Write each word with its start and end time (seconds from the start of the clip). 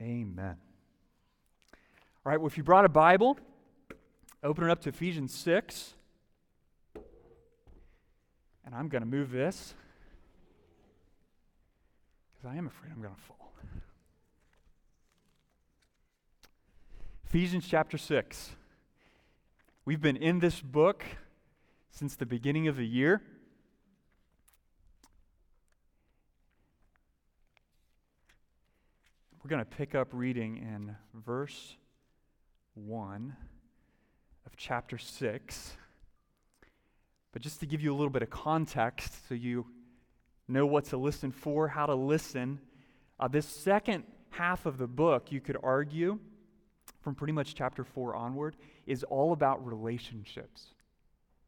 Amen. 0.00 0.56
All 2.24 2.32
right, 2.32 2.40
well, 2.40 2.46
if 2.46 2.56
you 2.56 2.62
brought 2.62 2.84
a 2.84 2.88
Bible, 2.88 3.38
open 4.42 4.64
it 4.64 4.70
up 4.70 4.80
to 4.82 4.88
Ephesians 4.88 5.34
6. 5.34 5.94
And 8.64 8.74
I'm 8.74 8.88
going 8.88 9.02
to 9.02 9.08
move 9.08 9.30
this 9.30 9.74
because 12.32 12.54
I 12.54 12.56
am 12.56 12.66
afraid 12.66 12.92
I'm 12.94 13.02
going 13.02 13.14
to 13.14 13.20
fall. 13.20 13.36
Ephesians 17.32 17.64
chapter 17.68 17.96
6. 17.96 18.56
We've 19.84 20.00
been 20.00 20.16
in 20.16 20.40
this 20.40 20.60
book 20.60 21.04
since 21.90 22.16
the 22.16 22.26
beginning 22.26 22.66
of 22.66 22.76
the 22.76 22.86
year. 22.86 23.22
We're 29.42 29.48
going 29.48 29.64
to 29.64 29.76
pick 29.76 29.94
up 29.94 30.08
reading 30.12 30.58
in 30.58 30.94
verse 31.14 31.74
1 32.74 33.34
of 34.44 34.52
chapter 34.54 34.98
6. 34.98 35.76
But 37.32 37.40
just 37.40 37.58
to 37.60 37.66
give 37.66 37.80
you 37.80 37.90
a 37.90 37.96
little 37.96 38.10
bit 38.10 38.20
of 38.20 38.28
context 38.28 39.26
so 39.26 39.34
you 39.34 39.64
know 40.46 40.66
what 40.66 40.84
to 40.86 40.98
listen 40.98 41.32
for, 41.32 41.68
how 41.68 41.86
to 41.86 41.94
listen, 41.94 42.60
uh, 43.18 43.28
this 43.28 43.46
second 43.46 44.04
half 44.28 44.66
of 44.66 44.76
the 44.76 44.86
book, 44.86 45.32
you 45.32 45.40
could 45.40 45.56
argue, 45.62 46.18
from 47.00 47.14
pretty 47.14 47.32
much 47.32 47.54
chapter 47.54 47.82
4 47.82 48.14
onward, 48.14 48.56
is 48.86 49.04
all 49.04 49.32
about 49.32 49.64
relationships. 49.64 50.74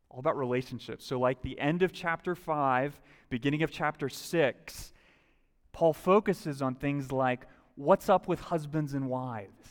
All 0.09 0.19
about 0.19 0.39
relationships. 0.39 1.05
So, 1.05 1.21
like 1.21 1.43
the 1.43 1.61
end 1.61 1.83
of 1.83 1.93
chapter 1.93 2.35
5, 2.35 2.99
beginning 3.29 3.63
of 3.63 3.71
chapter 3.71 4.09
6, 4.09 4.93
Paul 5.73 5.93
focuses 5.93 6.63
on 6.63 6.75
things 6.75 7.13
like 7.13 7.47
what's 7.77 8.09
up 8.09 8.29
with 8.29 8.41
husbands 8.41 8.95
and 8.95 9.09
wives, 9.09 9.69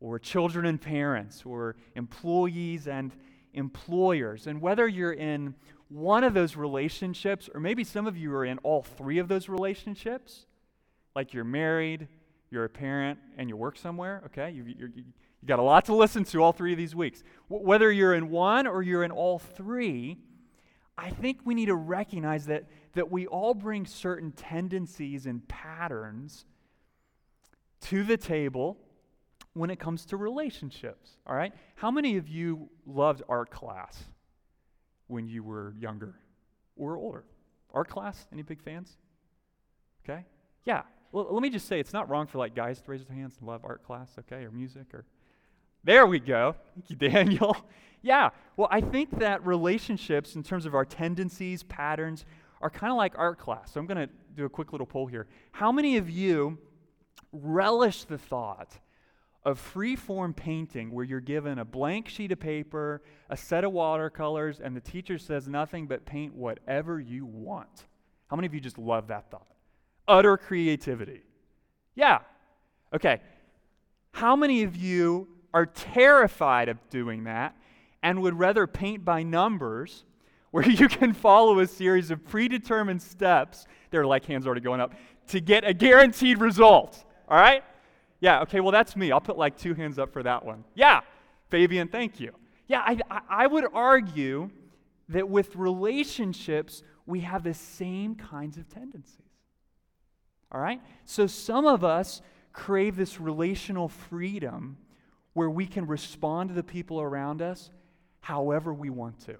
or 0.00 0.18
children 0.18 0.66
and 0.66 0.80
parents, 0.80 1.42
or 1.44 1.76
employees 1.94 2.86
and 2.86 3.12
employers. 3.54 4.46
And 4.46 4.60
whether 4.60 4.86
you're 4.86 5.12
in 5.12 5.54
one 5.88 6.24
of 6.24 6.34
those 6.34 6.56
relationships, 6.56 7.48
or 7.54 7.60
maybe 7.60 7.84
some 7.84 8.06
of 8.06 8.16
you 8.16 8.34
are 8.34 8.44
in 8.44 8.58
all 8.58 8.82
three 8.82 9.18
of 9.18 9.28
those 9.28 9.48
relationships, 9.48 10.46
like 11.14 11.32
you're 11.32 11.44
married, 11.44 12.08
you're 12.50 12.64
a 12.64 12.68
parent, 12.68 13.18
and 13.38 13.48
you 13.48 13.56
work 13.56 13.78
somewhere, 13.78 14.22
okay? 14.26 14.50
You, 14.50 14.64
you, 14.66 14.90
you 14.94 15.04
got 15.46 15.58
a 15.58 15.62
lot 15.62 15.84
to 15.86 15.94
listen 15.94 16.24
to 16.24 16.42
all 16.42 16.52
three 16.52 16.72
of 16.72 16.78
these 16.78 16.94
weeks. 16.94 17.22
W- 17.48 17.66
whether 17.66 17.90
you're 17.92 18.14
in 18.14 18.30
one 18.30 18.66
or 18.66 18.82
you're 18.82 19.04
in 19.04 19.10
all 19.10 19.38
three, 19.38 20.18
I 20.96 21.10
think 21.10 21.40
we 21.44 21.54
need 21.54 21.66
to 21.66 21.74
recognize 21.74 22.46
that, 22.46 22.64
that 22.94 23.10
we 23.10 23.26
all 23.26 23.54
bring 23.54 23.86
certain 23.86 24.32
tendencies 24.32 25.26
and 25.26 25.46
patterns 25.48 26.44
to 27.84 28.02
the 28.02 28.16
table 28.16 28.78
when 29.54 29.70
it 29.70 29.78
comes 29.78 30.04
to 30.06 30.16
relationships, 30.16 31.10
all 31.26 31.36
right? 31.36 31.52
How 31.76 31.90
many 31.90 32.16
of 32.16 32.28
you 32.28 32.68
loved 32.86 33.22
art 33.28 33.50
class 33.50 34.04
when 35.06 35.28
you 35.28 35.42
were 35.42 35.74
younger 35.78 36.16
or 36.76 36.96
older? 36.96 37.24
Art 37.72 37.88
class? 37.88 38.26
Any 38.32 38.42
big 38.42 38.62
fans? 38.62 38.96
Okay? 40.04 40.24
Yeah. 40.64 40.82
Well, 41.12 41.28
let 41.30 41.42
me 41.42 41.50
just 41.50 41.68
say 41.68 41.78
it's 41.78 41.92
not 41.92 42.08
wrong 42.10 42.26
for 42.26 42.38
like 42.38 42.54
guys 42.54 42.80
to 42.80 42.90
raise 42.90 43.04
their 43.04 43.16
hands 43.16 43.36
and 43.38 43.46
love 43.46 43.60
art 43.64 43.84
class, 43.84 44.10
okay, 44.18 44.44
or 44.44 44.50
music 44.50 44.92
or 44.92 45.04
There 45.84 46.06
we 46.06 46.18
go. 46.18 46.56
Thank 46.74 46.90
you, 46.90 46.96
Daniel. 46.96 47.56
yeah. 48.02 48.30
Well, 48.56 48.68
I 48.70 48.80
think 48.80 49.18
that 49.18 49.44
relationships 49.46 50.34
in 50.34 50.42
terms 50.42 50.66
of 50.66 50.74
our 50.74 50.84
tendencies, 50.84 51.62
patterns 51.62 52.24
are 52.60 52.70
kind 52.70 52.90
of 52.90 52.96
like 52.96 53.16
art 53.16 53.38
class. 53.38 53.72
So 53.72 53.78
I'm 53.78 53.86
going 53.86 54.08
to 54.08 54.12
do 54.34 54.46
a 54.46 54.48
quick 54.48 54.72
little 54.72 54.86
poll 54.86 55.06
here. 55.06 55.28
How 55.52 55.70
many 55.70 55.96
of 55.96 56.10
you 56.10 56.58
relish 57.34 58.04
the 58.04 58.18
thought 58.18 58.78
of 59.44 59.58
free 59.58 59.96
form 59.96 60.32
painting 60.32 60.90
where 60.90 61.04
you're 61.04 61.20
given 61.20 61.58
a 61.58 61.64
blank 61.64 62.08
sheet 62.08 62.32
of 62.32 62.40
paper, 62.40 63.02
a 63.28 63.36
set 63.36 63.64
of 63.64 63.72
watercolors, 63.72 64.60
and 64.60 64.74
the 64.74 64.80
teacher 64.80 65.18
says 65.18 65.48
nothing 65.48 65.86
but 65.86 66.06
paint 66.06 66.34
whatever 66.34 66.98
you 66.98 67.26
want. 67.26 67.84
How 68.28 68.36
many 68.36 68.46
of 68.46 68.54
you 68.54 68.60
just 68.60 68.78
love 68.78 69.08
that 69.08 69.30
thought? 69.30 69.46
Utter 70.08 70.36
creativity. 70.36 71.22
Yeah. 71.94 72.20
Okay. 72.94 73.20
How 74.12 74.34
many 74.34 74.62
of 74.62 74.76
you 74.76 75.28
are 75.52 75.66
terrified 75.66 76.68
of 76.68 76.78
doing 76.88 77.24
that 77.24 77.56
and 78.02 78.22
would 78.22 78.38
rather 78.38 78.66
paint 78.66 79.04
by 79.04 79.22
numbers 79.22 80.04
where 80.50 80.68
you 80.68 80.88
can 80.88 81.12
follow 81.12 81.58
a 81.60 81.66
series 81.66 82.10
of 82.10 82.24
predetermined 82.24 83.02
steps? 83.02 83.66
There 83.90 84.00
are 84.00 84.06
like 84.06 84.24
hands 84.24 84.46
already 84.46 84.62
going 84.62 84.80
up 84.80 84.94
to 85.28 85.40
get 85.40 85.64
a 85.66 85.74
guaranteed 85.74 86.38
result. 86.38 87.04
All 87.28 87.38
right? 87.38 87.62
Yeah, 88.20 88.42
okay, 88.42 88.60
well, 88.60 88.72
that's 88.72 88.96
me. 88.96 89.12
I'll 89.12 89.20
put 89.20 89.36
like 89.36 89.56
two 89.56 89.74
hands 89.74 89.98
up 89.98 90.12
for 90.12 90.22
that 90.22 90.44
one. 90.44 90.64
Yeah, 90.74 91.00
Fabian, 91.50 91.88
thank 91.88 92.20
you. 92.20 92.32
Yeah, 92.66 92.80
I, 92.80 93.20
I, 93.28 93.46
would 93.46 93.66
argue 93.74 94.50
that 95.10 95.28
with 95.28 95.54
relationships, 95.56 96.82
we 97.06 97.20
have 97.20 97.42
the 97.42 97.52
same 97.52 98.14
kinds 98.14 98.56
of 98.56 98.68
tendencies. 98.68 99.18
All 100.50 100.60
right? 100.60 100.80
So 101.04 101.26
some 101.26 101.66
of 101.66 101.84
us 101.84 102.22
crave 102.52 102.96
this 102.96 103.20
relational 103.20 103.88
freedom 103.88 104.78
where 105.34 105.50
we 105.50 105.66
can 105.66 105.86
respond 105.86 106.48
to 106.48 106.54
the 106.54 106.62
people 106.62 107.00
around 107.00 107.42
us 107.42 107.70
however 108.20 108.72
we 108.72 108.88
want 108.88 109.20
to. 109.26 109.36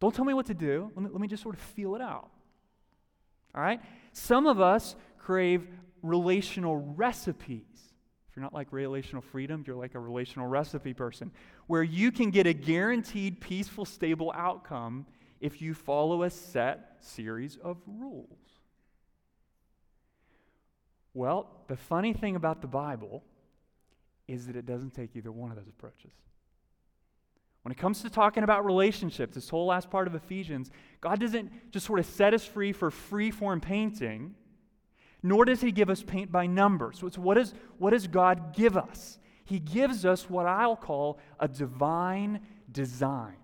Don't 0.00 0.14
tell 0.14 0.24
me 0.24 0.32
what 0.32 0.46
to 0.46 0.54
do. 0.54 0.90
Let 0.94 1.04
me, 1.04 1.10
let 1.12 1.20
me 1.20 1.28
just 1.28 1.42
sort 1.42 1.54
of 1.54 1.60
feel 1.60 1.94
it 1.94 2.00
out. 2.00 2.30
All 3.54 3.60
right? 3.60 3.80
Some 4.12 4.46
of 4.46 4.60
us 4.60 4.96
crave 5.18 5.66
relational 6.02 6.76
recipes. 6.76 7.64
If 8.28 8.36
you're 8.36 8.42
not 8.42 8.54
like 8.54 8.72
relational 8.72 9.22
freedom, 9.22 9.64
you're 9.66 9.76
like 9.76 9.94
a 9.94 9.98
relational 9.98 10.46
recipe 10.46 10.94
person, 10.94 11.32
where 11.66 11.82
you 11.82 12.12
can 12.12 12.30
get 12.30 12.46
a 12.46 12.52
guaranteed 12.52 13.40
peaceful, 13.40 13.84
stable 13.84 14.32
outcome 14.34 15.06
if 15.40 15.60
you 15.60 15.74
follow 15.74 16.22
a 16.22 16.30
set 16.30 16.96
series 17.00 17.56
of 17.62 17.78
rules. 17.86 18.38
Well, 21.12 21.64
the 21.66 21.76
funny 21.76 22.12
thing 22.12 22.36
about 22.36 22.60
the 22.60 22.68
Bible 22.68 23.24
is 24.28 24.46
that 24.46 24.54
it 24.54 24.64
doesn't 24.64 24.94
take 24.94 25.16
either 25.16 25.32
one 25.32 25.50
of 25.50 25.56
those 25.56 25.68
approaches. 25.68 26.12
When 27.62 27.72
it 27.72 27.78
comes 27.78 28.00
to 28.02 28.10
talking 28.10 28.42
about 28.42 28.64
relationships, 28.64 29.34
this 29.34 29.48
whole 29.48 29.66
last 29.66 29.90
part 29.90 30.06
of 30.06 30.14
Ephesians, 30.14 30.70
God 31.00 31.20
doesn't 31.20 31.72
just 31.72 31.84
sort 31.84 31.98
of 31.98 32.06
set 32.06 32.32
us 32.32 32.44
free 32.44 32.72
for 32.72 32.90
free 32.90 33.30
form 33.30 33.60
painting 33.60 34.34
nor 35.22 35.44
does 35.44 35.60
he 35.60 35.72
give 35.72 35.90
us 35.90 36.02
paint 36.02 36.32
by 36.32 36.46
numbers. 36.46 36.98
So 36.98 37.08
what, 37.20 37.38
is, 37.38 37.54
what 37.78 37.90
does 37.90 38.06
God 38.06 38.54
give 38.54 38.76
us? 38.76 39.18
He 39.44 39.58
gives 39.58 40.04
us 40.04 40.30
what 40.30 40.46
I'll 40.46 40.76
call 40.76 41.18
a 41.38 41.48
divine 41.48 42.40
design. 42.70 43.36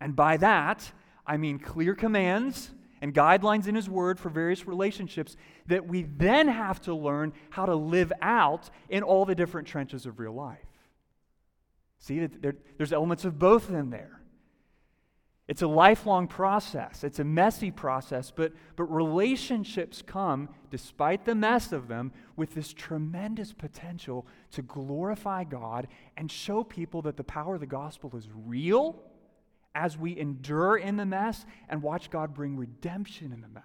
And 0.00 0.14
by 0.14 0.36
that, 0.38 0.92
I 1.26 1.36
mean 1.36 1.58
clear 1.58 1.94
commands 1.94 2.70
and 3.00 3.14
guidelines 3.14 3.66
in 3.66 3.74
His 3.74 3.88
Word 3.88 4.18
for 4.18 4.28
various 4.28 4.66
relationships 4.66 5.36
that 5.66 5.86
we 5.86 6.02
then 6.02 6.48
have 6.48 6.80
to 6.82 6.94
learn 6.94 7.32
how 7.50 7.66
to 7.66 7.74
live 7.74 8.12
out 8.20 8.70
in 8.88 9.02
all 9.02 9.24
the 9.24 9.34
different 9.34 9.66
trenches 9.66 10.06
of 10.06 10.18
real 10.18 10.34
life. 10.34 10.58
See, 11.98 12.26
there, 12.26 12.56
there's 12.76 12.92
elements 12.92 13.24
of 13.24 13.38
both 13.38 13.70
in 13.70 13.90
there. 13.90 14.20
It's 15.46 15.62
a 15.62 15.66
lifelong 15.66 16.26
process. 16.26 17.04
It's 17.04 17.18
a 17.18 17.24
messy 17.24 17.70
process, 17.70 18.30
but, 18.30 18.52
but 18.76 18.84
relationships 18.84 20.00
come, 20.00 20.48
despite 20.70 21.26
the 21.26 21.34
mess 21.34 21.70
of 21.70 21.86
them, 21.86 22.12
with 22.34 22.54
this 22.54 22.72
tremendous 22.72 23.52
potential 23.52 24.26
to 24.52 24.62
glorify 24.62 25.44
God 25.44 25.88
and 26.16 26.30
show 26.30 26.64
people 26.64 27.02
that 27.02 27.18
the 27.18 27.24
power 27.24 27.54
of 27.54 27.60
the 27.60 27.66
gospel 27.66 28.16
is 28.16 28.28
real 28.34 29.02
as 29.74 29.98
we 29.98 30.18
endure 30.18 30.78
in 30.78 30.96
the 30.96 31.04
mess 31.04 31.44
and 31.68 31.82
watch 31.82 32.10
God 32.10 32.32
bring 32.32 32.56
redemption 32.56 33.30
in 33.30 33.42
the 33.42 33.48
mess. 33.48 33.64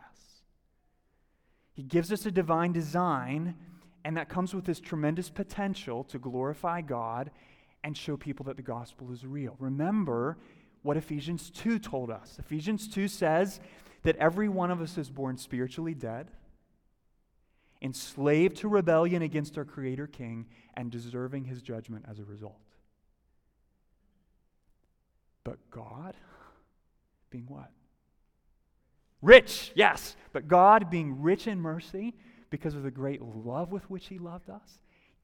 He 1.72 1.84
gives 1.84 2.12
us 2.12 2.26
a 2.26 2.32
divine 2.32 2.74
design, 2.74 3.56
and 4.04 4.18
that 4.18 4.28
comes 4.28 4.54
with 4.54 4.66
this 4.66 4.82
tremendous 4.82 5.30
potential 5.30 6.04
to 6.06 6.20
glorify 6.20 6.82
God 6.82 7.32
and 7.86 7.96
show 7.96 8.18
people 8.18 8.44
that 8.46 8.58
the 8.58 8.64
gospel 8.64 9.14
is 9.14 9.26
real. 9.26 9.56
Remember, 9.60 10.38
what 10.82 10.98
Ephesians 10.98 11.50
2 11.50 11.80
told 11.80 12.10
us. 12.10 12.38
Ephesians 12.40 12.88
2 12.88 13.08
says 13.08 13.60
that 14.04 14.16
every 14.18 14.48
one 14.48 14.72
of 14.72 14.82
us 14.82 14.98
is 14.98 15.10
born 15.10 15.38
spiritually 15.38 15.94
dead, 15.94 16.32
enslaved 17.82 18.58
to 18.58 18.68
rebellion 18.68 19.22
against 19.22 19.58
our 19.58 19.66
Creator 19.66 20.08
King, 20.08 20.48
and 20.76 20.92
deserving 20.92 21.46
his 21.46 21.62
judgment 21.62 22.06
as 22.10 22.20
a 22.20 22.24
result. 22.24 22.60
But 25.44 25.58
God, 25.72 26.16
being 27.30 27.46
what? 27.48 27.72
Rich, 29.22 29.72
yes. 29.76 30.16
But 30.32 30.48
God, 30.48 30.90
being 30.90 31.22
rich 31.22 31.48
in 31.48 31.60
mercy, 31.60 32.16
because 32.50 32.76
of 32.76 32.84
the 32.84 32.92
great 32.92 33.22
love 33.22 33.72
with 33.72 33.90
which 33.90 34.08
he 34.08 34.18
loved 34.18 34.50
us, 34.50 34.80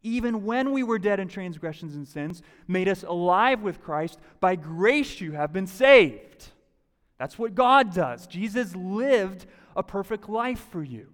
even 0.05 0.45
when 0.45 0.71
we 0.71 0.83
were 0.83 0.99
dead 0.99 1.19
in 1.19 1.27
transgressions 1.27 1.95
and 1.95 2.07
sins, 2.07 2.43
made 2.67 2.87
us 2.87 3.03
alive 3.03 3.61
with 3.61 3.81
Christ. 3.81 4.19
By 4.39 4.55
grace 4.55 5.19
you 5.19 5.31
have 5.31 5.51
been 5.51 5.65
saved. 5.65 6.49
That's 7.17 7.39
what 7.39 7.55
God 7.55 7.93
does. 7.93 8.27
Jesus 8.27 8.75
lived 8.75 9.47
a 9.75 9.81
perfect 9.81 10.29
life 10.29 10.63
for 10.71 10.83
you. 10.83 11.07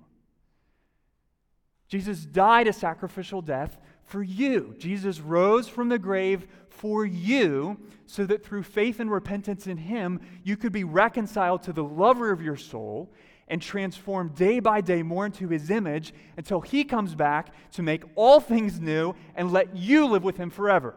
Jesus 1.87 2.25
died 2.25 2.67
a 2.67 2.73
sacrificial 2.73 3.41
death 3.41 3.77
for 4.03 4.21
you. 4.21 4.75
Jesus 4.77 5.21
rose 5.21 5.69
from 5.69 5.87
the 5.87 5.99
grave 5.99 6.47
for 6.69 7.05
you 7.05 7.79
so 8.05 8.25
that 8.25 8.43
through 8.43 8.63
faith 8.63 8.99
and 8.99 9.09
repentance 9.09 9.67
in 9.67 9.77
Him, 9.77 10.19
you 10.43 10.57
could 10.57 10.73
be 10.73 10.83
reconciled 10.83 11.63
to 11.63 11.73
the 11.73 11.83
lover 11.83 12.31
of 12.31 12.41
your 12.41 12.57
soul 12.57 13.13
and 13.47 13.61
transformed 13.61 14.35
day 14.35 14.59
by 14.59 14.81
day 14.81 15.03
more 15.03 15.25
into 15.25 15.47
His 15.47 15.69
image 15.69 16.13
until 16.37 16.61
He 16.61 16.83
comes 16.83 17.15
back 17.15 17.53
to 17.73 17.83
make 17.83 18.03
all 18.15 18.39
things 18.39 18.79
new 18.79 19.13
and 19.35 19.51
let 19.51 19.75
you 19.75 20.05
live 20.07 20.23
with 20.23 20.37
Him 20.37 20.49
forever. 20.49 20.95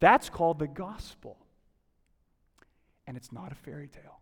That's 0.00 0.28
called 0.28 0.58
the 0.58 0.66
gospel. 0.66 1.38
And 3.06 3.16
it's 3.16 3.32
not 3.32 3.52
a 3.52 3.54
fairy 3.54 3.88
tale. 3.88 4.20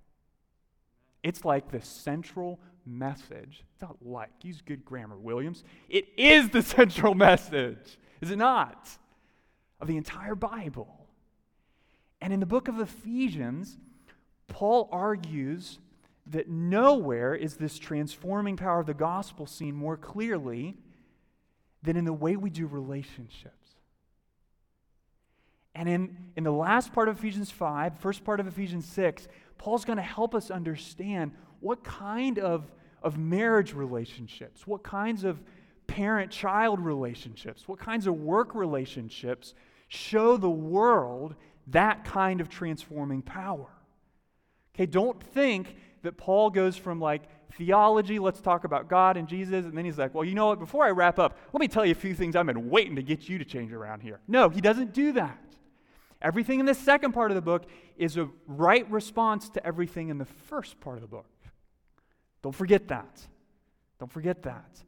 It's 1.22 1.44
like 1.44 1.70
the 1.70 1.80
central 1.80 2.60
message. 2.86 3.64
It's 3.72 3.82
not 3.82 3.96
like, 4.02 4.30
use 4.42 4.60
good 4.60 4.84
grammar, 4.84 5.16
Williams. 5.16 5.64
It 5.88 6.06
is 6.16 6.50
the 6.50 6.62
central 6.62 7.14
message, 7.14 7.98
is 8.20 8.30
it 8.30 8.36
not? 8.36 8.88
Of 9.80 9.88
the 9.88 9.96
entire 9.96 10.34
Bible. 10.34 11.06
And 12.20 12.32
in 12.32 12.40
the 12.40 12.46
book 12.46 12.68
of 12.68 12.78
Ephesians, 12.78 13.78
Paul 14.48 14.88
argues 14.92 15.78
that 16.26 16.48
nowhere 16.48 17.34
is 17.34 17.56
this 17.56 17.78
transforming 17.78 18.56
power 18.56 18.80
of 18.80 18.86
the 18.86 18.94
gospel 18.94 19.46
seen 19.46 19.74
more 19.74 19.96
clearly 19.96 20.76
than 21.82 21.96
in 21.96 22.04
the 22.04 22.12
way 22.12 22.36
we 22.36 22.50
do 22.50 22.66
relationships. 22.66 23.64
And 25.74 25.88
in, 25.88 26.16
in 26.36 26.44
the 26.44 26.52
last 26.52 26.92
part 26.92 27.08
of 27.08 27.18
Ephesians 27.18 27.50
5, 27.50 27.98
first 27.98 28.24
part 28.24 28.40
of 28.40 28.46
Ephesians 28.46 28.86
6, 28.86 29.28
Paul's 29.58 29.84
going 29.84 29.96
to 29.96 30.02
help 30.02 30.34
us 30.34 30.50
understand 30.50 31.32
what 31.60 31.82
kind 31.84 32.38
of, 32.38 32.70
of 33.02 33.18
marriage 33.18 33.74
relationships, 33.74 34.66
what 34.66 34.82
kinds 34.82 35.24
of 35.24 35.42
parent 35.86 36.30
child 36.30 36.80
relationships, 36.80 37.68
what 37.68 37.78
kinds 37.78 38.06
of 38.06 38.14
work 38.14 38.54
relationships 38.54 39.54
show 39.88 40.36
the 40.36 40.50
world 40.50 41.34
that 41.68 42.04
kind 42.04 42.40
of 42.40 42.48
transforming 42.48 43.22
power. 43.22 43.68
Okay, 44.74 44.86
don't 44.86 45.22
think 45.22 45.76
that 46.04 46.16
Paul 46.16 46.50
goes 46.50 46.76
from 46.76 47.00
like 47.00 47.22
theology, 47.52 48.18
let's 48.18 48.40
talk 48.40 48.64
about 48.64 48.88
God 48.88 49.16
and 49.16 49.28
Jesus, 49.28 49.64
and 49.64 49.76
then 49.76 49.84
he's 49.84 49.98
like, 49.98 50.14
well, 50.14 50.24
you 50.24 50.34
know 50.34 50.46
what, 50.46 50.58
before 50.58 50.84
I 50.84 50.90
wrap 50.90 51.18
up, 51.18 51.36
let 51.52 51.60
me 51.60 51.68
tell 51.68 51.84
you 51.84 51.92
a 51.92 51.96
few 51.96 52.14
things 52.14 52.36
I've 52.36 52.46
been 52.46 52.70
waiting 52.70 52.96
to 52.96 53.02
get 53.02 53.28
you 53.28 53.38
to 53.38 53.44
change 53.44 53.72
around 53.72 54.00
here. 54.00 54.20
No, 54.26 54.48
he 54.48 54.60
doesn't 54.60 54.92
do 54.92 55.12
that. 55.12 55.38
Everything 56.22 56.58
in 56.58 56.66
the 56.66 56.74
second 56.74 57.12
part 57.12 57.30
of 57.30 57.34
the 57.34 57.42
book 57.42 57.64
is 57.98 58.16
a 58.16 58.28
right 58.46 58.90
response 58.90 59.50
to 59.50 59.66
everything 59.66 60.08
in 60.08 60.16
the 60.18 60.24
first 60.24 60.80
part 60.80 60.96
of 60.96 61.02
the 61.02 61.08
book. 61.08 61.26
Don't 62.42 62.54
forget 62.54 62.88
that. 62.88 63.20
Don't 63.98 64.10
forget 64.10 64.42
that. 64.44 64.82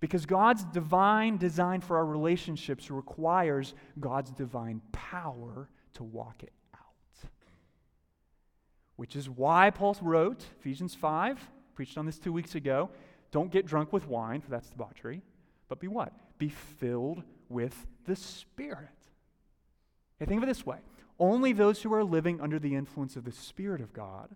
Because 0.00 0.26
God's 0.26 0.64
divine 0.64 1.36
design 1.36 1.80
for 1.80 1.96
our 1.96 2.04
relationships 2.04 2.90
requires 2.90 3.74
God's 3.98 4.30
divine 4.32 4.82
power 4.92 5.68
to 5.94 6.02
walk 6.02 6.42
it. 6.42 6.52
Which 8.96 9.16
is 9.16 9.28
why 9.28 9.70
Paul 9.70 9.96
wrote 10.00 10.44
Ephesians 10.60 10.94
5, 10.94 11.38
preached 11.74 11.98
on 11.98 12.06
this 12.06 12.18
two 12.18 12.32
weeks 12.32 12.54
ago. 12.54 12.90
Don't 13.30 13.50
get 13.50 13.66
drunk 13.66 13.92
with 13.92 14.06
wine, 14.06 14.40
for 14.40 14.50
that's 14.50 14.70
debauchery, 14.70 15.22
but 15.68 15.80
be 15.80 15.88
what? 15.88 16.12
Be 16.38 16.48
filled 16.48 17.22
with 17.48 17.86
the 18.06 18.14
Spirit. 18.14 18.88
Okay, 20.16 20.28
think 20.28 20.38
of 20.38 20.44
it 20.44 20.46
this 20.46 20.64
way 20.64 20.78
only 21.18 21.52
those 21.52 21.82
who 21.82 21.92
are 21.94 22.04
living 22.04 22.40
under 22.40 22.58
the 22.58 22.74
influence 22.74 23.16
of 23.16 23.24
the 23.24 23.32
Spirit 23.32 23.80
of 23.80 23.92
God 23.92 24.34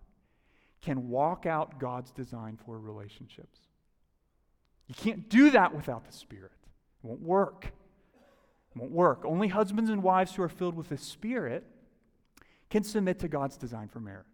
can 0.81 1.09
walk 1.09 1.45
out 1.45 1.79
God's 1.79 2.11
design 2.11 2.57
for 2.65 2.79
relationships. 2.79 3.59
You 4.87 4.95
can't 4.95 5.29
do 5.29 5.51
that 5.51 5.75
without 5.75 6.05
the 6.05 6.13
Spirit, 6.13 6.53
it 7.03 7.07
won't 7.07 7.21
work. 7.21 7.71
It 8.75 8.79
won't 8.79 8.91
work. 8.91 9.23
Only 9.25 9.47
husbands 9.47 9.89
and 9.89 10.03
wives 10.03 10.35
who 10.35 10.43
are 10.43 10.49
filled 10.49 10.75
with 10.75 10.89
the 10.89 10.97
Spirit 10.97 11.65
can 12.69 12.83
submit 12.83 13.19
to 13.19 13.27
God's 13.27 13.57
design 13.57 13.87
for 13.87 13.99
marriage. 13.99 14.25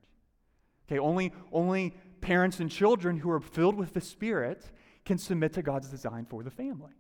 Okay, 0.88 1.00
only, 1.00 1.34
only 1.52 1.96
parents 2.22 2.60
and 2.60 2.70
children 2.70 3.18
who 3.18 3.30
are 3.30 3.40
filled 3.40 3.76
with 3.76 3.94
the 3.94 4.02
Spirit 4.02 4.66
can 5.04 5.18
submit 5.18 5.54
to 5.54 5.62
God's 5.62 5.90
design 5.90 6.26
for 6.26 6.44
the 6.44 6.52
family. 6.52 6.94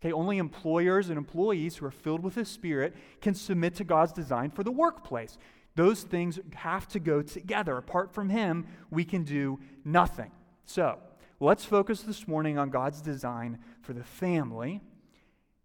Okay, 0.00 0.12
only 0.12 0.38
employers 0.38 1.10
and 1.10 1.18
employees 1.18 1.76
who 1.76 1.86
are 1.86 1.90
filled 1.90 2.22
with 2.22 2.34
the 2.34 2.44
Spirit 2.44 2.94
can 3.20 3.34
submit 3.34 3.74
to 3.76 3.84
God's 3.84 4.12
design 4.12 4.50
for 4.50 4.64
the 4.64 4.70
workplace. 4.70 5.36
Those 5.76 6.02
things 6.02 6.38
have 6.54 6.88
to 6.88 6.98
go 6.98 7.22
together. 7.22 7.76
Apart 7.76 8.12
from 8.12 8.30
Him, 8.30 8.66
we 8.90 9.04
can 9.04 9.24
do 9.24 9.60
nothing. 9.84 10.30
So, 10.64 10.98
let's 11.38 11.64
focus 11.64 12.02
this 12.02 12.26
morning 12.26 12.58
on 12.58 12.70
God's 12.70 13.02
design 13.02 13.58
for 13.82 13.92
the 13.92 14.04
family 14.04 14.80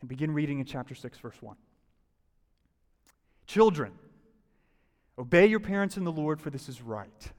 and 0.02 0.10
begin 0.10 0.34
reading 0.34 0.60
in 0.60 0.66
chapter 0.66 0.96
6, 0.96 1.18
verse 1.20 1.42
1. 1.42 1.56
Children, 3.48 3.94
obey 5.18 5.46
your 5.46 5.60
parents 5.60 5.98
in 5.98 6.04
the 6.04 6.12
Lord, 6.12 6.42
for 6.42 6.50
this 6.50 6.70
is 6.70 6.82
right. 6.82 7.32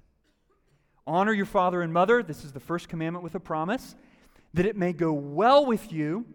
Honor 1.06 1.32
your 1.32 1.46
father 1.46 1.82
and 1.82 1.92
mother. 1.92 2.22
This 2.22 2.44
is 2.44 2.52
the 2.52 2.60
first 2.60 2.88
commandment 2.88 3.22
with 3.22 3.34
a 3.34 3.40
promise, 3.40 3.94
that 4.54 4.66
it 4.66 4.76
may 4.76 4.92
go 4.92 5.12
well 5.12 5.64
with 5.64 5.92
you 5.92 6.26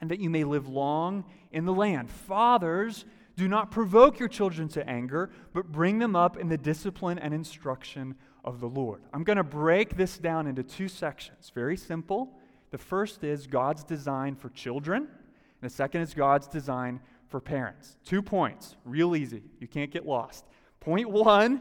and 0.00 0.10
that 0.10 0.20
you 0.20 0.30
may 0.30 0.44
live 0.44 0.68
long 0.68 1.24
in 1.52 1.64
the 1.64 1.72
land. 1.72 2.10
Fathers, 2.10 3.04
do 3.36 3.46
not 3.46 3.70
provoke 3.70 4.18
your 4.18 4.28
children 4.28 4.68
to 4.68 4.88
anger, 4.88 5.30
but 5.52 5.70
bring 5.70 5.98
them 5.98 6.16
up 6.16 6.36
in 6.36 6.48
the 6.48 6.58
discipline 6.58 7.18
and 7.18 7.32
instruction 7.32 8.16
of 8.44 8.60
the 8.60 8.66
Lord. 8.66 9.02
I'm 9.12 9.22
going 9.24 9.36
to 9.36 9.44
break 9.44 9.96
this 9.96 10.18
down 10.18 10.46
into 10.46 10.62
two 10.62 10.88
sections. 10.88 11.52
Very 11.54 11.76
simple. 11.76 12.32
The 12.70 12.78
first 12.78 13.22
is 13.22 13.46
God's 13.46 13.84
design 13.84 14.34
for 14.34 14.48
children, 14.50 15.02
and 15.02 15.70
the 15.70 15.74
second 15.74 16.02
is 16.02 16.14
God's 16.14 16.48
design 16.48 17.00
for 17.28 17.40
parents. 17.40 17.96
Two 18.04 18.22
points, 18.22 18.76
real 18.84 19.14
easy. 19.14 19.42
You 19.60 19.68
can't 19.68 19.90
get 19.90 20.06
lost. 20.06 20.44
Point 20.80 21.10
one 21.10 21.60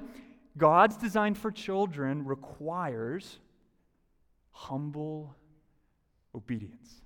God's 0.58 0.98
design 0.98 1.36
for 1.36 1.52
children 1.52 2.26
requires 2.26 3.40
humble 4.52 5.36
obedience. 6.34 7.02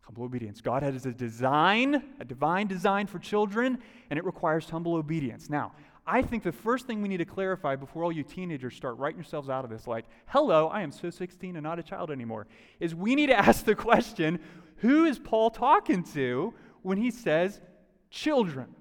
Humble 0.00 0.24
obedience. 0.24 0.60
God 0.60 0.82
has 0.82 1.06
a 1.06 1.12
design, 1.12 2.02
a 2.20 2.24
divine 2.24 2.66
design 2.66 3.06
for 3.06 3.18
children, 3.18 3.78
and 4.10 4.18
it 4.18 4.24
requires 4.24 4.68
humble 4.68 4.96
obedience. 4.96 5.48
Now, 5.48 5.72
I 6.06 6.20
think 6.20 6.42
the 6.42 6.52
first 6.52 6.86
thing 6.86 7.00
we 7.00 7.08
need 7.08 7.18
to 7.18 7.24
clarify 7.24 7.76
before 7.76 8.04
all 8.04 8.12
you 8.12 8.22
teenagers 8.22 8.74
start 8.74 8.98
writing 8.98 9.18
yourselves 9.18 9.48
out 9.48 9.64
of 9.64 9.70
this, 9.70 9.86
like, 9.86 10.04
hello, 10.26 10.68
I 10.68 10.82
am 10.82 10.92
so 10.92 11.08
16 11.08 11.56
and 11.56 11.62
not 11.62 11.78
a 11.78 11.82
child 11.82 12.10
anymore, 12.10 12.46
is 12.80 12.94
we 12.94 13.14
need 13.14 13.28
to 13.28 13.38
ask 13.38 13.64
the 13.64 13.74
question 13.74 14.40
who 14.78 15.04
is 15.04 15.18
Paul 15.18 15.50
talking 15.50 16.02
to 16.12 16.52
when 16.82 16.98
he 16.98 17.10
says 17.10 17.60
children? 18.10 18.74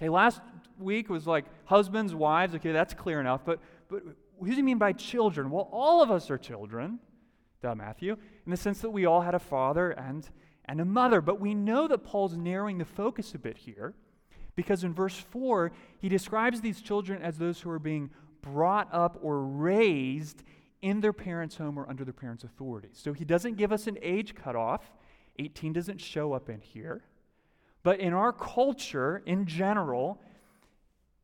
Okay, 0.00 0.08
last 0.08 0.40
week 0.78 1.10
was 1.10 1.26
like 1.26 1.44
husbands, 1.66 2.14
wives. 2.14 2.54
Okay, 2.54 2.72
that's 2.72 2.94
clear 2.94 3.20
enough. 3.20 3.42
But, 3.44 3.60
but 3.88 4.02
what 4.38 4.48
does 4.48 4.56
he 4.56 4.62
mean 4.62 4.78
by 4.78 4.94
children? 4.94 5.50
Well, 5.50 5.68
all 5.70 6.02
of 6.02 6.10
us 6.10 6.30
are 6.30 6.38
children 6.38 7.00
duh, 7.60 7.74
Matthew, 7.74 8.16
in 8.46 8.50
the 8.50 8.56
sense 8.56 8.80
that 8.80 8.90
we 8.90 9.04
all 9.04 9.20
had 9.20 9.34
a 9.34 9.38
father 9.38 9.90
and, 9.90 10.28
and 10.64 10.80
a 10.80 10.84
mother. 10.84 11.20
But 11.20 11.40
we 11.40 11.54
know 11.54 11.86
that 11.88 11.98
Paul's 11.98 12.36
narrowing 12.36 12.78
the 12.78 12.84
focus 12.84 13.34
a 13.34 13.38
bit 13.38 13.58
here 13.58 13.94
because 14.56 14.84
in 14.84 14.94
verse 14.94 15.16
4, 15.16 15.70
he 15.98 16.08
describes 16.08 16.60
these 16.60 16.80
children 16.80 17.22
as 17.22 17.38
those 17.38 17.60
who 17.60 17.70
are 17.70 17.78
being 17.78 18.10
brought 18.42 18.88
up 18.92 19.18
or 19.22 19.42
raised 19.42 20.42
in 20.82 21.00
their 21.00 21.12
parents' 21.12 21.56
home 21.56 21.78
or 21.78 21.86
under 21.88 22.04
their 22.04 22.14
parents' 22.14 22.44
authority. 22.44 22.88
So 22.92 23.12
he 23.12 23.24
doesn't 23.26 23.56
give 23.56 23.70
us 23.70 23.86
an 23.86 23.98
age 24.00 24.34
cutoff. 24.34 24.90
18 25.38 25.74
doesn't 25.74 26.00
show 26.00 26.32
up 26.32 26.48
in 26.48 26.60
here. 26.60 27.04
But 27.82 28.00
in 28.00 28.12
our 28.12 28.32
culture 28.32 29.22
in 29.24 29.46
general, 29.46 30.20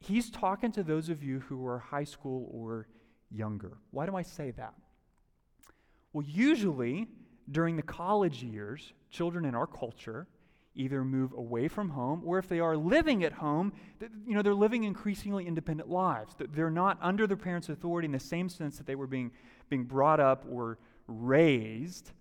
he's 0.01 0.31
talking 0.31 0.73
to 0.73 0.83
those 0.83 1.09
of 1.09 1.23
you 1.23 1.41
who 1.41 1.67
are 1.67 1.79
high 1.79 2.05
school 2.05 2.49
or 2.53 2.87
younger. 3.31 3.79
Why 3.91 4.07
do 4.07 4.17
I 4.17 4.23
say 4.23 4.53
that? 4.53 4.75
Well, 6.13 6.25
usually 6.27 7.09
during 7.51 7.77
the 7.77 7.83
college 7.83 8.43
years, 8.43 8.93
children 9.11 9.45
in 9.45 9.55
our 9.55 9.67
culture 9.67 10.27
either 10.75 11.05
move 11.05 11.33
away 11.33 11.69
from 11.69 11.91
home 11.91 12.23
or 12.25 12.39
if 12.39 12.49
they 12.49 12.61
are 12.61 12.77
living 12.77 13.25
at 13.25 13.33
home, 13.33 13.73
you 14.27 14.35
know, 14.35 14.43
they're 14.43 14.55
living 14.55 14.85
increasingly 14.85 15.47
independent 15.47 15.89
lives. 15.89 16.35
They're 16.39 16.71
not 16.71 16.99
under 17.01 17.27
their 17.27 17.37
parents' 17.37 17.69
authority 17.69 18.07
in 18.07 18.13
the 18.13 18.21
same 18.21 18.49
sense 18.49 18.77
that 18.77 18.87
they 18.87 18.95
were 18.95 19.07
being, 19.07 19.31
being 19.69 19.85
brought 19.85 20.21
up 20.21 20.45
or 20.51 20.79
raised 21.07 22.13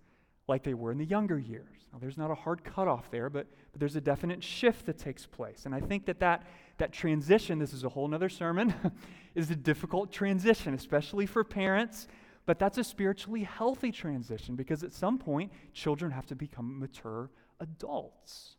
like 0.48 0.62
they 0.62 0.74
were 0.74 0.92
in 0.92 0.98
the 0.98 1.04
younger 1.04 1.38
years. 1.38 1.88
Now, 1.92 1.98
there's 1.98 2.16
not 2.16 2.30
a 2.30 2.34
hard 2.34 2.62
cutoff 2.62 3.10
there, 3.10 3.28
but, 3.28 3.46
but 3.72 3.80
there's 3.80 3.96
a 3.96 4.00
definite 4.00 4.42
shift 4.42 4.86
that 4.86 4.98
takes 4.98 5.26
place. 5.26 5.66
And 5.66 5.74
I 5.74 5.80
think 5.80 6.06
that 6.06 6.20
that, 6.20 6.46
that 6.78 6.92
transition, 6.92 7.58
this 7.58 7.72
is 7.72 7.84
a 7.84 7.88
whole 7.88 8.12
other 8.14 8.28
sermon, 8.28 8.74
is 9.34 9.50
a 9.50 9.56
difficult 9.56 10.12
transition, 10.12 10.74
especially 10.74 11.26
for 11.26 11.42
parents 11.42 12.06
but 12.46 12.60
that's 12.60 12.78
a 12.78 12.84
spiritually 12.84 13.42
healthy 13.42 13.90
transition 13.90 14.54
because 14.54 14.84
at 14.84 14.92
some 14.92 15.18
point, 15.18 15.52
children 15.74 16.12
have 16.12 16.26
to 16.26 16.36
become 16.36 16.78
mature 16.78 17.28
adults, 17.60 18.56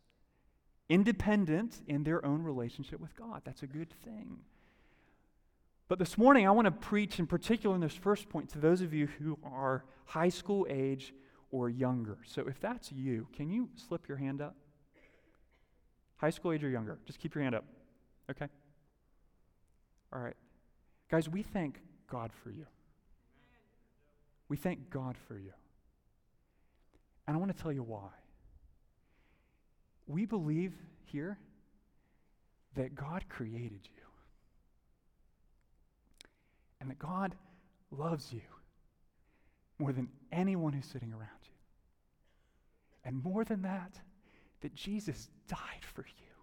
independent 0.90 1.80
in 1.88 2.04
their 2.04 2.24
own 2.24 2.42
relationship 2.42 3.00
with 3.00 3.16
God. 3.16 3.40
That's 3.44 3.62
a 3.62 3.66
good 3.66 3.92
thing. 4.04 4.40
But 5.88 5.98
this 5.98 6.18
morning, 6.18 6.46
I 6.46 6.50
want 6.50 6.66
to 6.66 6.70
preach 6.70 7.18
in 7.18 7.26
particular 7.26 7.74
in 7.74 7.80
this 7.80 7.94
first 7.94 8.28
point 8.28 8.50
to 8.50 8.58
those 8.58 8.82
of 8.82 8.92
you 8.92 9.06
who 9.06 9.38
are 9.42 9.84
high 10.04 10.28
school 10.28 10.66
age 10.68 11.14
or 11.50 11.68
younger. 11.70 12.18
So 12.24 12.42
if 12.46 12.60
that's 12.60 12.92
you, 12.92 13.26
can 13.34 13.50
you 13.50 13.68
slip 13.76 14.08
your 14.08 14.18
hand 14.18 14.40
up? 14.40 14.54
High 16.16 16.30
school 16.30 16.52
age 16.52 16.64
or 16.64 16.68
younger? 16.68 16.98
Just 17.06 17.18
keep 17.18 17.34
your 17.34 17.42
hand 17.42 17.54
up. 17.54 17.64
Okay? 18.30 18.48
All 20.12 20.20
right. 20.20 20.36
Guys, 21.10 21.28
we 21.28 21.42
thank 21.42 21.80
God 22.10 22.30
for 22.42 22.50
you. 22.50 22.66
We 24.48 24.56
thank 24.56 24.90
God 24.90 25.16
for 25.26 25.38
you. 25.38 25.52
And 27.26 27.36
I 27.36 27.40
want 27.40 27.54
to 27.54 27.62
tell 27.62 27.72
you 27.72 27.82
why. 27.82 28.08
We 30.06 30.24
believe 30.24 30.72
here 31.04 31.38
that 32.74 32.94
God 32.94 33.24
created 33.28 33.80
you 33.84 34.02
and 36.80 36.90
that 36.90 36.98
God 36.98 37.34
loves 37.90 38.32
you 38.32 38.40
more 39.78 39.92
than 39.92 40.08
anyone 40.32 40.72
who's 40.72 40.86
sitting 40.86 41.12
around. 41.12 41.37
And 43.08 43.24
more 43.24 43.42
than 43.42 43.62
that, 43.62 43.98
that 44.60 44.74
Jesus 44.74 45.30
died 45.48 45.82
for 45.94 46.02
you. 46.02 46.34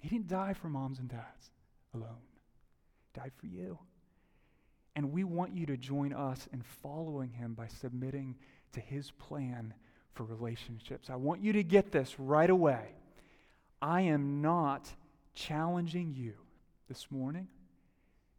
He 0.00 0.08
didn't 0.08 0.28
die 0.28 0.52
for 0.52 0.68
moms 0.68 1.00
and 1.00 1.08
dads 1.08 1.50
alone, 1.92 2.22
he 3.12 3.20
died 3.20 3.32
for 3.36 3.46
you. 3.46 3.76
And 4.94 5.10
we 5.10 5.24
want 5.24 5.52
you 5.52 5.66
to 5.66 5.76
join 5.76 6.12
us 6.12 6.48
in 6.52 6.62
following 6.62 7.32
him 7.32 7.54
by 7.54 7.66
submitting 7.66 8.36
to 8.72 8.80
his 8.80 9.10
plan 9.10 9.74
for 10.14 10.22
relationships. 10.22 11.10
I 11.10 11.16
want 11.16 11.42
you 11.42 11.52
to 11.54 11.64
get 11.64 11.90
this 11.90 12.14
right 12.16 12.48
away. 12.48 12.94
I 13.82 14.02
am 14.02 14.40
not 14.42 14.88
challenging 15.34 16.14
you 16.14 16.34
this 16.88 17.10
morning 17.10 17.48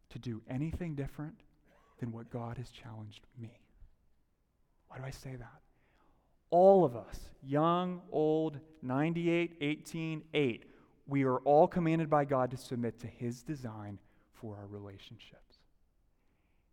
to 0.08 0.18
do 0.18 0.40
anything 0.48 0.94
different 0.94 1.42
than 2.00 2.12
what 2.12 2.30
God 2.30 2.56
has 2.56 2.70
challenged 2.70 3.26
me. 3.38 3.60
Why 4.88 4.96
do 4.96 5.04
I 5.04 5.10
say 5.10 5.36
that? 5.36 5.67
All 6.50 6.84
of 6.84 6.96
us, 6.96 7.18
young, 7.42 8.00
old, 8.10 8.58
98, 8.82 9.56
18, 9.60 10.22
8, 10.32 10.64
we 11.06 11.24
are 11.24 11.38
all 11.38 11.66
commanded 11.66 12.08
by 12.08 12.24
God 12.24 12.50
to 12.50 12.56
submit 12.56 12.98
to 13.00 13.06
His 13.06 13.42
design 13.42 13.98
for 14.34 14.56
our 14.56 14.66
relationships. 14.66 15.58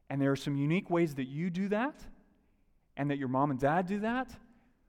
And 0.10 0.22
there 0.22 0.32
are 0.32 0.38
some 0.38 0.56
unique 0.56 0.90
ways 0.90 1.16
that 1.16 1.28
you 1.28 1.50
do 1.50 1.68
that, 1.70 1.96
and 2.98 3.10
that 3.10 3.18
your 3.18 3.28
mom 3.28 3.52
and 3.52 3.60
dad 3.60 3.88
do 3.88 4.00
that, 4.00 4.30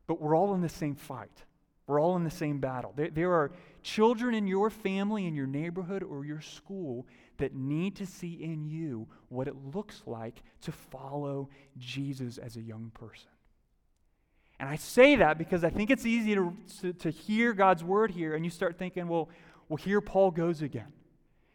but 0.06 0.20
we're 0.20 0.36
all 0.36 0.54
in 0.54 0.60
the 0.60 0.68
same 0.68 0.94
fight. 0.94 1.44
We're 1.86 2.00
all 2.00 2.16
in 2.16 2.24
the 2.24 2.30
same 2.30 2.58
battle. 2.58 2.92
There, 2.96 3.10
there 3.10 3.32
are 3.32 3.52
children 3.82 4.34
in 4.34 4.46
your 4.46 4.70
family, 4.70 5.26
in 5.26 5.34
your 5.34 5.46
neighborhood, 5.46 6.02
or 6.02 6.24
your 6.24 6.40
school 6.40 7.06
that 7.38 7.54
need 7.54 7.96
to 7.96 8.06
see 8.06 8.42
in 8.42 8.66
you 8.66 9.06
what 9.28 9.46
it 9.46 9.54
looks 9.74 10.02
like 10.06 10.42
to 10.62 10.72
follow 10.72 11.48
Jesus 11.78 12.38
as 12.38 12.56
a 12.56 12.60
young 12.60 12.90
person. 12.94 13.28
And 14.58 14.68
I 14.68 14.76
say 14.76 15.16
that 15.16 15.36
because 15.36 15.64
I 15.64 15.70
think 15.70 15.90
it's 15.90 16.06
easy 16.06 16.34
to, 16.34 16.56
to, 16.80 16.92
to, 16.94 17.10
hear 17.10 17.52
God's 17.52 17.84
word 17.84 18.10
here, 18.10 18.34
and 18.34 18.44
you 18.44 18.50
start 18.50 18.78
thinking, 18.78 19.06
well, 19.06 19.28
well, 19.68 19.76
here 19.76 20.00
Paul 20.00 20.30
goes 20.30 20.62
again. 20.62 20.92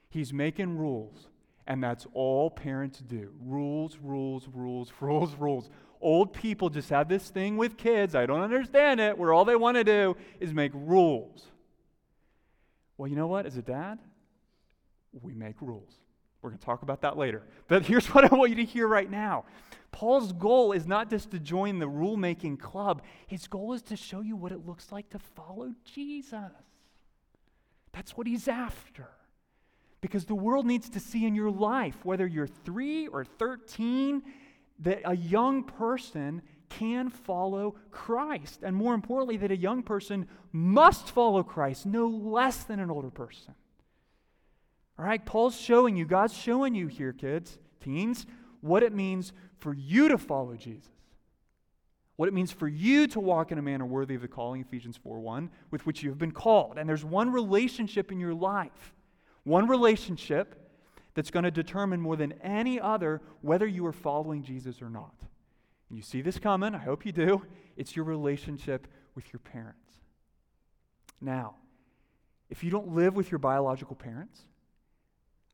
He's 0.10 0.32
making 0.32 0.78
rules, 0.78 1.28
and 1.66 1.84
that's 1.84 2.06
all 2.14 2.52
parents 2.52 3.00
do 3.00 3.32
rules, 3.42 3.98
rules, 3.98 4.48
rules, 4.54 4.92
rules, 5.00 5.34
rules. 5.36 5.70
Old 6.00 6.34
people 6.34 6.70
just 6.70 6.90
have 6.90 7.08
this 7.08 7.30
thing 7.30 7.58
with 7.58 7.78
kids. 7.78 8.14
I 8.16 8.26
don't 8.26 8.42
understand 8.42 9.00
it, 9.00 9.18
where 9.18 9.34
all 9.34 9.46
they 9.46 9.56
want 9.56 9.78
to 9.78 9.84
do 9.84 10.16
is 10.40 10.54
make 10.54 10.72
rules. 10.74 11.48
Well, 12.98 13.08
you 13.08 13.16
know 13.16 13.28
what? 13.28 13.46
As 13.46 13.58
a 13.58 13.62
dad, 13.62 14.00
we 15.22 15.34
make 15.34 15.56
rules. 15.62 16.01
We're 16.42 16.50
going 16.50 16.60
to 16.60 16.66
talk 16.66 16.82
about 16.82 17.02
that 17.02 17.18
later. 17.18 17.44
But 17.68 17.86
here's 17.86 18.08
what 18.14 18.32
I 18.32 18.36
want 18.36 18.50
you 18.50 18.58
to 18.58 18.66
hear 18.66 18.88
right 18.88 19.10
now 19.10 19.46
Paul's 19.92 20.32
goal 20.32 20.72
is 20.72 20.88
not 20.88 21.10
just 21.10 21.32
to 21.32 21.40
join 21.40 21.80
the 21.80 21.88
rule 21.88 22.18
making 22.18 22.58
club, 22.58 23.02
his 23.28 23.48
goal 23.48 23.74
is 23.74 23.82
to 23.84 23.96
show 23.96 24.22
you 24.22 24.36
what 24.36 24.52
it 24.52 24.66
looks 24.66 24.92
like 24.92 25.10
to 25.10 25.20
follow 25.20 25.74
Jesus. 25.84 26.34
That's 27.92 28.16
what 28.16 28.26
he's 28.26 28.48
after. 28.48 29.10
Because 30.00 30.26
the 30.26 30.36
world 30.36 30.66
needs 30.66 30.90
to 30.90 31.00
see 31.00 31.26
in 31.26 31.36
your 31.36 31.52
life, 31.52 32.04
whether 32.04 32.26
you're 32.26 32.48
three 32.48 33.08
or 33.08 33.24
13, 33.24 34.24
that 34.80 35.02
a 35.06 35.16
young 35.16 35.64
person 35.64 36.42
can 36.70 37.10
follow 37.10 37.76
Christ. 37.92 38.62
And 38.64 38.76
more 38.76 38.94
importantly, 38.94 39.38
that 39.38 39.52
a 39.52 39.58
young 39.58 39.84
person 39.84 40.28
must 40.52 41.12
follow 41.12 41.44
Christ 41.44 41.86
no 41.86 42.08
less 42.08 42.64
than 42.64 42.80
an 42.80 42.90
older 42.90 43.12
person. 43.12 43.54
All 44.98 45.06
right, 45.06 45.26
Paul's 45.26 45.60
showing 45.60 45.96
you, 45.96 46.06
God's 46.06 46.34
showing 46.34 46.76
you 46.76 46.88
here, 46.88 47.14
kids, 47.14 47.58
teens, 47.80 48.26
what 48.62 48.84
it 48.84 48.94
means 48.94 49.34
for 49.58 49.74
you 49.74 50.10
to 50.10 50.18
follow 50.18 50.56
Jesus. 50.56 50.90
What 52.18 52.28
it 52.28 52.34
means 52.34 52.52
for 52.52 52.68
you 52.68 53.08
to 53.08 53.20
walk 53.20 53.52
in 53.52 53.58
a 53.58 53.64
manner 53.64 53.86
worthy 53.86 54.14
of 54.14 54.22
the 54.22 54.28
calling, 54.28 54.62
Ephesians 54.62 54.98
4 54.98 55.20
1, 55.20 55.50
with 55.72 55.86
which 55.86 56.04
you 56.04 56.10
have 56.10 56.20
been 56.20 56.32
called. 56.32 56.78
And 56.78 56.88
there's 56.88 57.04
one 57.04 57.32
relationship 57.32 58.12
in 58.12 58.20
your 58.20 58.34
life, 58.34 58.94
one 59.44 59.68
relationship 59.68 60.56
that's 61.14 61.32
going 61.32 61.46
to 61.46 61.52
determine 61.52 62.00
more 62.00 62.16
than 62.16 62.34
any 62.44 62.80
other 62.80 63.22
whether 63.42 63.66
you 63.66 63.86
are 63.88 63.94
following 63.94 64.44
Jesus 64.44 64.82
or 64.82 64.90
not. 64.90 65.16
And 65.90 65.98
you 65.98 66.04
see 66.04 66.22
this 66.22 66.38
coming, 66.38 66.76
I 66.76 66.78
hope 66.78 67.06
you 67.06 67.12
do. 67.12 67.42
It's 67.76 67.96
your 67.96 68.06
relationship 68.06 68.88
with 69.16 69.34
your 69.34 69.40
parents. 69.40 70.00
Now, 71.20 71.56
if 72.50 72.64
you 72.64 72.70
don't 72.70 72.90
live 72.90 73.16
with 73.16 73.32
your 73.32 73.40
biological 73.40 73.96
parents, 73.96 74.42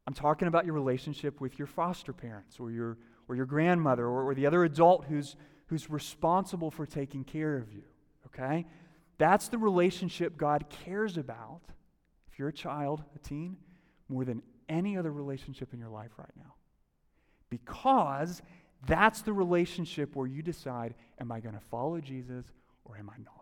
I'm 0.07 0.13
talking 0.13 0.47
about 0.47 0.65
your 0.65 0.73
relationship 0.73 1.41
with 1.41 1.59
your 1.59 1.67
foster 1.67 2.13
parents 2.13 2.61
or 2.61 2.71
your, 2.71 2.97
or 3.27 3.35
your 3.35 3.45
grandmother 3.45 4.05
or, 4.05 4.23
or 4.29 4.33
the 4.33 4.45
other 4.45 4.63
adult 4.63 5.05
who's, 5.05 5.35
who's 5.65 5.89
responsible 5.89 6.71
for 6.71 6.85
taking 6.85 7.25
care 7.25 7.57
of 7.57 7.73
you. 7.73 7.83
Okay? 8.27 8.65
That's 9.17 9.49
the 9.49 9.57
relationship 9.57 10.37
God 10.37 10.65
cares 10.85 11.17
about, 11.17 11.59
if 12.31 12.39
you're 12.39 12.47
a 12.47 12.53
child, 12.53 13.03
a 13.15 13.19
teen, 13.19 13.57
more 14.07 14.23
than 14.23 14.41
any 14.69 14.97
other 14.97 15.11
relationship 15.11 15.73
in 15.73 15.79
your 15.79 15.89
life 15.89 16.11
right 16.17 16.31
now. 16.37 16.53
Because 17.49 18.41
that's 18.85 19.21
the 19.23 19.33
relationship 19.33 20.15
where 20.15 20.27
you 20.27 20.41
decide, 20.41 20.93
am 21.19 21.33
I 21.33 21.41
going 21.41 21.55
to 21.55 21.61
follow 21.69 21.99
Jesus 21.99 22.45
or 22.85 22.97
am 22.97 23.09
I 23.09 23.17
not? 23.17 23.33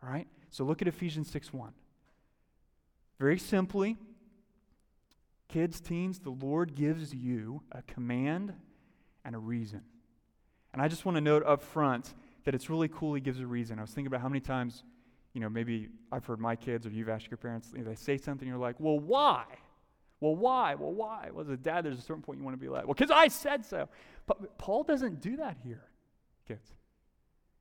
All 0.00 0.10
right? 0.10 0.28
So 0.50 0.62
look 0.62 0.80
at 0.80 0.86
Ephesians 0.86 1.28
6 1.30 1.52
1. 1.52 1.72
Very 3.18 3.38
simply, 3.38 3.96
Kids, 5.48 5.80
teens, 5.80 6.18
the 6.18 6.30
Lord 6.30 6.74
gives 6.74 7.14
you 7.14 7.62
a 7.72 7.82
command 7.82 8.52
and 9.24 9.34
a 9.34 9.38
reason. 9.38 9.82
And 10.72 10.82
I 10.82 10.88
just 10.88 11.04
want 11.04 11.16
to 11.16 11.20
note 11.20 11.44
up 11.46 11.62
front 11.62 12.14
that 12.44 12.54
it's 12.54 12.68
really 12.68 12.88
cool 12.88 13.14
he 13.14 13.20
gives 13.20 13.40
a 13.40 13.46
reason. 13.46 13.78
I 13.78 13.82
was 13.82 13.90
thinking 13.90 14.08
about 14.08 14.20
how 14.20 14.28
many 14.28 14.40
times, 14.40 14.82
you 15.32 15.40
know, 15.40 15.48
maybe 15.48 15.88
I've 16.12 16.24
heard 16.24 16.40
my 16.40 16.56
kids 16.56 16.86
or 16.86 16.90
you've 16.90 17.08
asked 17.08 17.30
your 17.30 17.38
parents, 17.38 17.72
they 17.74 17.94
say 17.94 18.18
something, 18.18 18.46
you're 18.46 18.58
like, 18.58 18.76
well, 18.78 18.98
why? 18.98 19.44
Well, 20.20 20.36
why? 20.36 20.74
Well, 20.74 20.92
why? 20.92 21.30
Well, 21.32 21.44
as 21.44 21.50
a 21.50 21.56
dad, 21.56 21.84
there's 21.84 21.98
a 21.98 22.02
certain 22.02 22.22
point 22.22 22.38
you 22.38 22.44
want 22.44 22.56
to 22.56 22.60
be 22.60 22.68
like, 22.68 22.84
well, 22.84 22.94
because 22.94 23.10
I 23.10 23.28
said 23.28 23.64
so. 23.64 23.88
But 24.26 24.58
Paul 24.58 24.82
doesn't 24.82 25.20
do 25.20 25.36
that 25.36 25.56
here, 25.62 25.84
kids. 26.48 26.72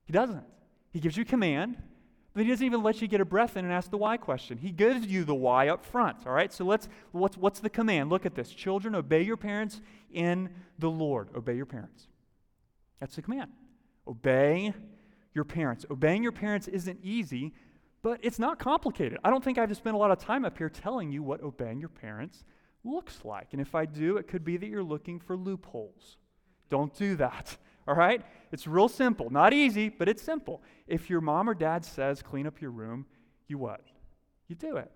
He 0.06 0.14
doesn't. 0.14 0.44
He 0.92 1.00
gives 1.00 1.18
you 1.18 1.26
command, 1.26 1.78
but 2.36 2.44
he 2.44 2.50
doesn't 2.50 2.66
even 2.66 2.84
let 2.84 3.02
you 3.02 3.08
get 3.08 3.22
a 3.22 3.26
breath 3.26 3.56
in 3.56 3.64
and 3.64 3.74
ask 3.74 3.90
the 3.90 3.98
why 3.98 4.18
question. 4.18 4.58
He 4.58 4.72
gives 4.72 5.08
you 5.08 5.24
the 5.24 5.34
why 5.34 5.70
up 5.70 5.86
front. 5.86 6.28
All 6.28 6.34
right? 6.34 6.52
So 6.52 6.66
let's 6.66 6.90
what's 7.14 7.38
what's 7.38 7.62
the 7.62 7.70
command? 7.70 8.10
Look 8.10 8.26
at 8.26 8.36
this. 8.36 8.52
Children, 8.52 8.94
obey 8.94 9.22
your 9.22 9.38
parents 9.38 9.80
in 10.12 10.50
the 10.78 10.90
Lord. 10.90 11.30
Obey 11.34 11.56
your 11.56 11.66
parents. 11.66 12.08
That's 13.00 13.16
the 13.16 13.22
command. 13.22 13.52
Obey 14.06 14.74
your 15.34 15.46
parents. 15.46 15.86
Obeying 15.90 16.24
your 16.24 16.34
parents 16.34 16.68
isn't 16.68 17.00
easy, 17.02 17.54
but 18.02 18.20
it's 18.22 18.38
not 18.38 18.60
complicated. 18.60 19.18
I 19.24 19.30
don't 19.30 19.44
think 19.44 19.58
I 19.58 19.62
have 19.62 19.70
to 19.70 19.76
spend 19.76 19.96
a 19.96 20.00
lot 20.00 20.12
of 20.12 20.20
time 20.20 20.44
up 20.44 20.58
here 20.58 20.70
telling 20.70 21.14
you 21.14 21.24
what 21.24 21.42
obeying 21.42 21.80
your 21.80 21.90
parents 21.90 22.44
looks 22.84 23.24
like. 23.24 23.48
And 23.54 23.62
if 23.62 23.76
I 23.76 23.86
do, 23.86 24.18
it 24.18 24.28
could 24.28 24.44
be 24.44 24.58
that 24.58 24.68
you're 24.68 24.84
looking 24.84 25.22
for 25.22 25.38
loopholes. 25.38 26.18
Don't 26.70 26.94
do 26.94 27.16
that. 27.16 27.58
All 27.88 27.96
right? 27.96 28.22
It's 28.52 28.68
real 28.68 28.88
simple. 28.88 29.30
Not 29.30 29.54
easy, 29.54 29.90
but 29.90 30.10
it's 30.10 30.22
simple. 30.24 30.62
If 30.88 31.10
your 31.10 31.22
mom 31.22 31.50
or 31.50 31.54
dad 31.54 31.86
says, 31.86 32.22
clean 32.22 32.48
up 32.48 32.62
your 32.62 32.72
room, 32.72 33.06
you 33.48 33.58
what? 33.58 33.82
You 34.48 34.56
do 34.56 34.78
it. 34.78 34.92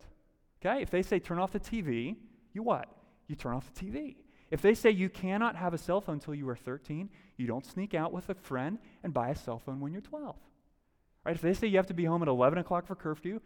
Okay? 0.62 0.82
If 0.82 0.90
they 0.90 1.02
say, 1.02 1.20
turn 1.20 1.40
off 1.40 1.52
the 1.52 1.60
TV, 1.60 2.16
you 2.54 2.64
what? 2.64 2.88
You 3.28 3.36
turn 3.36 3.54
off 3.54 3.72
the 3.74 3.86
TV. 3.86 4.16
If 4.52 4.62
they 4.62 4.74
say 4.74 4.90
you 4.90 5.10
cannot 5.10 5.56
have 5.56 5.74
a 5.74 5.78
cell 5.78 6.02
phone 6.02 6.16
until 6.16 6.34
you 6.34 6.50
are 6.50 6.56
13, 6.56 7.10
you 7.38 7.46
don't 7.46 7.66
sneak 7.66 7.94
out 7.94 8.12
with 8.12 8.30
a 8.30 8.34
friend 8.34 8.80
and 9.04 9.14
buy 9.14 9.30
a 9.30 9.36
cell 9.36 9.60
phone 9.60 9.80
when 9.80 9.92
you're 9.92 10.02
12. 10.02 10.36
Right? 11.26 11.36
If 11.36 11.42
they 11.42 11.54
say 11.54 11.68
you 11.68 11.78
have 11.78 11.86
to 11.88 11.94
be 11.94 12.06
home 12.06 12.24
at 12.24 12.28
11 12.28 12.58
o'clock 12.58 12.88
for 12.88 12.96
curfew, 12.96 13.40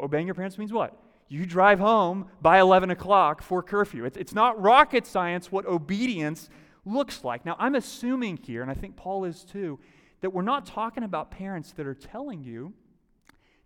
obeying 0.00 0.26
your 0.26 0.34
parents 0.34 0.58
means 0.58 0.72
what? 0.72 1.00
You 1.28 1.46
drive 1.46 1.78
home 1.78 2.26
by 2.42 2.60
11 2.60 2.90
o'clock 2.90 3.42
for 3.42 3.62
curfew. 3.62 4.04
It's, 4.04 4.16
it's 4.16 4.34
not 4.34 4.60
rocket 4.60 5.06
science 5.06 5.50
what 5.50 5.66
obedience 5.66 6.50
looks 6.84 7.24
like. 7.24 7.44
Now, 7.44 7.56
I'm 7.58 7.74
assuming 7.74 8.38
here, 8.38 8.62
and 8.62 8.70
I 8.70 8.74
think 8.74 8.96
Paul 8.96 9.24
is 9.24 9.44
too, 9.44 9.78
that 10.20 10.30
we're 10.30 10.42
not 10.42 10.66
talking 10.66 11.02
about 11.02 11.30
parents 11.30 11.72
that 11.72 11.86
are 11.86 11.94
telling 11.94 12.42
you 12.42 12.72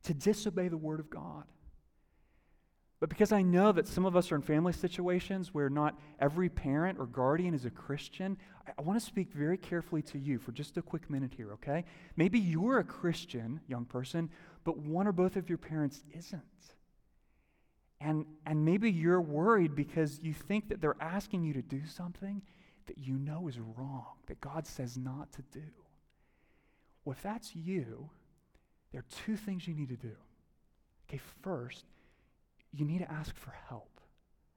to 0.04 0.14
disobey 0.14 0.68
the 0.68 0.76
Word 0.76 1.00
of 1.00 1.10
God. 1.10 1.44
But 3.00 3.10
because 3.10 3.30
I 3.30 3.42
know 3.42 3.70
that 3.72 3.86
some 3.86 4.04
of 4.04 4.16
us 4.16 4.32
are 4.32 4.36
in 4.36 4.42
family 4.42 4.72
situations 4.72 5.54
where 5.54 5.70
not 5.70 5.96
every 6.18 6.48
parent 6.48 6.98
or 6.98 7.06
guardian 7.06 7.54
is 7.54 7.64
a 7.64 7.70
Christian, 7.70 8.36
I, 8.66 8.72
I 8.76 8.82
want 8.82 8.98
to 8.98 9.04
speak 9.04 9.32
very 9.32 9.56
carefully 9.56 10.02
to 10.02 10.18
you 10.18 10.38
for 10.38 10.50
just 10.50 10.76
a 10.76 10.82
quick 10.82 11.08
minute 11.08 11.32
here, 11.36 11.52
okay? 11.52 11.84
Maybe 12.16 12.40
you're 12.40 12.80
a 12.80 12.84
Christian, 12.84 13.60
young 13.68 13.84
person, 13.84 14.30
but 14.64 14.78
one 14.78 15.06
or 15.06 15.12
both 15.12 15.36
of 15.36 15.48
your 15.48 15.58
parents 15.58 16.02
isn't. 16.16 16.42
And, 18.00 18.26
and 18.46 18.64
maybe 18.64 18.90
you're 18.90 19.20
worried 19.20 19.74
because 19.74 20.20
you 20.22 20.32
think 20.32 20.68
that 20.68 20.80
they're 20.80 21.00
asking 21.00 21.44
you 21.44 21.52
to 21.54 21.62
do 21.62 21.86
something 21.86 22.42
that 22.88 22.98
you 22.98 23.14
know 23.14 23.48
is 23.48 23.58
wrong, 23.58 24.16
that 24.26 24.40
God 24.40 24.66
says 24.66 24.96
not 24.96 25.32
to 25.32 25.42
do. 25.52 25.64
Well, 27.04 27.14
if 27.16 27.22
that's 27.22 27.54
you, 27.54 28.10
there 28.92 29.00
are 29.00 29.24
two 29.24 29.36
things 29.36 29.66
you 29.66 29.74
need 29.74 29.88
to 29.88 29.96
do. 29.96 30.16
Okay, 31.08 31.20
first, 31.42 31.84
you 32.72 32.84
need 32.84 32.98
to 32.98 33.10
ask 33.10 33.34
for 33.36 33.54
help. 33.68 34.00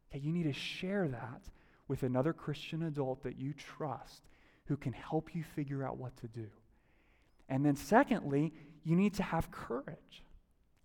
Okay, 0.09 0.21
you 0.21 0.31
need 0.31 0.43
to 0.43 0.53
share 0.53 1.07
that 1.07 1.41
with 1.87 2.03
another 2.03 2.33
Christian 2.33 2.83
adult 2.83 3.23
that 3.23 3.37
you 3.37 3.53
trust 3.53 4.23
who 4.65 4.75
can 4.77 4.93
help 4.93 5.35
you 5.35 5.43
figure 5.43 5.83
out 5.83 5.97
what 5.97 6.15
to 6.17 6.27
do. 6.27 6.47
And 7.49 7.65
then, 7.65 7.75
secondly, 7.75 8.53
you 8.83 8.95
need 8.95 9.13
to 9.15 9.23
have 9.23 9.51
courage. 9.51 10.23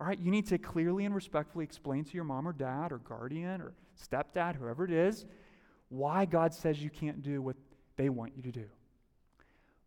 All 0.01 0.07
right, 0.07 0.19
you 0.19 0.31
need 0.31 0.47
to 0.49 0.59
clearly 0.59 1.05
and 1.05 1.15
respectfully 1.15 1.65
explain 1.65 2.05
to 2.05 2.15
your 2.15 2.25
mom 2.25 2.47
or 2.47 2.53
dad 2.53 2.93
or 2.93 2.99
guardian 2.99 3.61
or 3.61 3.73
stepdad, 4.01 4.57
whoever 4.57 4.85
it 4.85 4.91
is, 4.91 5.25
why 5.89 6.25
God 6.25 6.53
says 6.53 6.83
you 6.83 6.91
can't 6.91 7.23
do 7.23 7.41
what 7.41 7.57
they 7.97 8.09
want 8.09 8.33
you 8.37 8.43
to 8.43 8.53
do. 8.53 8.67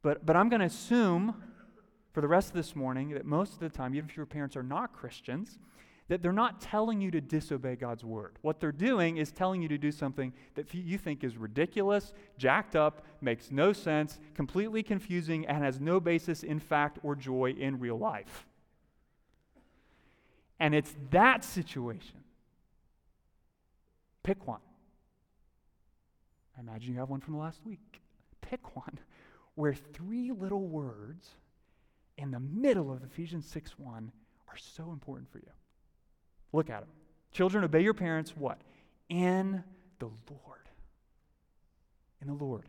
But, 0.02 0.26
but 0.26 0.36
I'm 0.36 0.50
going 0.50 0.62
to 0.62 0.66
assume 0.66 1.36
for 2.14 2.22
the 2.22 2.28
rest 2.28 2.50
of 2.50 2.56
this 2.56 2.76
morning 2.76 3.10
that 3.12 3.26
most 3.26 3.54
of 3.54 3.60
the 3.60 3.70
time, 3.70 3.94
even 3.94 4.10
if 4.10 4.18
your 4.18 4.26
parents 4.26 4.56
are 4.56 4.64
not 4.64 4.94
Christians, 4.94 5.60
that 6.08 6.24
they're 6.24 6.34
not 6.34 6.60
telling 6.60 7.00
you 7.00 7.12
to 7.12 7.22
disobey 7.22 7.76
God's 7.76 8.04
word. 8.04 8.38
What 8.42 8.60
they're 8.60 8.72
doing 8.72 9.18
is 9.18 9.32
telling 9.32 9.62
you 9.62 9.68
to 9.68 9.78
do 9.78 9.92
something 9.92 10.34
that 10.56 10.74
you 10.74 10.98
think 10.98 11.24
is 11.24 11.38
ridiculous, 11.38 12.14
jacked 12.38 12.76
up, 12.76 13.06
makes 13.22 13.52
no 13.52 13.74
sense, 13.74 14.20
completely 14.34 14.82
confusing, 14.82 15.46
and 15.46 15.64
has 15.64 15.80
no 15.80 16.00
basis 16.00 16.42
in 16.42 16.60
fact 16.60 16.98
or 17.04 17.16
joy 17.16 17.56
in 17.58 17.80
real 17.80 17.98
life. 17.98 18.48
And 20.60 20.74
it's 20.74 20.96
that 21.12 21.44
situation. 21.44 22.24
Pick 24.24 24.48
one. 24.48 24.60
I 26.60 26.62
imagine 26.62 26.94
you 26.94 27.00
have 27.00 27.10
one 27.10 27.22
from 27.22 27.36
the 27.36 27.40
last 27.40 27.62
week. 27.66 28.02
Pick 28.42 28.76
one 28.76 29.00
where 29.56 29.74
three 29.74 30.32
little 30.32 30.68
words 30.68 31.30
in 32.18 32.32
the 32.32 32.40
middle 32.40 32.92
of 32.92 33.04
Ephesians 33.04 33.46
6 33.48 33.80
1 33.80 34.12
are 34.50 34.58
so 34.58 34.92
important 34.92 35.32
for 35.32 35.38
you. 35.38 35.52
Look 36.52 36.70
at 36.70 36.82
them. 36.82 36.90
Children, 37.32 37.64
obey 37.64 37.82
your 37.82 37.94
parents, 37.94 38.34
what? 38.36 38.60
In 39.08 39.64
the 40.00 40.08
Lord. 40.08 40.70
In 42.22 42.28
the 42.28 42.34
Lord. 42.34 42.66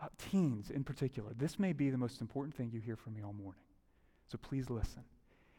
Uh, 0.00 0.06
teens 0.30 0.70
in 0.70 0.84
particular, 0.84 1.30
this 1.36 1.58
may 1.58 1.72
be 1.72 1.90
the 1.90 1.98
most 1.98 2.20
important 2.20 2.54
thing 2.54 2.70
you 2.72 2.80
hear 2.80 2.96
from 2.96 3.14
me 3.14 3.22
all 3.22 3.32
morning. 3.32 3.62
So 4.28 4.38
please 4.38 4.70
listen. 4.70 5.02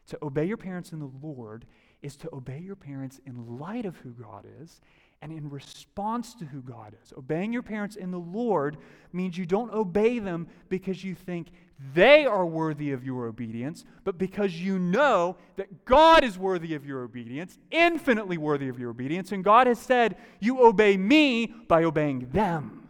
To 0.08 0.18
obey 0.24 0.46
your 0.46 0.58
parents 0.58 0.92
in 0.92 1.00
the 1.00 1.12
Lord 1.22 1.66
is 2.02 2.16
to 2.18 2.30
obey 2.34 2.60
your 2.60 2.76
parents 2.76 3.20
in 3.26 3.60
light 3.60 3.86
of 3.86 3.98
who 3.98 4.12
God 4.12 4.46
is 4.62 4.82
and 5.22 5.32
in 5.32 5.50
response 5.50 6.34
to 6.36 6.46
who 6.46 6.62
God 6.62 6.96
is. 7.04 7.14
Obeying 7.18 7.52
your 7.52 7.62
parents 7.62 7.96
in 7.96 8.12
the 8.12 8.20
Lord 8.20 8.78
means 9.12 9.38
you 9.38 9.46
don't 9.46 9.74
obey 9.74 10.20
them 10.20 10.48
because 10.70 11.04
you 11.04 11.14
think 11.14 11.48
they 11.94 12.26
are 12.26 12.46
worthy 12.46 12.92
of 12.92 13.04
your 13.06 13.26
obedience, 13.26 13.86
but 14.04 14.18
because 14.18 14.54
you 14.54 14.78
know 14.80 15.38
that 15.56 15.86
God 15.86 16.24
is 16.24 16.38
worthy 16.38 16.74
of 16.74 16.86
your 16.86 17.04
obedience, 17.04 17.58
infinitely 17.72 18.38
worthy 18.38 18.68
of 18.68 18.80
your 18.80 18.90
obedience, 18.90 19.32
and 19.32 19.44
God 19.44 19.68
has 19.68 19.80
said, 19.80 20.18
You 20.40 20.66
obey 20.66 20.98
me 20.98 21.48
by 21.68 21.84
obeying 21.84 22.30
them. 22.32 22.90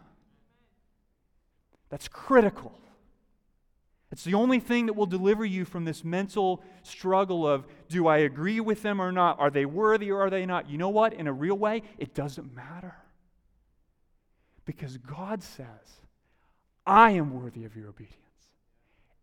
That's 1.88 2.08
critical. 2.08 2.72
It's 4.12 4.24
the 4.24 4.34
only 4.34 4.58
thing 4.58 4.86
that 4.86 4.94
will 4.94 5.06
deliver 5.06 5.44
you 5.44 5.64
from 5.64 5.84
this 5.84 6.04
mental 6.04 6.62
struggle 6.82 7.46
of 7.46 7.64
do 7.88 8.08
I 8.08 8.18
agree 8.18 8.58
with 8.58 8.82
them 8.82 9.00
or 9.00 9.12
not? 9.12 9.38
Are 9.38 9.50
they 9.50 9.64
worthy 9.64 10.10
or 10.10 10.20
are 10.20 10.30
they 10.30 10.46
not? 10.46 10.68
You 10.68 10.78
know 10.78 10.88
what? 10.88 11.12
In 11.12 11.28
a 11.28 11.32
real 11.32 11.56
way, 11.56 11.82
it 11.96 12.14
doesn't 12.14 12.54
matter. 12.54 12.96
Because 14.64 14.96
God 14.98 15.42
says, 15.42 16.00
I 16.84 17.12
am 17.12 17.40
worthy 17.40 17.64
of 17.64 17.76
your 17.76 17.88
obedience. 17.88 18.16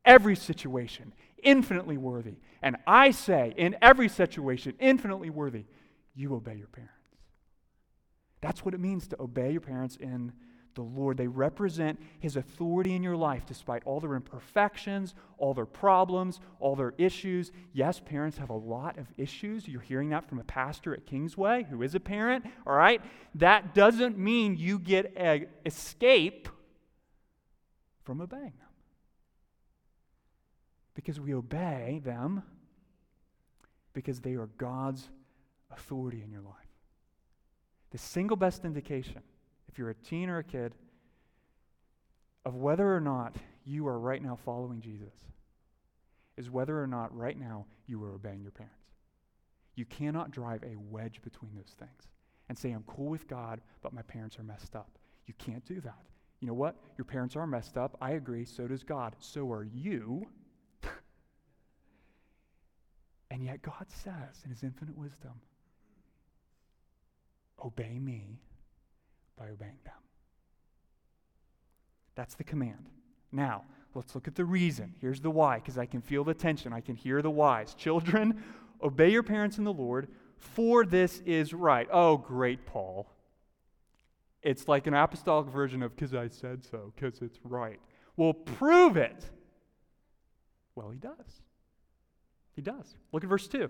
Every 0.05 0.37
situation, 0.37 1.11
infinitely 1.43 1.97
worthy. 1.97 2.35
And 2.61 2.77
I 2.87 3.11
say, 3.11 3.53
in 3.57 3.75
every 3.81 4.07
situation, 4.07 4.73
infinitely 4.79 5.29
worthy, 5.29 5.65
you 6.15 6.33
obey 6.33 6.55
your 6.55 6.67
parents. 6.67 6.93
That's 8.39 8.63
what 8.63 8.73
it 8.73 8.79
means 8.79 9.07
to 9.07 9.21
obey 9.21 9.51
your 9.51 9.61
parents 9.61 9.97
in 9.97 10.31
the 10.77 10.83
Lord. 10.83 11.17
They 11.17 11.27
represent 11.27 11.99
His 12.19 12.37
authority 12.37 12.95
in 12.95 13.03
your 13.03 13.17
life 13.17 13.45
despite 13.45 13.83
all 13.83 13.99
their 13.99 14.15
imperfections, 14.15 15.13
all 15.37 15.53
their 15.53 15.65
problems, 15.65 16.39
all 16.61 16.77
their 16.77 16.93
issues. 16.97 17.51
Yes, 17.73 17.99
parents 17.99 18.37
have 18.37 18.49
a 18.49 18.55
lot 18.55 18.97
of 18.97 19.07
issues. 19.17 19.67
You're 19.67 19.81
hearing 19.81 20.09
that 20.09 20.29
from 20.29 20.39
a 20.39 20.43
pastor 20.45 20.93
at 20.93 21.05
Kingsway 21.05 21.65
who 21.69 21.81
is 21.81 21.95
a 21.95 21.99
parent, 21.99 22.45
all 22.65 22.75
right? 22.75 23.01
That 23.35 23.75
doesn't 23.75 24.17
mean 24.17 24.55
you 24.55 24.79
get 24.79 25.17
an 25.17 25.47
escape 25.65 26.47
from 28.03 28.21
obeying 28.21 28.43
them. 28.43 28.53
Because 30.93 31.19
we 31.19 31.33
obey 31.33 32.01
them 32.03 32.43
because 33.93 34.21
they 34.21 34.35
are 34.35 34.47
God's 34.57 35.09
authority 35.71 36.21
in 36.23 36.31
your 36.31 36.41
life. 36.41 36.53
The 37.91 37.97
single 37.97 38.37
best 38.37 38.63
indication 38.63 39.23
if 39.77 39.79
you're 39.79 39.91
a 39.91 39.93
teen 39.93 40.27
or 40.27 40.39
a 40.39 40.43
kid, 40.43 40.73
of 42.43 42.55
whether 42.55 42.95
or 42.95 42.99
not 42.99 43.35
you 43.63 43.87
are 43.87 43.99
right 43.99 44.23
now 44.23 44.35
following 44.43 44.81
Jesus 44.81 45.13
is 46.35 46.49
whether 46.49 46.81
or 46.81 46.87
not 46.87 47.15
right 47.15 47.39
now 47.39 47.67
you 47.85 48.03
are 48.03 48.11
obeying 48.11 48.41
your 48.41 48.49
parents. 48.49 48.75
You 49.75 49.85
cannot 49.85 50.31
drive 50.31 50.63
a 50.63 50.75
wedge 50.89 51.21
between 51.21 51.53
those 51.53 51.75
things 51.77 52.07
and 52.49 52.57
say, 52.57 52.71
I'm 52.71 52.85
cool 52.87 53.09
with 53.09 53.27
God, 53.27 53.61
but 53.83 53.93
my 53.93 54.01
parents 54.01 54.39
are 54.39 54.43
messed 54.43 54.75
up. 54.75 54.97
You 55.27 55.35
can't 55.37 55.63
do 55.63 55.79
that. 55.81 56.01
You 56.39 56.47
know 56.47 56.55
what? 56.55 56.75
Your 56.97 57.05
parents 57.05 57.35
are 57.35 57.45
messed 57.45 57.77
up. 57.77 57.97
I 58.01 58.13
agree. 58.13 58.45
So 58.45 58.67
does 58.67 58.83
God. 58.83 59.15
So 59.19 59.51
are 59.51 59.63
you. 59.63 60.25
and 63.29 63.43
yet 63.43 63.61
God 63.61 63.85
says 63.89 64.41
in 64.43 64.49
his 64.49 64.63
infinite 64.63 64.97
wisdom, 64.97 65.33
obey 67.63 67.99
me 67.99 68.39
by 69.37 69.45
obeying 69.45 69.79
them. 69.85 69.93
That's 72.15 72.35
the 72.35 72.43
command. 72.43 72.89
Now, 73.31 73.63
let's 73.93 74.15
look 74.15 74.27
at 74.27 74.35
the 74.35 74.45
reason. 74.45 74.95
Here's 74.99 75.21
the 75.21 75.29
why, 75.29 75.59
because 75.59 75.77
I 75.77 75.85
can 75.85 76.01
feel 76.01 76.23
the 76.23 76.33
tension. 76.33 76.73
I 76.73 76.81
can 76.81 76.95
hear 76.95 77.21
the 77.21 77.29
whys. 77.29 77.73
Children, 77.77 78.43
obey 78.81 79.11
your 79.11 79.23
parents 79.23 79.57
in 79.57 79.63
the 79.63 79.73
Lord, 79.73 80.07
for 80.37 80.85
this 80.85 81.21
is 81.25 81.53
right. 81.53 81.87
Oh, 81.91 82.17
great, 82.17 82.65
Paul. 82.65 83.07
It's 84.41 84.67
like 84.67 84.87
an 84.87 84.93
apostolic 84.93 85.47
version 85.47 85.83
of 85.83 85.95
because 85.95 86.13
I 86.13 86.27
said 86.27 86.63
so, 86.63 86.93
because 86.95 87.21
it's 87.21 87.39
right. 87.43 87.79
Well, 88.15 88.33
prove 88.33 88.97
it. 88.97 89.29
Well, 90.75 90.89
he 90.89 90.97
does. 90.97 91.41
He 92.55 92.61
does. 92.61 92.95
Look 93.11 93.23
at 93.23 93.29
verse 93.29 93.47
2. 93.47 93.69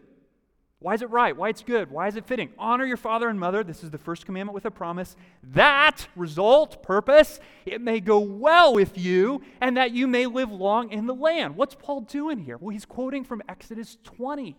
Why 0.80 0.94
is 0.94 1.02
it 1.02 1.10
right? 1.10 1.36
Why 1.36 1.50
it's 1.50 1.64
good? 1.64 1.90
Why 1.90 2.08
is 2.08 2.16
it 2.18 2.26
fitting? 2.26 2.50
Honor 2.60 2.86
your 2.86 2.98
father 2.98 3.30
and 3.30 3.40
mother. 3.40 3.64
This 3.64 3.84
is 3.84 3.90
the 3.90 3.98
first 3.98 4.28
commandment 4.28 4.54
with 4.54 4.66
a 4.66 4.72
promise. 4.72 5.16
That 5.42 6.08
result, 6.16 6.84
purpose, 6.84 7.40
it 7.66 7.82
may 7.82 8.00
go 8.00 8.20
well 8.20 8.76
with 8.76 8.96
you 8.96 9.42
and 9.60 9.76
that 9.76 9.92
you 9.92 10.06
may 10.06 10.28
live 10.28 10.52
long 10.52 10.92
in 10.92 11.08
the 11.08 11.16
land. 11.16 11.56
What's 11.56 11.74
Paul 11.74 12.02
doing 12.02 12.38
here? 12.38 12.58
Well, 12.58 12.70
he's 12.70 12.86
quoting 12.86 13.24
from 13.24 13.42
Exodus 13.50 13.98
20, 14.04 14.56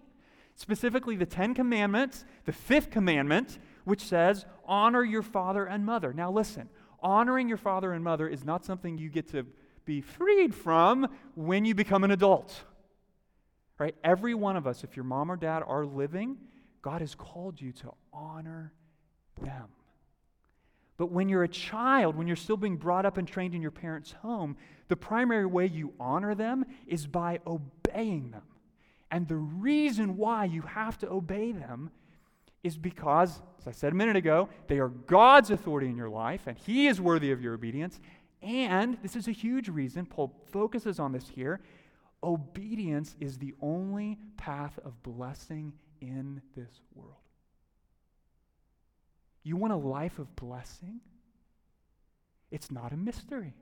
specifically 0.57 1.15
the 1.15 1.27
10 1.27 1.55
commandments, 1.55 2.25
the 2.47 2.53
fifth 2.53 2.91
commandment, 2.91 3.61
which 3.85 4.03
says, 4.03 4.45
honor 4.65 5.05
your 5.05 5.23
father 5.23 5.67
and 5.67 5.87
mother. 5.87 6.13
Now, 6.13 6.33
listen, 6.33 6.69
honoring 7.01 7.49
your 7.49 7.59
father 7.59 7.93
and 7.93 8.03
mother 8.03 8.29
is 8.29 8.45
not 8.45 8.65
something 8.65 8.99
you 8.99 9.09
get 9.09 9.29
to 9.31 9.47
be 9.85 10.01
freed 10.01 10.53
from 10.53 11.07
when 11.37 11.65
you 11.65 11.77
become 11.77 12.03
an 12.03 12.11
adult. 12.11 12.65
Right? 13.79 13.95
Every 14.03 14.35
one 14.35 14.57
of 14.57 14.67
us, 14.67 14.83
if 14.83 14.97
your 14.97 15.05
mom 15.05 15.31
or 15.31 15.37
dad 15.37 15.63
are 15.67 15.87
living, 15.87 16.37
God 16.83 17.01
has 17.01 17.15
called 17.15 17.61
you 17.61 17.73
to 17.73 17.93
honor 18.13 18.73
them. 19.41 19.69
But 20.97 21.13
when 21.13 21.29
you're 21.29 21.45
a 21.45 21.49
child, 21.49 22.17
when 22.17 22.27
you're 22.27 22.37
still 22.37 22.57
being 22.57 22.77
brought 22.77 23.07
up 23.07 23.19
and 23.19 23.29
trained 23.29 23.55
in 23.55 23.63
your 23.63 23.71
parents' 23.71 24.13
home, 24.21 24.57
the 24.89 24.97
primary 24.97 25.47
way 25.47 25.67
you 25.67 25.93
honor 26.01 26.35
them 26.35 26.65
is 26.89 27.07
by 27.07 27.39
obeying 27.47 28.33
them. 28.33 28.43
And 29.11 29.29
the 29.29 29.37
reason 29.37 30.17
why 30.17 30.47
you 30.47 30.63
have 30.63 30.99
to 30.99 31.09
obey 31.09 31.53
them 31.53 31.91
is 32.65 32.77
because, 32.77 33.41
as 33.61 33.69
I 33.69 33.71
said 33.71 33.93
a 33.93 33.97
minute 33.97 34.17
ago, 34.17 34.49
they 34.67 34.81
are 34.81 34.89
God's 34.89 35.51
authority 35.51 35.89
in 35.89 35.97
your 35.97 36.11
life, 36.11 36.43
and 36.47 36.59
He 36.59 36.89
is 36.89 37.01
worthy 37.01 37.31
of 37.31 37.41
your 37.41 37.55
obedience. 37.55 38.01
And 38.43 38.99
this 39.03 39.15
is 39.15 39.29
a 39.29 39.33
huge 39.33 39.69
reason, 39.69 40.05
Paul 40.05 40.35
focuses 40.51 40.99
on 40.99 41.13
this 41.13 41.29
here, 41.29 41.61
Obedience 42.23 43.15
is 43.21 43.39
the 43.39 43.55
only 43.61 44.19
path 44.37 44.79
of 44.85 45.03
blessing 45.03 45.73
in 46.01 46.43
this 46.57 46.81
world. 46.95 47.15
You 49.45 49.57
want 49.57 49.73
a 49.73 49.77
life 49.77 50.19
of 50.19 50.35
blessing? 50.37 51.01
It's 52.51 52.71
not 52.71 52.93
a 52.93 52.97
mystery. 52.97 53.55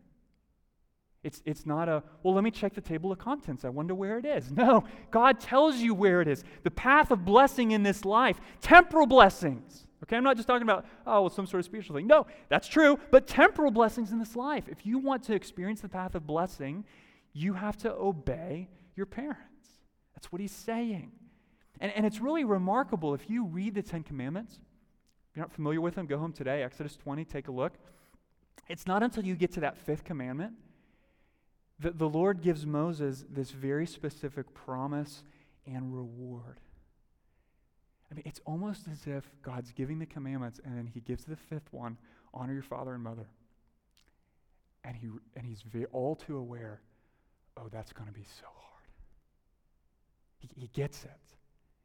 It's, 1.23 1.43
it's 1.45 1.67
not 1.67 1.89
a, 1.89 2.05
well, 2.23 2.35
let 2.35 2.45
me 2.45 2.53
check 2.53 2.75
the 2.75 2.81
table 2.81 3.11
of 3.11 3.19
contents. 3.19 3.65
I 3.65 3.69
wonder 3.69 3.95
where 3.95 4.17
it 4.19 4.25
is. 4.25 4.51
No, 4.57 4.85
God 5.11 5.41
tells 5.41 5.77
you 5.77 5.93
where 5.93 6.23
it 6.23 6.29
is. 6.29 6.45
The 6.63 6.71
path 6.71 7.11
of 7.11 7.25
blessing 7.25 7.73
in 7.73 7.83
this 7.83 8.05
life, 8.05 8.41
temporal 8.61 9.07
blessings. 9.07 9.87
Okay, 10.03 10.17
I'm 10.17 10.23
not 10.25 10.37
just 10.37 10.47
talking 10.47 10.63
about, 10.63 10.87
oh, 11.07 11.23
well, 11.23 11.31
some 11.31 11.47
sort 11.47 11.59
of 11.59 11.65
spiritual 11.65 11.97
thing. 11.97 12.07
No, 12.07 12.27
that's 12.49 12.69
true, 12.69 12.99
but 13.11 13.27
temporal 13.27 13.71
blessings 13.71 14.13
in 14.13 14.19
this 14.19 14.37
life. 14.37 14.65
If 14.69 14.87
you 14.87 14.99
want 14.99 15.25
to 15.25 15.35
experience 15.35 15.81
the 15.81 15.89
path 15.89 16.15
of 16.15 16.27
blessing, 16.27 16.85
you 17.37 17.53
have 17.53 17.77
to 17.77 17.93
obey 17.93 18.69
your 18.95 19.05
parents. 19.05 19.69
That's 20.15 20.33
what 20.33 20.41
he's 20.41 20.53
saying. 20.53 21.13
And, 21.81 21.93
and 21.93 22.07
it's 22.07 22.19
really 22.19 22.45
remarkable 22.45 23.13
if 23.13 23.29
you 23.29 23.45
read 23.45 23.75
the 23.75 23.83
Ten 23.83 24.03
Commandments. 24.03 24.55
If 24.55 25.37
you're 25.37 25.45
not 25.45 25.53
familiar 25.53 25.83
with 25.83 25.97
them, 25.97 26.07
go 26.07 26.17
home 26.17 26.33
today, 26.33 26.63
Exodus 26.63 26.97
20, 26.97 27.27
take 27.27 27.49
a 27.49 27.53
look. 27.53 27.75
It's 28.69 28.87
not 28.87 29.03
until 29.03 29.23
you 29.25 29.35
get 29.35 29.53
to 29.53 29.61
that 29.61 29.77
fifth 29.77 30.03
commandment 30.03 30.55
that 31.79 31.99
the 31.99 32.09
Lord 32.09 32.41
gives 32.41 32.65
Moses 32.65 33.27
this 33.29 33.51
very 33.51 33.87
specific 33.87 34.55
promise 34.55 35.23
and 35.67 35.95
reward. 35.95 36.59
I 38.11 38.15
mean, 38.15 38.23
it's 38.25 38.41
almost 38.47 38.89
as 38.91 39.07
if 39.07 39.31
God's 39.43 39.73
giving 39.73 39.99
the 39.99 40.07
commandments 40.07 40.59
and 40.65 40.75
then 40.75 40.87
he 40.87 41.01
gives 41.01 41.25
the 41.25 41.37
fifth 41.37 41.71
one 41.71 41.99
honor 42.33 42.55
your 42.55 42.63
father 42.63 42.95
and 42.95 43.05
mother. 43.05 43.29
And, 44.85 44.97
he, 44.97 45.09
and 45.37 45.45
he's 45.45 45.63
all 45.93 46.17
too 46.17 46.39
aware 46.39 46.81
oh, 47.57 47.69
that's 47.71 47.93
going 47.93 48.09
to 48.09 48.15
be 48.15 48.25
so 48.25 48.47
hard. 48.47 48.85
He, 50.39 50.49
he 50.55 50.69
gets 50.69 51.05
it. 51.05 51.11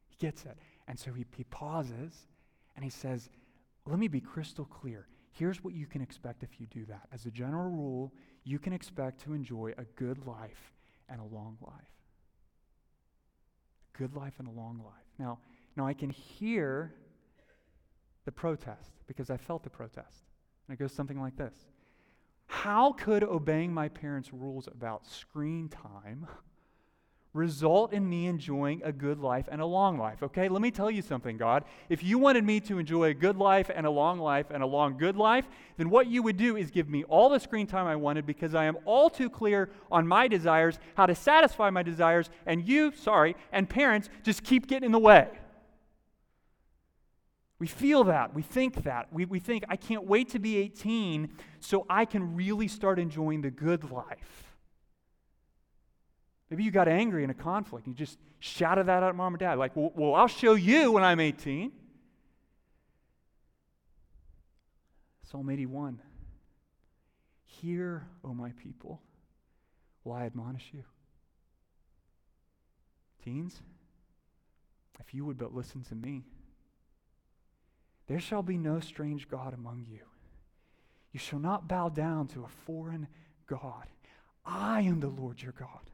He 0.08 0.16
gets 0.18 0.46
it. 0.46 0.58
And 0.88 1.00
so 1.00 1.14
he, 1.14 1.26
he 1.36 1.44
pauses 1.46 2.28
and 2.76 2.84
he 2.84 2.90
says, 2.90 3.30
let 3.86 4.00
me 4.00 4.08
be 4.08 4.22
crystal 4.22 4.66
clear. 4.66 5.08
Here's 5.32 5.64
what 5.64 5.74
you 5.74 5.86
can 5.86 6.02
expect 6.02 6.44
if 6.44 6.60
you 6.60 6.68
do 6.68 6.86
that. 6.86 7.08
As 7.14 7.26
a 7.26 7.32
general 7.32 7.70
rule, 7.70 8.14
you 8.44 8.60
can 8.60 8.74
expect 8.74 9.22
to 9.22 9.34
enjoy 9.34 9.74
a 9.78 9.84
good 9.96 10.26
life 10.26 10.74
and 11.10 11.20
a 11.22 11.24
long 11.24 11.58
life. 11.62 11.74
A 13.94 13.98
good 13.98 14.16
life 14.16 14.34
and 14.40 14.48
a 14.48 14.52
long 14.52 14.82
life. 14.84 15.08
Now, 15.18 15.40
now 15.78 15.88
I 15.88 15.94
can 15.94 16.10
hear 16.10 16.94
the 18.26 18.32
protest 18.32 18.92
because 19.08 19.30
I 19.30 19.38
felt 19.38 19.64
the 19.64 19.70
protest. 19.70 20.26
And 20.68 20.76
it 20.76 20.80
goes 20.80 20.92
something 20.92 21.20
like 21.20 21.38
this 21.38 21.54
How 22.62 22.92
could 22.92 23.24
obeying 23.24 23.74
my 23.74 23.90
parents' 23.90 24.32
rules 24.32 24.68
about 24.68 25.08
screen 25.08 25.68
time 25.68 26.28
result 27.34 27.92
in 27.92 28.08
me 28.08 28.28
enjoying 28.28 28.84
a 28.84 28.92
good 28.92 29.18
life 29.18 29.50
and 29.52 29.62
a 29.62 29.66
long 29.66 29.98
life. 29.98 30.22
Okay, 30.22 30.48
let 30.48 30.62
me 30.62 30.70
tell 30.70 30.92
you 30.92 31.02
something, 31.02 31.38
God. 31.38 31.64
If 31.90 32.04
you 32.04 32.20
wanted 32.20 32.44
me 32.44 32.60
to 32.60 32.78
enjoy 32.78 33.06
a 33.06 33.14
good 33.16 33.36
life 33.36 33.72
and 33.74 33.88
a 33.88 33.90
long 33.90 34.20
life 34.20 34.46
and 34.52 34.62
a 34.62 34.68
long 34.68 34.96
good 34.96 35.16
life, 35.16 35.48
then 35.78 35.90
what 35.90 36.06
you 36.06 36.22
would 36.22 36.38
do 36.38 36.56
is 36.56 36.70
give 36.70 36.88
me 36.88 37.04
all 37.06 37.30
the 37.30 37.40
screen 37.40 37.66
time 37.66 37.88
I 37.88 37.96
wanted 37.96 38.28
because 38.28 38.54
I 38.54 38.66
am 38.66 38.78
all 38.86 39.10
too 39.10 39.32
clear 39.32 39.72
on 39.92 40.08
my 40.08 40.28
desires, 40.28 40.78
how 40.94 41.08
to 41.08 41.16
satisfy 41.16 41.72
my 41.72 41.82
desires, 41.82 42.30
and 42.46 42.68
you, 42.68 42.94
sorry, 42.96 43.36
and 43.52 43.68
parents 43.68 44.08
just 44.22 44.44
keep 44.44 44.68
getting 44.68 44.86
in 44.86 44.92
the 44.92 45.00
way. 45.00 45.30
We 47.62 47.68
feel 47.68 48.06
that. 48.06 48.34
We 48.34 48.42
think 48.42 48.86
that. 48.86 49.14
We, 49.14 49.26
we 49.26 49.38
think, 49.38 49.66
I 49.70 49.76
can't 49.76 50.08
wait 50.08 50.30
to 50.30 50.40
be 50.40 50.58
18 50.58 51.30
so 51.60 51.86
I 51.88 52.06
can 52.06 52.36
really 52.36 52.68
start 52.68 52.98
enjoying 52.98 53.42
the 53.42 53.52
good 53.52 53.92
life. 53.92 54.56
Maybe 56.50 56.64
you 56.64 56.72
got 56.72 56.88
angry 56.88 57.24
in 57.24 57.30
a 57.30 57.36
conflict. 57.36 57.86
You 57.86 57.94
just 57.94 58.18
shouted 58.40 58.88
that 58.88 59.04
at 59.04 59.16
mom 59.16 59.34
and 59.34 59.40
dad, 59.40 59.60
like, 59.60 59.76
well, 59.76 59.92
well, 59.94 60.16
I'll 60.16 60.28
show 60.28 60.56
you 60.56 60.94
when 60.94 61.04
I'm 61.04 61.20
18. 61.20 61.72
Psalm 65.30 65.48
81. 65.48 66.02
Hear, 67.46 68.08
O 68.24 68.34
my 68.34 68.54
people, 68.54 69.04
will 70.04 70.14
I 70.14 70.26
admonish 70.26 70.72
you. 70.74 70.84
Teens, 73.24 73.62
if 75.00 75.14
you 75.14 75.26
would 75.26 75.38
but 75.38 75.54
listen 75.54 75.84
to 75.84 75.94
me, 75.94 76.24
there 78.12 78.20
shall 78.20 78.44
be 78.44 78.58
no 78.58 78.82
strange 78.82 79.30
God 79.30 79.54
among 79.54 79.86
you. 79.90 80.02
You 81.14 81.20
shall 81.22 81.40
not 81.40 81.70
bow 81.70 81.88
down 81.88 82.28
to 82.28 82.44
a 82.44 82.66
foreign 82.66 83.08
God. 83.48 83.88
I 84.46 84.82
am 84.82 85.00
the 85.00 85.08
Lord 85.08 85.42
your 85.42 85.54
God 85.54 85.90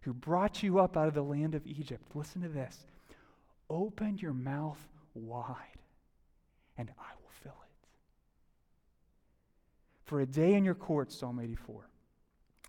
who 0.00 0.12
brought 0.12 0.64
you 0.64 0.80
up 0.80 0.96
out 0.96 1.06
of 1.06 1.14
the 1.14 1.22
land 1.22 1.54
of 1.54 1.64
Egypt. 1.68 2.02
Listen 2.16 2.42
to 2.42 2.48
this. 2.48 2.76
Open 3.68 4.18
your 4.18 4.32
mouth 4.32 4.80
wide, 5.14 5.54
and 6.76 6.90
I 6.98 7.12
will 7.22 7.30
fill 7.44 7.62
it. 7.62 7.86
For 10.06 10.20
a 10.20 10.26
day 10.26 10.54
in 10.54 10.64
your 10.64 10.74
courts, 10.74 11.16
Psalm 11.16 11.38
84, 11.38 11.88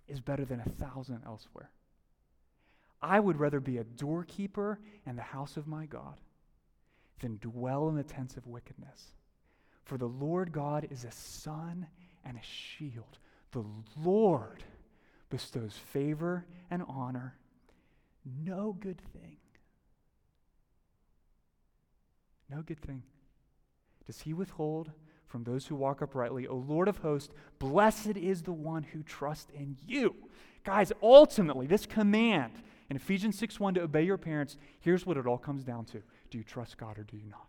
is 0.06 0.20
better 0.20 0.44
than 0.44 0.60
a 0.60 0.68
thousand 0.68 1.22
elsewhere. 1.26 1.72
I 3.02 3.18
would 3.18 3.40
rather 3.40 3.58
be 3.58 3.78
a 3.78 3.84
doorkeeper 3.84 4.78
in 5.04 5.16
the 5.16 5.22
house 5.22 5.56
of 5.56 5.66
my 5.66 5.86
God 5.86 6.14
than 7.22 7.38
dwell 7.40 7.88
in 7.88 7.96
the 7.96 8.02
tents 8.02 8.36
of 8.36 8.46
wickedness. 8.46 9.14
For 9.84 9.96
the 9.96 10.06
Lord 10.06 10.52
God 10.52 10.86
is 10.90 11.04
a 11.04 11.10
sun 11.10 11.86
and 12.24 12.36
a 12.36 12.42
shield. 12.42 13.18
The 13.52 13.64
Lord 13.98 14.62
bestows 15.30 15.74
favor 15.92 16.44
and 16.70 16.82
honor, 16.86 17.36
no 18.44 18.76
good 18.78 19.00
thing. 19.12 19.38
No 22.50 22.60
good 22.60 22.80
thing. 22.80 23.02
Does 24.06 24.20
he 24.20 24.34
withhold 24.34 24.92
from 25.26 25.44
those 25.44 25.66
who 25.66 25.74
walk 25.74 26.02
uprightly? 26.02 26.46
O 26.46 26.56
Lord 26.56 26.88
of 26.88 26.98
hosts, 26.98 27.32
blessed 27.58 28.16
is 28.16 28.42
the 28.42 28.52
one 28.52 28.82
who 28.82 29.02
trusts 29.02 29.50
in 29.54 29.76
you. 29.86 30.14
Guys, 30.64 30.92
ultimately, 31.02 31.66
this 31.66 31.86
command 31.86 32.52
in 32.90 32.96
Ephesians 32.96 33.38
6 33.38 33.58
1 33.58 33.74
to 33.74 33.82
obey 33.82 34.02
your 34.02 34.18
parents, 34.18 34.58
here's 34.80 35.06
what 35.06 35.16
it 35.16 35.26
all 35.26 35.38
comes 35.38 35.64
down 35.64 35.86
to. 35.86 36.02
Do 36.32 36.38
you 36.38 36.44
trust 36.44 36.78
God 36.78 36.98
or 36.98 37.02
do 37.02 37.18
you 37.18 37.28
not? 37.28 37.46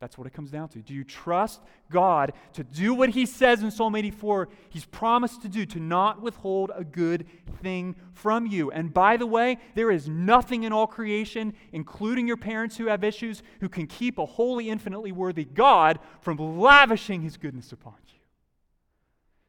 That's 0.00 0.16
what 0.16 0.26
it 0.26 0.32
comes 0.32 0.50
down 0.50 0.70
to. 0.70 0.78
Do 0.78 0.94
you 0.94 1.04
trust 1.04 1.60
God 1.90 2.32
to 2.54 2.64
do 2.64 2.94
what 2.94 3.10
He 3.10 3.26
says 3.26 3.62
in 3.62 3.70
Psalm 3.70 3.94
84 3.94 4.48
He's 4.70 4.86
promised 4.86 5.42
to 5.42 5.50
do, 5.50 5.66
to 5.66 5.78
not 5.78 6.22
withhold 6.22 6.72
a 6.74 6.82
good 6.82 7.26
thing 7.60 7.94
from 8.14 8.46
you? 8.46 8.70
And 8.70 8.92
by 8.92 9.18
the 9.18 9.26
way, 9.26 9.58
there 9.74 9.90
is 9.90 10.08
nothing 10.08 10.62
in 10.62 10.72
all 10.72 10.86
creation, 10.86 11.52
including 11.72 12.26
your 12.26 12.38
parents 12.38 12.78
who 12.78 12.86
have 12.86 13.04
issues, 13.04 13.42
who 13.60 13.68
can 13.68 13.86
keep 13.86 14.18
a 14.18 14.24
holy, 14.24 14.70
infinitely 14.70 15.12
worthy 15.12 15.44
God 15.44 15.98
from 16.22 16.38
lavishing 16.58 17.20
His 17.20 17.36
goodness 17.36 17.70
upon 17.70 17.96
you. 18.08 18.20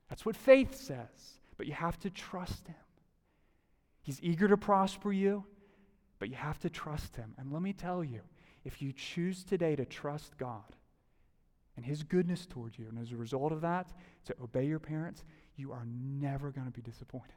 That's 0.09 0.25
what 0.25 0.35
faith 0.35 0.75
says. 0.75 1.39
But 1.55 1.67
you 1.67 1.73
have 1.73 1.97
to 2.01 2.09
trust 2.09 2.67
Him. 2.67 2.75
He's 4.01 4.21
eager 4.21 4.49
to 4.49 4.57
prosper 4.57 5.13
you, 5.13 5.45
but 6.23 6.29
you 6.29 6.37
have 6.37 6.57
to 6.57 6.69
trust 6.69 7.17
Him. 7.17 7.33
And 7.37 7.51
let 7.51 7.61
me 7.61 7.73
tell 7.73 8.01
you, 8.01 8.21
if 8.63 8.81
you 8.81 8.93
choose 8.93 9.43
today 9.43 9.75
to 9.75 9.83
trust 9.83 10.37
God 10.37 10.77
and 11.75 11.85
His 11.85 12.01
goodness 12.01 12.45
toward 12.45 12.79
you, 12.79 12.85
and 12.87 12.97
as 12.97 13.11
a 13.11 13.17
result 13.17 13.51
of 13.51 13.59
that, 13.59 13.91
to 14.27 14.35
obey 14.41 14.65
your 14.65 14.79
parents, 14.79 15.25
you 15.57 15.73
are 15.73 15.85
never 15.85 16.49
going 16.51 16.65
to 16.65 16.71
be 16.71 16.81
disappointed. 16.81 17.35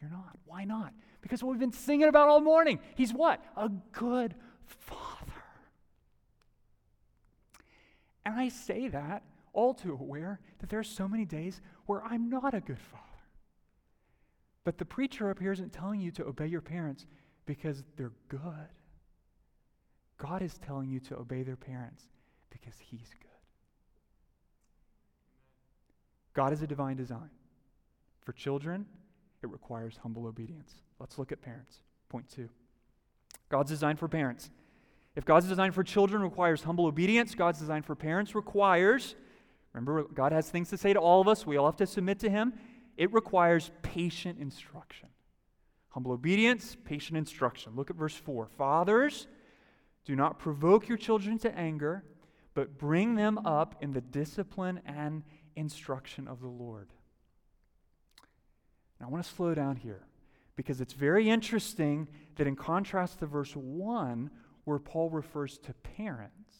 You're 0.00 0.12
not. 0.12 0.38
Why 0.44 0.62
not? 0.62 0.92
Because 1.20 1.42
what 1.42 1.50
we've 1.50 1.58
been 1.58 1.72
singing 1.72 2.06
about 2.06 2.28
all 2.28 2.40
morning. 2.40 2.78
He's 2.94 3.12
what? 3.12 3.44
A 3.56 3.68
good 3.90 4.36
father. 4.64 5.32
And 8.24 8.36
I 8.36 8.50
say 8.50 8.86
that 8.86 9.24
all 9.52 9.74
too 9.74 9.98
aware 10.00 10.38
that 10.60 10.70
there 10.70 10.78
are 10.78 10.84
so 10.84 11.08
many 11.08 11.24
days 11.24 11.60
where 11.86 12.04
I'm 12.04 12.30
not 12.30 12.54
a 12.54 12.60
good 12.60 12.78
father. 12.78 13.04
But 14.64 14.78
the 14.78 14.84
preacher 14.84 15.30
up 15.30 15.38
here 15.38 15.52
isn't 15.52 15.72
telling 15.72 16.00
you 16.00 16.10
to 16.12 16.24
obey 16.24 16.46
your 16.46 16.60
parents 16.60 17.06
because 17.46 17.82
they're 17.96 18.12
good. 18.28 18.68
God 20.18 20.42
is 20.42 20.58
telling 20.58 20.90
you 20.90 21.00
to 21.00 21.16
obey 21.16 21.42
their 21.42 21.56
parents 21.56 22.04
because 22.50 22.74
He's 22.78 23.08
good. 23.20 23.30
God 26.34 26.52
is 26.52 26.62
a 26.62 26.66
divine 26.66 26.96
design. 26.96 27.30
For 28.20 28.32
children, 28.32 28.86
it 29.42 29.48
requires 29.48 29.98
humble 30.02 30.26
obedience. 30.26 30.74
Let's 30.98 31.18
look 31.18 31.32
at 31.32 31.40
parents. 31.40 31.78
Point 32.08 32.28
two 32.28 32.48
God's 33.48 33.70
design 33.70 33.96
for 33.96 34.08
parents. 34.08 34.50
If 35.16 35.24
God's 35.24 35.48
design 35.48 35.72
for 35.72 35.82
children 35.82 36.22
requires 36.22 36.62
humble 36.62 36.86
obedience, 36.86 37.34
God's 37.34 37.58
design 37.58 37.82
for 37.82 37.96
parents 37.96 38.34
requires, 38.34 39.16
remember, 39.72 40.04
God 40.04 40.32
has 40.32 40.48
things 40.50 40.70
to 40.70 40.76
say 40.76 40.92
to 40.92 41.00
all 41.00 41.20
of 41.20 41.26
us. 41.26 41.46
We 41.46 41.56
all 41.56 41.66
have 41.66 41.76
to 41.76 41.86
submit 41.86 42.20
to 42.20 42.30
Him. 42.30 42.52
It 43.00 43.14
requires 43.14 43.70
patient 43.80 44.38
instruction. 44.38 45.08
Humble 45.88 46.12
obedience, 46.12 46.76
patient 46.84 47.16
instruction. 47.16 47.72
Look 47.74 47.88
at 47.88 47.96
verse 47.96 48.14
4. 48.14 48.44
Fathers, 48.44 49.26
do 50.04 50.14
not 50.14 50.38
provoke 50.38 50.86
your 50.86 50.98
children 50.98 51.38
to 51.38 51.58
anger, 51.58 52.04
but 52.52 52.76
bring 52.76 53.14
them 53.14 53.38
up 53.38 53.74
in 53.80 53.94
the 53.94 54.02
discipline 54.02 54.82
and 54.84 55.22
instruction 55.56 56.28
of 56.28 56.42
the 56.42 56.48
Lord. 56.48 56.90
Now, 59.00 59.06
I 59.06 59.08
want 59.08 59.24
to 59.24 59.30
slow 59.30 59.54
down 59.54 59.76
here 59.76 60.02
because 60.54 60.82
it's 60.82 60.92
very 60.92 61.30
interesting 61.30 62.06
that, 62.36 62.46
in 62.46 62.54
contrast 62.54 63.20
to 63.20 63.26
verse 63.26 63.56
1, 63.56 64.30
where 64.64 64.78
Paul 64.78 65.08
refers 65.08 65.56
to 65.60 65.72
parents, 65.72 66.52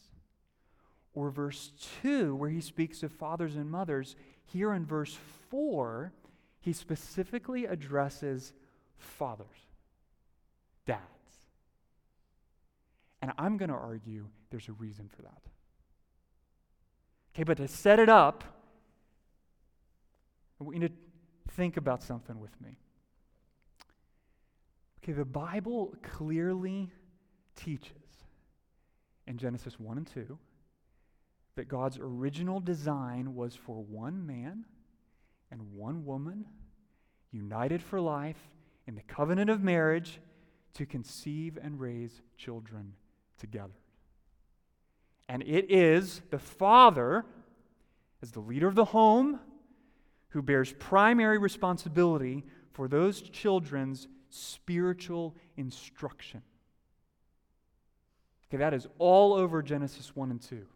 or 1.12 1.28
verse 1.28 1.72
2, 2.00 2.34
where 2.34 2.48
he 2.48 2.62
speaks 2.62 3.02
of 3.02 3.12
fathers 3.12 3.56
and 3.56 3.70
mothers, 3.70 4.16
here 4.46 4.72
in 4.72 4.86
verse 4.86 5.18
4, 5.50 6.14
he 6.60 6.72
specifically 6.72 7.64
addresses 7.64 8.52
fathers, 8.98 9.46
dads. 10.86 11.00
And 13.22 13.32
I'm 13.38 13.56
going 13.56 13.70
to 13.70 13.76
argue 13.76 14.26
there's 14.50 14.68
a 14.68 14.72
reason 14.72 15.08
for 15.14 15.22
that. 15.22 15.42
Okay, 17.34 17.44
but 17.44 17.56
to 17.58 17.68
set 17.68 17.98
it 17.98 18.08
up, 18.08 18.44
we 20.58 20.78
need 20.78 20.88
to 20.88 21.52
think 21.52 21.76
about 21.76 22.02
something 22.02 22.38
with 22.38 22.60
me. 22.60 22.76
Okay, 25.02 25.12
the 25.12 25.24
Bible 25.24 25.94
clearly 26.02 26.90
teaches 27.56 27.92
in 29.26 29.38
Genesis 29.38 29.80
1 29.80 29.96
and 29.96 30.06
2 30.06 30.38
that 31.56 31.68
God's 31.68 31.98
original 31.98 32.60
design 32.60 33.34
was 33.34 33.54
for 33.54 33.82
one 33.82 34.26
man 34.26 34.66
and 35.50 35.72
one 35.72 36.04
woman 36.04 36.44
united 37.32 37.82
for 37.82 38.00
life 38.00 38.50
in 38.86 38.94
the 38.94 39.02
covenant 39.02 39.50
of 39.50 39.62
marriage 39.62 40.20
to 40.74 40.86
conceive 40.86 41.58
and 41.62 41.80
raise 41.80 42.22
children 42.36 42.92
together. 43.38 43.74
And 45.28 45.42
it 45.42 45.70
is 45.70 46.22
the 46.30 46.38
father, 46.38 47.24
as 48.22 48.32
the 48.32 48.40
leader 48.40 48.66
of 48.66 48.74
the 48.74 48.86
home, 48.86 49.38
who 50.30 50.42
bears 50.42 50.74
primary 50.78 51.38
responsibility 51.38 52.44
for 52.72 52.88
those 52.88 53.20
children's 53.20 54.08
spiritual 54.28 55.36
instruction. 55.56 56.42
Okay, 58.48 58.58
that 58.58 58.74
is 58.74 58.88
all 58.98 59.34
over 59.34 59.62
Genesis 59.62 60.14
1 60.14 60.30
and 60.30 60.42
2. 60.42 60.66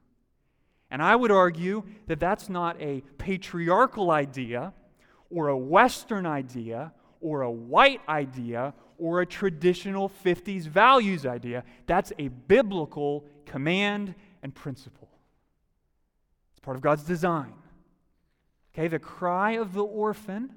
And 0.94 1.02
I 1.02 1.16
would 1.16 1.33
argue 1.33 1.83
that 2.07 2.20
that's 2.20 2.48
not 2.48 2.80
a 2.80 3.02
patriarchal 3.18 4.12
idea 4.12 4.72
or 5.28 5.48
a 5.48 5.59
Western 5.59 6.24
idea 6.24 6.92
or 7.20 7.42
a 7.42 7.50
white 7.50 8.00
idea 8.09 8.74
or 8.96 9.20
a 9.20 9.26
traditional 9.26 10.09
50s 10.09 10.68
values 10.68 11.26
idea. 11.26 11.64
That's 11.87 12.12
a 12.16 12.28
biblical 12.28 13.24
command 13.44 14.14
and 14.40 14.54
principle. 14.54 15.09
It's 16.52 16.61
part 16.61 16.76
of 16.76 16.80
God's 16.80 17.02
design. 17.02 17.54
Okay, 18.72 18.87
the 18.87 19.00
cry 19.00 19.57
of 19.57 19.72
the 19.72 19.83
orphan, 19.83 20.54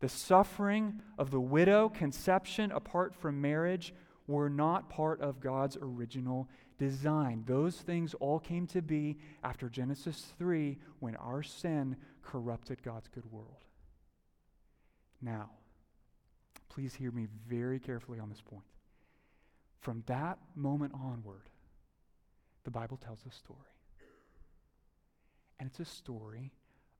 the 0.00 0.08
suffering 0.08 1.02
of 1.18 1.30
the 1.30 1.38
widow, 1.38 1.90
conception 1.90 2.72
apart 2.72 3.14
from 3.14 3.42
marriage 3.42 3.92
were 4.26 4.48
not 4.48 4.88
part 4.88 5.20
of 5.20 5.38
God's 5.38 5.76
original 5.82 6.48
design. 6.78 7.44
Those 7.46 7.76
things 7.76 8.14
all 8.14 8.38
came 8.38 8.66
to 8.68 8.82
be 8.82 9.18
after 9.42 9.68
Genesis 9.68 10.32
3 10.38 10.78
when 11.00 11.16
our 11.16 11.42
sin 11.42 11.96
corrupted 12.22 12.82
God's 12.82 13.08
good 13.08 13.30
world. 13.30 13.64
Now, 15.20 15.50
please 16.68 16.94
hear 16.94 17.10
me 17.10 17.26
very 17.48 17.78
carefully 17.78 18.18
on 18.18 18.28
this 18.28 18.40
point. 18.40 18.64
From 19.80 20.02
that 20.06 20.38
moment 20.54 20.92
onward, 20.94 21.50
the 22.64 22.70
Bible 22.70 22.96
tells 22.96 23.20
a 23.26 23.32
story. 23.32 23.58
And 25.58 25.68
it's 25.68 25.80
a 25.80 25.84
story 25.84 26.52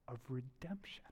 of 0.07 0.19
redemption. 0.29 1.03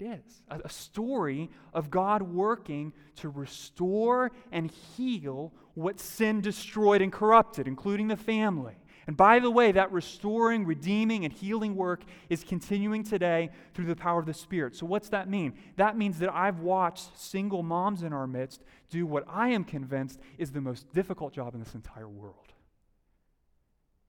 It 0.00 0.04
is 0.04 0.42
a, 0.48 0.60
a, 0.64 0.68
story 0.68 1.50
of 1.72 1.90
God 1.90 2.22
working 2.22 2.92
to 3.16 3.28
restore 3.28 4.32
and 4.52 4.70
heal 4.70 5.52
what 5.74 5.98
sin 6.00 6.40
destroyed 6.40 7.02
and 7.02 7.12
corrupted, 7.12 7.66
including 7.66 8.08
the 8.08 8.16
family. 8.16 8.76
And 9.08 9.16
by 9.16 9.38
the 9.38 9.50
way, 9.50 9.72
that 9.72 9.90
restoring, 9.90 10.66
redeeming, 10.66 11.24
and 11.24 11.32
healing 11.32 11.74
work 11.74 12.02
is 12.28 12.44
continuing 12.44 13.02
today 13.02 13.48
through 13.72 13.86
the 13.86 13.96
power 13.96 14.20
of 14.20 14.26
the 14.26 14.34
Spirit. 14.34 14.76
So, 14.76 14.84
what's 14.84 15.08
that 15.08 15.30
mean? 15.30 15.54
That 15.76 15.96
means 15.96 16.18
that 16.18 16.30
I've 16.30 16.60
watched 16.60 17.18
single 17.18 17.62
moms 17.62 18.02
in 18.02 18.12
our 18.12 18.26
midst 18.26 18.62
do 18.90 19.06
what 19.06 19.24
I 19.26 19.48
am 19.48 19.64
convinced 19.64 20.20
is 20.36 20.52
the 20.52 20.60
most 20.60 20.92
difficult 20.92 21.32
job 21.32 21.54
in 21.54 21.60
this 21.60 21.74
entire 21.74 22.08
world. 22.08 22.52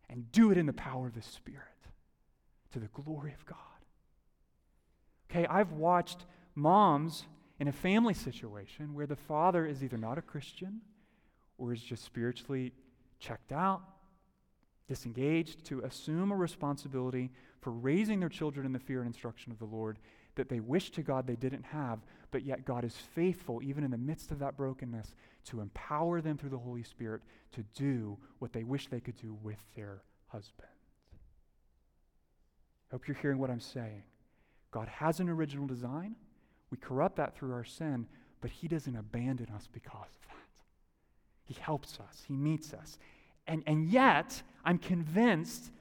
And 0.10 0.30
do 0.34 0.52
it 0.52 0.58
in 0.58 0.65
the 0.65 0.73
power 0.73 1.08
of 1.08 1.15
the 1.15 1.21
Spirit 1.21 1.63
to 2.73 2.80
the 2.80 2.88
glory 2.88 3.32
of 3.32 3.45
God. 3.45 3.58
Okay, 5.30 5.46
I've 5.48 5.72
watched 5.74 6.26
moms 6.56 7.26
in 7.60 7.68
a 7.68 7.72
family 7.74 8.13
situation 8.13 8.94
where 8.94 9.06
the 9.06 9.15
father 9.15 9.65
is 9.65 9.84
either 9.84 9.98
not 9.98 10.18
a 10.18 10.22
Christian 10.22 10.82
or 11.58 11.74
is 11.74 11.82
just 11.82 12.04
spiritually 12.04 12.72
checked 13.20 13.52
out 13.52 13.82
disengaged, 14.89 15.63
to 15.65 15.82
assume 15.82 16.32
a 16.32 16.36
responsibility 16.36 17.30
for 17.62 17.72
raising 17.72 18.20
their 18.20 18.28
children 18.28 18.65
in 18.65 18.74
the 18.74 18.80
fear 18.80 19.00
and 19.00 19.08
instruction 19.08 19.52
of 19.52 19.60
the 19.60 19.65
Lord 19.65 20.00
that 20.36 20.50
they 20.50 20.60
wish 20.60 20.89
to 20.92 21.04
God 21.04 21.28
they 21.28 21.36
didn't 21.36 21.63
have, 21.63 22.00
but 22.32 22.44
yet 22.44 22.65
God 22.65 22.84
is 22.84 22.96
faithful, 22.96 23.62
even 23.62 23.84
in 23.84 23.92
the 23.92 23.98
midst 23.98 24.32
of 24.32 24.39
that 24.39 24.58
brokenness, 24.58 25.13
to 25.46 25.62
empower 25.62 26.22
them 26.22 26.38
through 26.38 26.50
the 26.50 26.58
Holy 26.58 26.84
Spirit 26.84 27.22
to 27.52 27.63
do 27.76 28.18
what 28.39 28.52
they 28.52 28.63
wish 28.63 28.88
they 28.88 29.00
could 29.00 29.18
do 29.18 29.38
with 29.44 29.60
their 29.76 30.02
husband. 30.28 30.68
Hope 32.92 33.08
you're 33.08 33.18
hearing 33.18 33.38
what 33.38 33.52
I'm 33.52 33.60
saying. 33.60 34.04
God 34.71 34.88
has 34.88 35.19
an 35.19 35.29
original 35.29 35.67
design. 35.67 36.15
We 36.71 36.77
corrupt 36.77 37.15
that 37.17 37.36
through 37.36 37.53
our 37.53 37.63
sin, 37.63 38.08
but 38.41 38.51
He 38.51 38.67
doesn't 38.67 38.95
abandon 38.95 39.47
us 39.55 39.67
because 39.71 40.15
of 40.15 40.27
that. 40.27 40.36
He 41.43 41.55
helps 41.55 41.99
us, 41.99 42.23
He 42.27 42.34
meets 42.34 42.73
us. 42.73 42.97
And, 43.47 43.63
and 43.65 43.89
yet, 43.89 44.41
I'm 44.63 44.77
convinced 44.77 45.71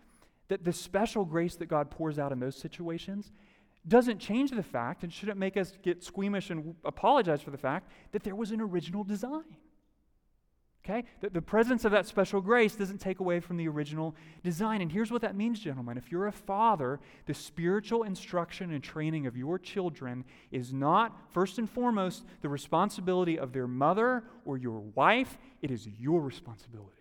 that 0.49 0.65
the 0.65 0.73
special 0.73 1.25
grace 1.25 1.57
that 1.57 1.67
God 1.67 1.91
pours 1.91 2.19
out 2.19 2.33
in 2.33 2.41
those 2.41 2.57
situations 2.57 3.31
doesn't 3.87 4.19
change 4.19 4.51
the 4.51 4.63
fact 4.63 5.03
and 5.03 5.13
shouldn't 5.13 5.39
make 5.39 5.57
us 5.57 5.73
get 5.83 6.03
squeamish 6.03 6.51
and 6.51 6.75
apologize 6.85 7.43
for 7.43 7.51
the 7.51 7.59
fact 7.59 7.91
that 8.13 8.23
there 8.23 8.35
was 8.35 8.51
an 8.51 8.61
original 8.61 9.05
design. 9.05 9.45
Okay? 10.89 11.05
The, 11.21 11.31
the 11.31 11.43
presence 11.43 11.85
of 11.85 11.93
that 11.93 12.07
special 12.07 12.41
grace 12.41 12.75
doesn't 12.75 12.99
take 12.99 13.21
away 13.21 13.41
from 13.41 13.57
the 13.57 13.69
original 13.69 14.15
design. 14.43 14.81
And 14.81 14.91
here's 14.91 15.11
what 15.11 15.23
that 15.23 15.37
means, 15.37 15.61
gentlemen. 15.61 15.99
If 15.99 16.11
you're 16.11 16.29
a 16.29 16.33
father, 16.33 16.99
the 17.27 17.35
spiritual 17.35 18.05
instruction 18.05 18.73
and 18.73 18.83
training 18.83 19.27
of 19.27 19.37
your 19.37 19.59
children 19.59 20.25
is 20.51 20.73
not, 20.73 21.15
first 21.31 21.59
and 21.59 21.69
foremost, 21.69 22.25
the 22.41 22.49
responsibility 22.49 23.39
of 23.39 23.53
their 23.53 23.67
mother 23.67 24.25
or 24.45 24.57
your 24.57 24.81
wife, 24.81 25.37
it 25.61 25.71
is 25.71 25.87
your 25.87 26.21
responsibility 26.21 26.99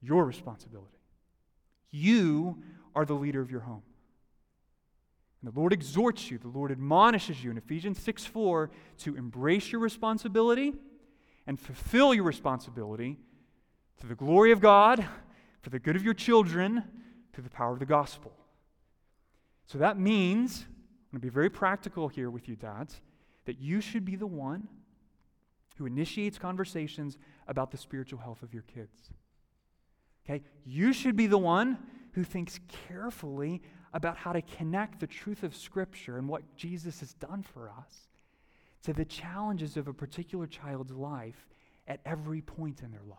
your 0.00 0.24
responsibility. 0.24 0.98
You 1.90 2.62
are 2.94 3.04
the 3.04 3.14
leader 3.14 3.40
of 3.40 3.50
your 3.50 3.60
home. 3.60 3.82
And 5.42 5.52
the 5.52 5.58
Lord 5.58 5.72
exhorts 5.72 6.30
you, 6.30 6.38
the 6.38 6.48
Lord 6.48 6.72
admonishes 6.72 7.42
you 7.42 7.50
in 7.50 7.58
Ephesians 7.58 7.98
6 8.00 8.24
4 8.24 8.70
to 8.98 9.16
embrace 9.16 9.70
your 9.70 9.80
responsibility 9.80 10.74
and 11.48 11.58
fulfill 11.58 12.12
your 12.12 12.24
responsibility 12.24 13.16
to 13.98 14.06
the 14.06 14.14
glory 14.14 14.52
of 14.52 14.60
God, 14.60 15.04
for 15.62 15.70
the 15.70 15.78
good 15.78 15.96
of 15.96 16.04
your 16.04 16.12
children, 16.12 16.84
through 17.32 17.42
the 17.42 17.50
power 17.50 17.72
of 17.72 17.78
the 17.78 17.86
gospel. 17.86 18.32
So 19.66 19.78
that 19.78 19.98
means, 19.98 20.66
I'm 20.68 21.18
going 21.18 21.20
to 21.22 21.26
be 21.26 21.30
very 21.30 21.48
practical 21.48 22.06
here 22.06 22.28
with 22.28 22.48
you, 22.48 22.54
dads, 22.54 23.00
that 23.46 23.58
you 23.58 23.80
should 23.80 24.04
be 24.04 24.14
the 24.14 24.26
one 24.26 24.68
who 25.78 25.86
initiates 25.86 26.38
conversations 26.38 27.16
about 27.46 27.70
the 27.70 27.78
spiritual 27.78 28.18
health 28.18 28.42
of 28.42 28.52
your 28.52 28.64
kids. 28.64 29.10
Okay? 30.24 30.44
You 30.66 30.92
should 30.92 31.16
be 31.16 31.26
the 31.26 31.38
one 31.38 31.78
who 32.12 32.24
thinks 32.24 32.60
carefully 32.88 33.62
about 33.94 34.18
how 34.18 34.34
to 34.34 34.42
connect 34.42 35.00
the 35.00 35.06
truth 35.06 35.42
of 35.42 35.56
Scripture 35.56 36.18
and 36.18 36.28
what 36.28 36.42
Jesus 36.56 37.00
has 37.00 37.14
done 37.14 37.42
for 37.42 37.70
us 37.70 38.08
to 38.82 38.92
the 38.92 39.04
challenges 39.04 39.76
of 39.76 39.88
a 39.88 39.92
particular 39.92 40.46
child's 40.46 40.92
life 40.92 41.46
at 41.86 42.00
every 42.04 42.40
point 42.40 42.80
in 42.82 42.90
their 42.90 43.04
life. 43.08 43.18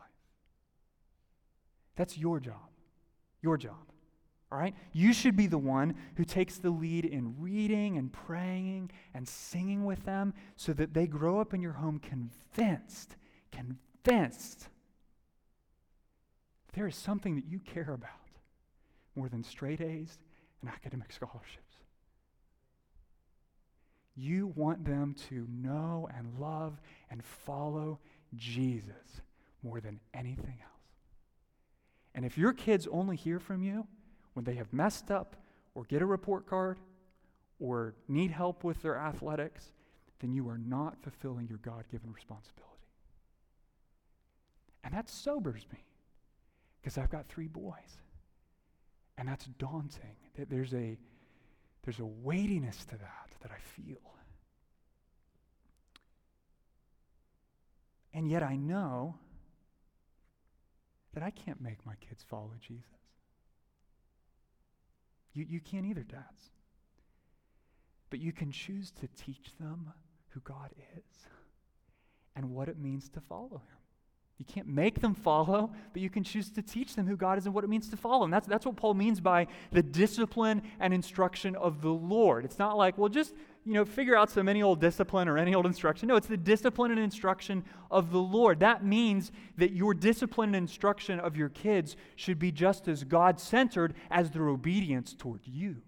That's 1.96 2.18
your 2.18 2.40
job. 2.40 2.70
Your 3.42 3.58
job. 3.58 3.92
All 4.52 4.58
right? 4.58 4.74
You 4.94 5.14
should 5.14 5.36
be 5.36 5.48
the 5.48 5.58
one 5.58 5.96
who 6.16 6.24
takes 6.24 6.58
the 6.58 6.72
lead 6.72 7.06
in 7.06 7.36
reading 7.40 7.98
and 7.98 8.12
praying 8.12 8.92
and 9.14 9.28
singing 9.28 9.86
with 9.86 10.06
them 10.06 10.34
so 10.56 10.74
that 10.74 10.94
they 10.94 11.08
grow 11.08 11.40
up 11.40 11.54
in 11.54 11.62
your 11.62 11.74
home 11.74 12.00
convinced, 12.00 13.16
convinced 13.52 14.70
there 16.74 16.88
is 16.88 16.96
something 16.96 17.36
that 17.36 17.46
you 17.46 17.60
care 17.60 17.92
about 17.92 18.10
more 19.16 19.30
than 19.30 19.44
straight 19.44 19.82
A's 19.82 20.18
and 20.62 20.70
academic 20.70 21.12
scholarships. 21.14 21.69
You 24.20 24.48
want 24.48 24.84
them 24.86 25.16
to 25.30 25.48
know 25.50 26.10
and 26.16 26.40
love 26.40 26.82
and 27.10 27.24
follow 27.24 28.00
Jesus 28.36 29.22
more 29.64 29.80
than 29.80 30.00
anything 30.14 30.58
else. 30.62 30.72
And 32.14 32.26
if 32.26 32.38
your 32.38 32.52
kids 32.54 32.88
only 32.92 33.16
hear 33.16 33.40
from 33.40 33.64
you 33.64 33.88
when 34.34 34.44
they 34.44 34.56
have 34.56 34.74
messed 34.74 35.10
up 35.10 35.38
or 35.74 35.84
get 35.86 36.02
a 36.02 36.06
report 36.06 36.46
card 36.48 36.80
or 37.60 37.96
need 38.08 38.32
help 38.32 38.64
with 38.64 38.82
their 38.82 38.98
athletics, 38.98 39.72
then 40.20 40.34
you 40.34 40.50
are 40.50 40.58
not 40.58 41.02
fulfilling 41.02 41.48
your 41.48 41.60
God 41.60 41.86
given 41.90 42.12
responsibility. 42.12 42.66
And 44.84 44.94
that 44.94 45.10
sobers 45.10 45.66
me. 45.72 45.80
because 46.82 46.98
I've 46.98 47.10
got 47.10 47.28
three 47.28 47.48
boys. 47.48 48.00
And 49.18 49.28
that's 49.28 49.46
daunting. 49.46 50.16
That 50.38 50.50
there's 50.50 50.74
a, 50.74 50.98
there's 51.84 52.00
a 52.00 52.06
weightiness 52.06 52.78
to 52.86 52.98
that 52.98 53.30
that 53.42 53.52
I 53.52 53.60
feel. 53.60 53.98
And 58.14 58.30
yet 58.30 58.44
I 58.44 58.56
know 58.56 59.16
that 61.14 61.24
I 61.24 61.30
can't 61.30 61.62
make 61.62 61.86
my 61.86 61.96
kids 61.96 62.24
follow 62.24 62.52
Jesus. 62.60 62.84
You, 65.34 65.46
you 65.48 65.60
can't 65.60 65.86
either, 65.86 66.04
dads. 66.04 66.52
But 68.10 68.20
you 68.20 68.32
can 68.32 68.52
choose 68.52 68.92
to 69.00 69.08
teach 69.08 69.52
them 69.60 69.94
who 70.30 70.40
God 70.42 70.72
is 70.98 71.28
and 72.36 72.52
what 72.52 72.68
it 72.68 72.80
means 72.80 73.10
to 73.10 73.22
follow 73.22 73.62
him. 73.70 73.79
You 74.40 74.46
can't 74.46 74.68
make 74.68 75.02
them 75.02 75.14
follow, 75.14 75.70
but 75.92 76.02
you 76.02 76.10
can 76.10 76.24
choose 76.24 76.50
to 76.52 76.62
teach 76.62 76.96
them 76.96 77.06
who 77.06 77.18
God 77.18 77.38
is 77.38 77.46
and 77.46 77.54
what 77.54 77.66
it 77.66 77.70
means 77.70 77.90
to 77.90 77.98
follow 77.98 78.24
And 78.24 78.32
That's, 78.32 78.48
that's 78.48 78.66
what 78.66 78.78
Paul 78.78 78.94
means 78.94 79.20
by 79.20 79.48
the 79.72 79.84
discipline 79.84 80.62
and 80.80 80.94
instruction 80.94 81.58
of 81.58 81.82
the 81.82 81.90
Lord. 81.90 82.46
It's 82.46 82.58
not 82.58 82.78
like, 82.78 82.98
well, 82.98 83.10
just 83.10 83.34
you 83.66 83.74
know, 83.74 83.84
figure 83.84 84.16
out 84.16 84.32
some 84.32 84.48
any 84.48 84.64
old 84.64 84.80
discipline 84.80 85.28
or 85.28 85.38
any 85.38 85.54
old 85.54 85.66
instruction. 85.66 86.08
No, 86.08 86.16
it's 86.16 86.28
the 86.28 86.38
discipline 86.38 86.92
and 86.92 87.00
instruction 87.00 87.66
of 87.92 88.12
the 88.12 88.20
Lord. 88.20 88.62
That 88.62 88.86
means 88.86 89.32
that 89.58 89.74
your 89.74 89.94
discipline 89.94 90.56
and 90.56 90.64
instruction 90.64 91.20
of 91.20 91.36
your 91.36 91.50
kids 91.50 91.98
should 92.16 92.40
be 92.40 92.52
just 92.52 92.88
as 92.88 93.04
God 93.04 93.40
centered 93.40 93.94
as 94.10 94.32
their 94.32 94.48
obedience 94.48 95.14
toward 95.14 95.42
you. 95.46 95.84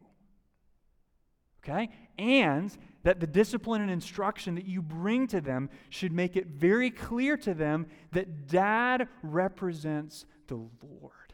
Okay? 1.64 1.90
And 2.20 2.76
that 3.04 3.20
the 3.20 3.28
discipline 3.28 3.82
and 3.82 3.90
instruction 3.90 4.56
that 4.56 4.66
you 4.66 4.82
bring 4.82 5.28
to 5.28 5.42
them 5.42 5.70
should 5.90 6.12
make 6.12 6.36
it 6.36 6.48
very 6.48 6.92
clear 6.92 7.36
to 7.38 7.54
them 7.54 7.88
that 8.12 8.48
dad 8.48 9.08
represents 9.24 10.26
the 10.48 10.56
Lord. 10.56 11.34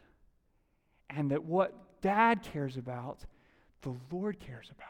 And 1.10 1.30
that 1.30 1.44
what 1.44 2.00
dad 2.00 2.42
cares 2.42 2.76
about, 2.76 3.24
the 3.82 3.94
Lord 4.10 4.40
cares 4.40 4.70
about. 4.70 4.86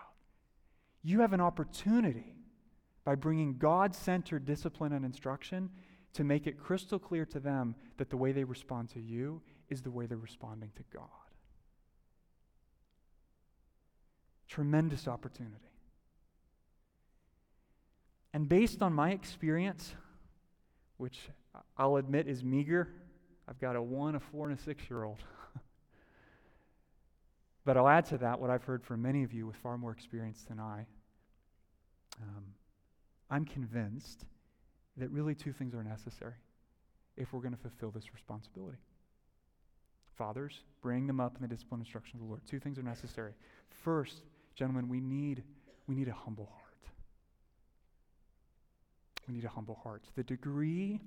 You 1.02 1.20
have 1.20 1.32
an 1.32 1.40
opportunity 1.40 2.34
by 3.04 3.14
bringing 3.14 3.56
God 3.56 3.94
centered 3.94 4.44
discipline 4.44 4.92
and 4.92 5.04
instruction 5.04 5.70
to 6.14 6.24
make 6.24 6.46
it 6.46 6.58
crystal 6.58 6.98
clear 6.98 7.24
to 7.26 7.40
them 7.40 7.74
that 7.96 8.10
the 8.10 8.16
way 8.16 8.32
they 8.32 8.44
respond 8.44 8.88
to 8.90 9.00
you 9.00 9.40
is 9.68 9.82
the 9.82 9.90
way 9.90 10.06
they're 10.06 10.18
responding 10.18 10.70
to 10.76 10.82
God. 10.92 11.08
Tremendous 14.48 15.06
opportunity. 15.06 15.67
And 18.32 18.48
based 18.48 18.82
on 18.82 18.92
my 18.92 19.10
experience, 19.10 19.94
which 20.96 21.30
I'll 21.76 21.96
admit 21.96 22.28
is 22.28 22.44
meager, 22.44 22.88
I've 23.48 23.58
got 23.58 23.76
a 23.76 23.82
one, 23.82 24.14
a 24.14 24.20
four, 24.20 24.48
and 24.48 24.58
a 24.58 24.62
six 24.62 24.88
year 24.90 25.04
old. 25.04 25.18
But 27.68 27.76
I'll 27.76 27.88
add 27.88 28.06
to 28.06 28.16
that 28.16 28.40
what 28.40 28.48
I've 28.48 28.64
heard 28.64 28.82
from 28.82 29.02
many 29.02 29.24
of 29.24 29.34
you 29.34 29.46
with 29.46 29.56
far 29.56 29.76
more 29.76 29.92
experience 29.92 30.42
than 30.48 30.58
I. 30.58 30.86
Um, 32.18 32.44
I'm 33.28 33.44
convinced 33.44 34.24
that 34.96 35.10
really 35.10 35.34
two 35.34 35.52
things 35.52 35.74
are 35.74 35.84
necessary 35.84 36.36
if 37.18 37.30
we're 37.30 37.42
going 37.42 37.54
to 37.54 37.60
fulfill 37.60 37.90
this 37.90 38.14
responsibility. 38.14 38.78
Fathers, 40.16 40.62
bring 40.80 41.06
them 41.06 41.20
up 41.20 41.36
in 41.36 41.42
the 41.42 41.48
discipline 41.48 41.80
and 41.80 41.86
instruction 41.86 42.16
of 42.16 42.20
the 42.22 42.26
Lord. 42.26 42.40
Two 42.46 42.58
things 42.58 42.78
are 42.78 42.82
necessary. 42.82 43.32
First, 43.68 44.22
gentlemen, 44.54 44.88
we 44.88 45.02
need, 45.02 45.42
we 45.86 45.94
need 45.94 46.08
a 46.08 46.14
humble 46.14 46.46
heart. 46.46 46.67
We 49.28 49.34
need 49.34 49.44
a 49.44 49.48
humble 49.48 49.78
heart. 49.82 50.04
The 50.16 50.22
degree 50.22 51.00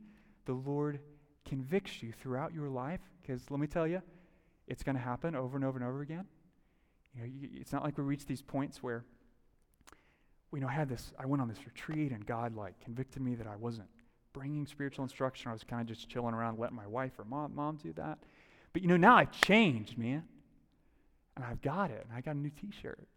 the 0.45 0.53
Lord 0.53 0.99
convicts 1.45 2.03
you 2.03 2.11
throughout 2.11 2.53
your 2.53 2.69
life, 2.69 3.01
because 3.21 3.49
let 3.49 3.59
me 3.59 3.67
tell 3.67 3.87
you, 3.87 4.01
it's 4.67 4.83
going 4.83 4.95
to 4.95 5.01
happen 5.01 5.35
over 5.35 5.57
and 5.57 5.65
over 5.65 5.77
and 5.77 5.87
over 5.87 6.01
again. 6.01 6.25
You 7.13 7.21
know, 7.21 7.27
you, 7.27 7.49
it's 7.53 7.73
not 7.73 7.83
like 7.83 7.97
we 7.97 8.03
reach 8.03 8.25
these 8.25 8.41
points 8.41 8.81
where, 8.81 9.03
we 10.51 10.59
know, 10.59 10.67
I 10.67 10.71
had 10.71 10.87
this, 10.87 11.11
I 11.19 11.25
went 11.25 11.41
on 11.41 11.47
this 11.47 11.65
retreat 11.65 12.11
and 12.11 12.25
God 12.25 12.55
like 12.55 12.79
convicted 12.79 13.21
me 13.21 13.35
that 13.35 13.47
I 13.47 13.55
wasn't 13.55 13.87
bringing 14.33 14.65
spiritual 14.65 15.03
instruction. 15.03 15.49
I 15.49 15.53
was 15.53 15.63
kind 15.63 15.81
of 15.81 15.87
just 15.87 16.07
chilling 16.07 16.33
around, 16.33 16.59
letting 16.59 16.75
my 16.75 16.87
wife 16.87 17.13
or 17.17 17.25
mom, 17.25 17.55
mom 17.55 17.77
do 17.77 17.91
that. 17.93 18.19
But 18.73 18.81
you 18.81 18.87
know, 18.87 18.97
now 18.97 19.15
I've 19.15 19.31
changed, 19.31 19.97
man. 19.97 20.23
And 21.35 21.45
I've 21.45 21.61
got 21.61 21.91
it. 21.91 22.05
And 22.07 22.17
I 22.17 22.21
got 22.21 22.35
a 22.35 22.37
new 22.37 22.49
t 22.49 22.69
shirt. 22.81 23.07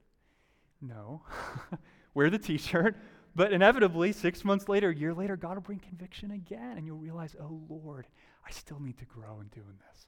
No. 0.81 1.23
Wear 2.15 2.31
the 2.31 2.39
t 2.39 2.59
shirt. 2.59 2.97
But 3.37 3.53
inevitably, 3.53 4.13
six 4.13 4.45
months 4.45 4.69
later, 4.69 4.91
a 4.91 4.95
year 4.95 5.13
later, 5.13 5.37
God 5.37 5.57
will 5.57 5.63
bring 5.63 5.81
conviction 5.81 6.31
again. 6.31 6.77
And 6.77 6.87
you'll 6.87 6.99
realize, 6.99 7.35
oh, 7.41 7.61
Lord, 7.69 8.07
I 8.47 8.51
still 8.51 8.81
need 8.81 8.99
to 8.99 9.05
grow 9.05 9.41
in 9.41 9.49
doing 9.49 9.77
this. 9.91 10.07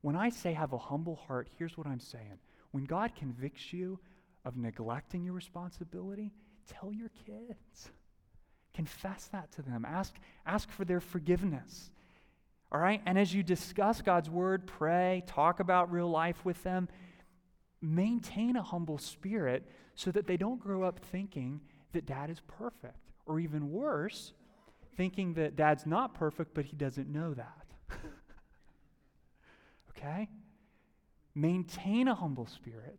When 0.00 0.14
I 0.14 0.30
say 0.30 0.52
have 0.52 0.72
a 0.72 0.78
humble 0.78 1.16
heart, 1.16 1.48
here's 1.58 1.76
what 1.76 1.86
I'm 1.86 2.00
saying 2.00 2.38
when 2.70 2.84
God 2.84 3.14
convicts 3.16 3.72
you 3.72 3.98
of 4.44 4.56
neglecting 4.56 5.24
your 5.24 5.34
responsibility, 5.34 6.32
tell 6.68 6.92
your 6.92 7.10
kids. 7.26 7.90
Confess 8.74 9.28
that 9.32 9.50
to 9.52 9.62
them. 9.62 9.84
Ask, 9.84 10.14
ask 10.46 10.70
for 10.70 10.84
their 10.84 11.00
forgiveness. 11.00 11.90
All 12.70 12.78
right? 12.78 13.00
And 13.06 13.18
as 13.18 13.34
you 13.34 13.42
discuss 13.42 14.02
God's 14.02 14.30
word, 14.30 14.66
pray, 14.66 15.24
talk 15.26 15.58
about 15.58 15.90
real 15.90 16.10
life 16.10 16.44
with 16.44 16.62
them, 16.62 16.88
maintain 17.80 18.56
a 18.56 18.62
humble 18.62 18.98
spirit 18.98 19.66
so 19.94 20.10
that 20.12 20.26
they 20.26 20.36
don't 20.36 20.60
grow 20.60 20.84
up 20.84 21.00
thinking 21.00 21.60
that 21.92 22.06
dad 22.06 22.30
is 22.30 22.40
perfect. 22.40 22.96
Or 23.26 23.38
even 23.38 23.70
worse, 23.70 24.32
thinking 24.96 25.34
that 25.34 25.56
dad's 25.56 25.86
not 25.86 26.14
perfect, 26.14 26.54
but 26.54 26.64
he 26.64 26.76
doesn't 26.76 27.08
know 27.08 27.34
that. 27.34 27.66
okay? 29.90 30.28
Maintain 31.34 32.08
a 32.08 32.14
humble 32.14 32.46
spirit 32.46 32.98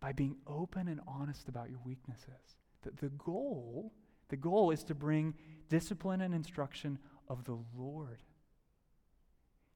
by 0.00 0.12
being 0.12 0.36
open 0.46 0.88
and 0.88 1.00
honest 1.06 1.48
about 1.48 1.70
your 1.70 1.78
weaknesses. 1.84 2.56
The, 2.82 2.90
the 3.00 3.10
goal, 3.10 3.92
the 4.28 4.36
goal 4.36 4.70
is 4.70 4.82
to 4.84 4.94
bring 4.94 5.34
discipline 5.68 6.20
and 6.20 6.34
instruction 6.34 6.98
of 7.28 7.44
the 7.44 7.58
Lord. 7.76 8.22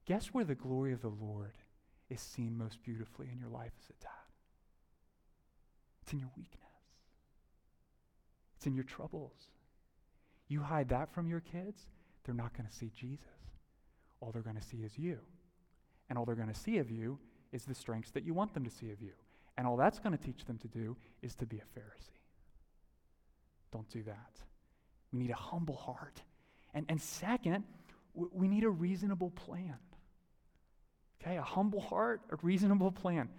Guess 0.05 0.27
where 0.27 0.43
the 0.45 0.55
glory 0.55 0.93
of 0.93 1.01
the 1.01 1.09
Lord 1.09 1.53
is 2.09 2.21
seen 2.21 2.57
most 2.57 2.83
beautifully 2.83 3.29
in 3.31 3.39
your 3.39 3.49
life 3.49 3.71
as 3.79 3.89
a 3.89 4.03
dad? 4.03 4.11
It's 6.03 6.13
in 6.13 6.19
your 6.19 6.31
weakness. 6.37 6.64
It's 8.55 8.65
in 8.65 8.75
your 8.75 8.83
troubles. 8.83 9.47
You 10.47 10.61
hide 10.61 10.89
that 10.89 11.13
from 11.13 11.27
your 11.27 11.41
kids, 11.41 11.87
they're 12.23 12.35
not 12.35 12.55
going 12.55 12.67
to 12.67 12.75
see 12.75 12.91
Jesus. 12.95 13.25
All 14.19 14.31
they're 14.31 14.41
going 14.41 14.55
to 14.55 14.63
see 14.63 14.77
is 14.77 14.97
you. 14.97 15.19
And 16.09 16.17
all 16.17 16.25
they're 16.25 16.35
going 16.35 16.53
to 16.53 16.59
see 16.59 16.77
of 16.77 16.89
you 16.91 17.19
is 17.51 17.65
the 17.65 17.75
strengths 17.75 18.11
that 18.11 18.23
you 18.23 18.33
want 18.33 18.53
them 18.53 18.63
to 18.63 18.71
see 18.71 18.91
of 18.91 19.01
you. 19.01 19.13
And 19.57 19.65
all 19.65 19.77
that's 19.77 19.99
going 19.99 20.17
to 20.17 20.23
teach 20.23 20.45
them 20.45 20.57
to 20.59 20.67
do 20.67 20.95
is 21.21 21.35
to 21.35 21.45
be 21.45 21.57
a 21.57 21.79
Pharisee. 21.79 22.19
Don't 23.71 23.89
do 23.89 24.03
that. 24.03 24.39
We 25.11 25.19
need 25.19 25.31
a 25.31 25.35
humble 25.35 25.75
heart. 25.75 26.21
And, 26.73 26.85
and 26.89 27.01
second, 27.01 27.63
we 28.13 28.47
need 28.47 28.63
a 28.63 28.69
reasonable 28.69 29.31
plan. 29.31 29.75
Okay, 31.21 31.37
a 31.37 31.41
humble 31.41 31.81
heart, 31.81 32.21
a 32.31 32.35
reasonable 32.41 32.91
plan. 32.91 33.29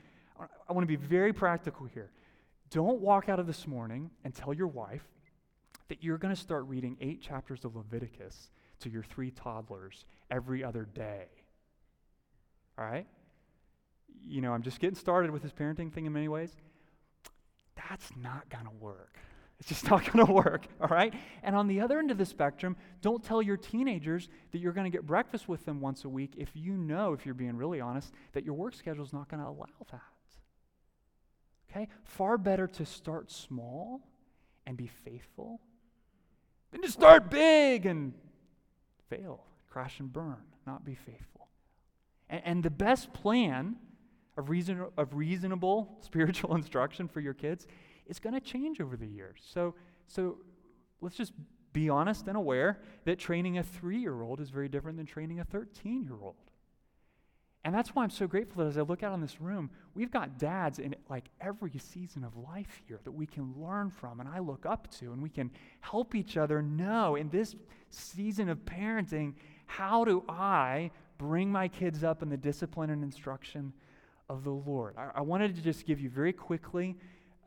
I 0.68 0.72
want 0.72 0.83
to 0.83 0.87
be 0.87 0.96
very 0.96 1.33
practical 1.33 1.87
here. 1.87 2.11
Don't 2.70 3.00
walk 3.00 3.29
out 3.29 3.38
of 3.38 3.46
this 3.46 3.66
morning 3.66 4.11
and 4.24 4.35
tell 4.35 4.52
your 4.52 4.66
wife 4.66 5.05
that 5.88 6.02
you're 6.02 6.18
going 6.18 6.35
to 6.35 6.40
start 6.40 6.66
reading 6.66 6.96
eight 7.00 7.22
chapters 7.22 7.64
of 7.64 7.76
Leviticus 7.76 8.50
to 8.81 8.90
your 8.90 9.02
three 9.02 9.31
toddlers 9.31 10.05
every 10.31 10.64
other 10.64 10.85
day. 10.85 11.26
All 12.79 12.85
right? 12.85 13.07
you 14.26 14.40
know, 14.40 14.52
I'm 14.52 14.62
just 14.62 14.81
getting 14.81 14.96
started 14.96 15.31
with 15.31 15.42
this 15.42 15.52
parenting 15.52 15.92
thing 15.92 16.07
in 16.07 16.12
many 16.12 16.29
ways. 16.29 16.57
That's 17.76 18.11
not 18.16 18.48
going 18.48 18.64
to 18.64 18.72
work. 18.81 19.18
It's 19.59 19.68
just 19.68 19.85
not 19.90 20.11
going 20.12 20.26
to 20.26 20.33
work, 20.33 20.66
all 20.81 20.88
right? 20.88 21.14
And 21.42 21.55
on 21.55 21.68
the 21.68 21.81
other 21.81 21.98
end 21.98 22.11
of 22.11 22.18
the 22.18 22.26
spectrum, 22.26 22.76
don't 23.00 23.22
tell 23.22 23.40
your 23.40 23.57
teenagers 23.57 24.29
that 24.52 24.58
you're 24.58 24.73
going 24.73 24.90
to 24.90 24.96
get 24.96 25.06
breakfast 25.06 25.48
with 25.48 25.64
them 25.64 25.81
once 25.81 26.04
a 26.04 26.08
week 26.08 26.35
if 26.37 26.50
you 26.54 26.77
know, 26.77 27.12
if 27.12 27.25
you're 27.25 27.35
being 27.35 27.56
really 27.56 27.81
honest, 27.81 28.12
that 28.33 28.44
your 28.44 28.54
work 28.54 28.75
schedule 28.75 29.04
is 29.04 29.12
not 29.12 29.29
going 29.29 29.42
to 29.42 29.48
allow 29.48 29.67
that. 29.90 30.00
Okay? 31.77 31.88
Far 32.04 32.38
better 32.38 32.66
to 32.66 32.87
start 32.87 33.31
small 33.31 34.00
and 34.66 34.77
be 34.77 34.87
faithful 34.87 35.60
than 36.72 36.83
to 36.83 36.90
start 36.90 37.31
big 37.31 37.87
and 37.87 38.14
fail, 39.08 39.44
crash 39.68 40.00
and 40.00 40.12
burn, 40.12 40.42
not 40.66 40.85
be 40.85 40.94
faithful. 40.94 41.48
And, 42.29 42.42
and 42.44 42.62
the 42.62 42.70
best 42.70 43.12
plan 43.12 43.77
of, 44.37 44.48
reason, 44.50 44.87
of 44.96 45.14
reasonable 45.14 45.98
spiritual 46.00 46.54
instruction 46.54 47.08
for 47.08 47.20
your 47.20 47.35
kids 47.35 47.66
is 48.06 48.18
going 48.18 48.35
to 48.35 48.40
change 48.40 48.81
over 48.81 48.96
the 48.96 49.06
years. 49.06 49.40
So, 49.52 49.74
so 50.06 50.38
let's 51.00 51.16
just 51.16 51.33
be 51.72 51.88
honest 51.90 52.27
and 52.27 52.37
aware 52.37 52.81
that 53.04 53.18
training 53.18 53.58
a 53.58 53.62
three 53.62 53.98
year 53.98 54.22
old 54.22 54.40
is 54.40 54.50
very 54.50 54.68
different 54.68 54.96
than 54.96 55.06
training 55.06 55.40
a 55.40 55.44
13 55.44 56.04
year 56.04 56.16
old. 56.22 56.37
And 57.67 57.75
that's 57.75 57.96
why 57.96 58.04
I'm 58.04 58.10
so 58.10 58.29
grateful 58.29 58.62
that 58.62 58.69
as 58.69 58.79
I 58.79 58.83
look 58.83 59.02
out 59.02 59.10
on 59.10 59.21
this 59.21 59.40
room, 59.40 59.71
we've 59.92 60.12
got 60.12 60.38
dads 60.38 60.79
in 60.79 60.94
like 61.10 61.25
every 61.40 61.73
season 61.79 62.23
of 62.23 62.37
life 62.37 62.81
here 62.87 63.00
that 63.02 63.10
we 63.10 63.27
can 63.27 63.52
learn 63.58 63.90
from 63.90 64.21
and 64.21 64.29
I 64.29 64.38
look 64.38 64.64
up 64.64 64.88
to, 64.98 65.12
and 65.12 65.21
we 65.21 65.29
can 65.29 65.50
help 65.81 66.14
each 66.14 66.37
other 66.37 66.62
know 66.62 67.17
in 67.17 67.29
this 67.29 67.56
season 67.90 68.48
of 68.50 68.58
parenting 68.58 69.35
how 69.67 70.04
do 70.04 70.23
I 70.29 70.92
bring 71.19 71.50
my 71.50 71.67
kids 71.67 72.04
up 72.04 72.23
in 72.23 72.29
the 72.29 72.37
discipline 72.37 72.90
and 72.90 73.02
instruction 73.02 73.73
of 74.29 74.44
the 74.44 74.50
Lord. 74.50 74.94
I, 74.96 75.10
I 75.17 75.21
wanted 75.23 75.56
to 75.56 75.60
just 75.60 75.87
give 75.87 75.98
you 75.98 76.08
very 76.08 76.33
quickly 76.33 76.94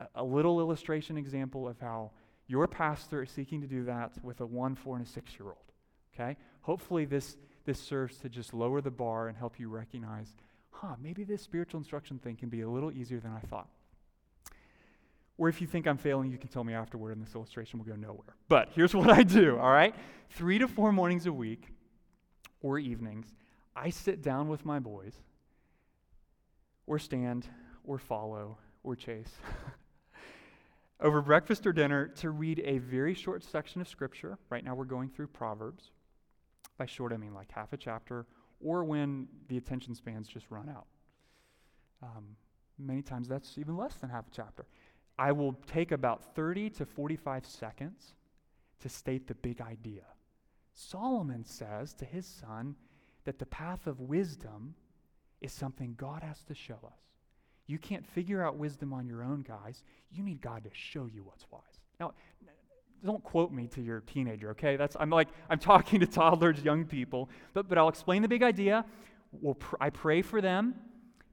a, 0.01 0.21
a, 0.21 0.23
little 0.23 0.59
illustration 0.59 1.15
example 1.15 1.65
of 1.65 1.79
how 1.79 2.11
your 2.45 2.67
pastor 2.67 3.23
is 3.23 3.31
seeking 3.31 3.61
to 3.61 3.67
do 3.67 3.85
that 3.85 4.21
with 4.21 4.41
a 4.41 4.45
one, 4.45 4.75
four, 4.75 4.97
and 4.97 5.07
a 5.07 5.09
six 5.09 5.39
year 5.39 5.47
old. 5.47 5.71
Okay? 6.13 6.35
Hopefully, 6.59 7.05
this, 7.05 7.37
this 7.69 7.79
serves 7.79 8.17
to 8.17 8.29
just 8.29 8.51
lower 8.51 8.81
the 8.81 8.89
bar 8.89 9.27
and 9.27 9.37
help 9.37 9.59
you 9.59 9.69
recognize, 9.69 10.35
huh, 10.71 10.95
maybe 10.99 11.23
this 11.23 11.43
spiritual 11.43 11.77
instruction 11.77 12.17
thing 12.17 12.35
can 12.35 12.49
be 12.49 12.61
a 12.61 12.67
little 12.67 12.91
easier 12.91 13.19
than 13.19 13.31
I 13.31 13.41
thought. 13.41 13.69
Or 15.37 15.49
if 15.49 15.61
you 15.61 15.67
think 15.67 15.85
I'm 15.85 15.99
failing, 15.99 16.31
you 16.31 16.39
can 16.39 16.49
tell 16.49 16.63
me 16.63 16.73
afterward, 16.73 17.15
and 17.15 17.23
this 17.23 17.35
illustration 17.35 17.77
will 17.77 17.85
go 17.85 17.95
nowhere. 17.95 18.35
But 18.47 18.69
here's 18.73 18.95
what 18.95 19.11
I 19.11 19.21
do, 19.21 19.59
all 19.59 19.69
right? 19.69 19.93
Three 20.31 20.57
to 20.57 20.67
four 20.67 20.91
mornings 20.91 21.27
a 21.27 21.31
week 21.31 21.67
or 22.59 22.79
evenings, 22.79 23.27
I 23.75 23.91
sit 23.91 24.23
down 24.23 24.47
with 24.47 24.65
my 24.65 24.79
boys, 24.79 25.13
or 26.87 26.97
stand, 26.97 27.47
or 27.83 27.99
follow, 27.99 28.57
or 28.81 28.95
chase, 28.95 29.31
over 30.99 31.21
breakfast 31.21 31.67
or 31.67 31.71
dinner 31.71 32.07
to 32.07 32.31
read 32.31 32.63
a 32.65 32.79
very 32.79 33.13
short 33.13 33.43
section 33.43 33.79
of 33.79 33.87
Scripture. 33.87 34.39
Right 34.49 34.65
now 34.65 34.73
we're 34.73 34.85
going 34.85 35.09
through 35.09 35.27
Proverbs. 35.27 35.91
By 36.79 36.85
short, 36.85 37.11
I 37.11 37.17
mean 37.17 37.33
like 37.33 37.51
half 37.51 37.73
a 37.73 37.77
chapter, 37.77 38.25
or 38.61 38.85
when 38.85 39.27
the 39.49 39.57
attention 39.57 39.93
spans 39.93 40.27
just 40.27 40.49
run 40.49 40.69
out. 40.69 40.87
Um, 42.01 42.37
many 42.79 43.01
times 43.01 43.27
that's 43.27 43.57
even 43.57 43.75
less 43.75 43.95
than 43.95 44.09
half 44.09 44.27
a 44.27 44.31
chapter. 44.31 44.65
I 45.19 45.33
will 45.33 45.53
take 45.67 45.91
about 45.91 46.33
30 46.35 46.69
to 46.71 46.85
45 46.85 47.45
seconds 47.45 48.15
to 48.79 48.87
state 48.87 49.27
the 49.27 49.35
big 49.35 49.59
idea. 49.59 50.03
Solomon 50.73 51.43
says 51.43 51.93
to 51.95 52.05
his 52.05 52.25
son 52.25 52.75
that 53.25 53.37
the 53.37 53.45
path 53.45 53.85
of 53.85 53.99
wisdom 53.99 54.73
is 55.41 55.51
something 55.51 55.95
God 55.97 56.23
has 56.23 56.41
to 56.43 56.55
show 56.55 56.79
us. 56.85 57.01
You 57.67 57.77
can't 57.77 58.05
figure 58.05 58.41
out 58.41 58.55
wisdom 58.55 58.93
on 58.93 59.05
your 59.05 59.21
own, 59.21 59.41
guys. 59.41 59.83
You 60.09 60.23
need 60.23 60.41
God 60.41 60.63
to 60.63 60.69
show 60.71 61.05
you 61.05 61.23
what's 61.23 61.45
wise. 61.51 61.81
Now, 61.99 62.13
don't 63.03 63.23
quote 63.23 63.51
me 63.51 63.67
to 63.67 63.81
your 63.81 64.01
teenager, 64.01 64.51
okay? 64.51 64.75
That's 64.75 64.95
I'm 64.99 65.09
like 65.09 65.29
I'm 65.49 65.59
talking 65.59 65.99
to 66.01 66.07
toddlers, 66.07 66.63
young 66.63 66.85
people, 66.85 67.29
but 67.53 67.67
but 67.67 67.77
I'll 67.77 67.89
explain 67.89 68.21
the 68.21 68.27
big 68.27 68.43
idea. 68.43 68.85
We'll 69.31 69.55
pr- 69.55 69.75
I 69.79 69.89
pray 69.89 70.21
for 70.21 70.41
them. 70.41 70.75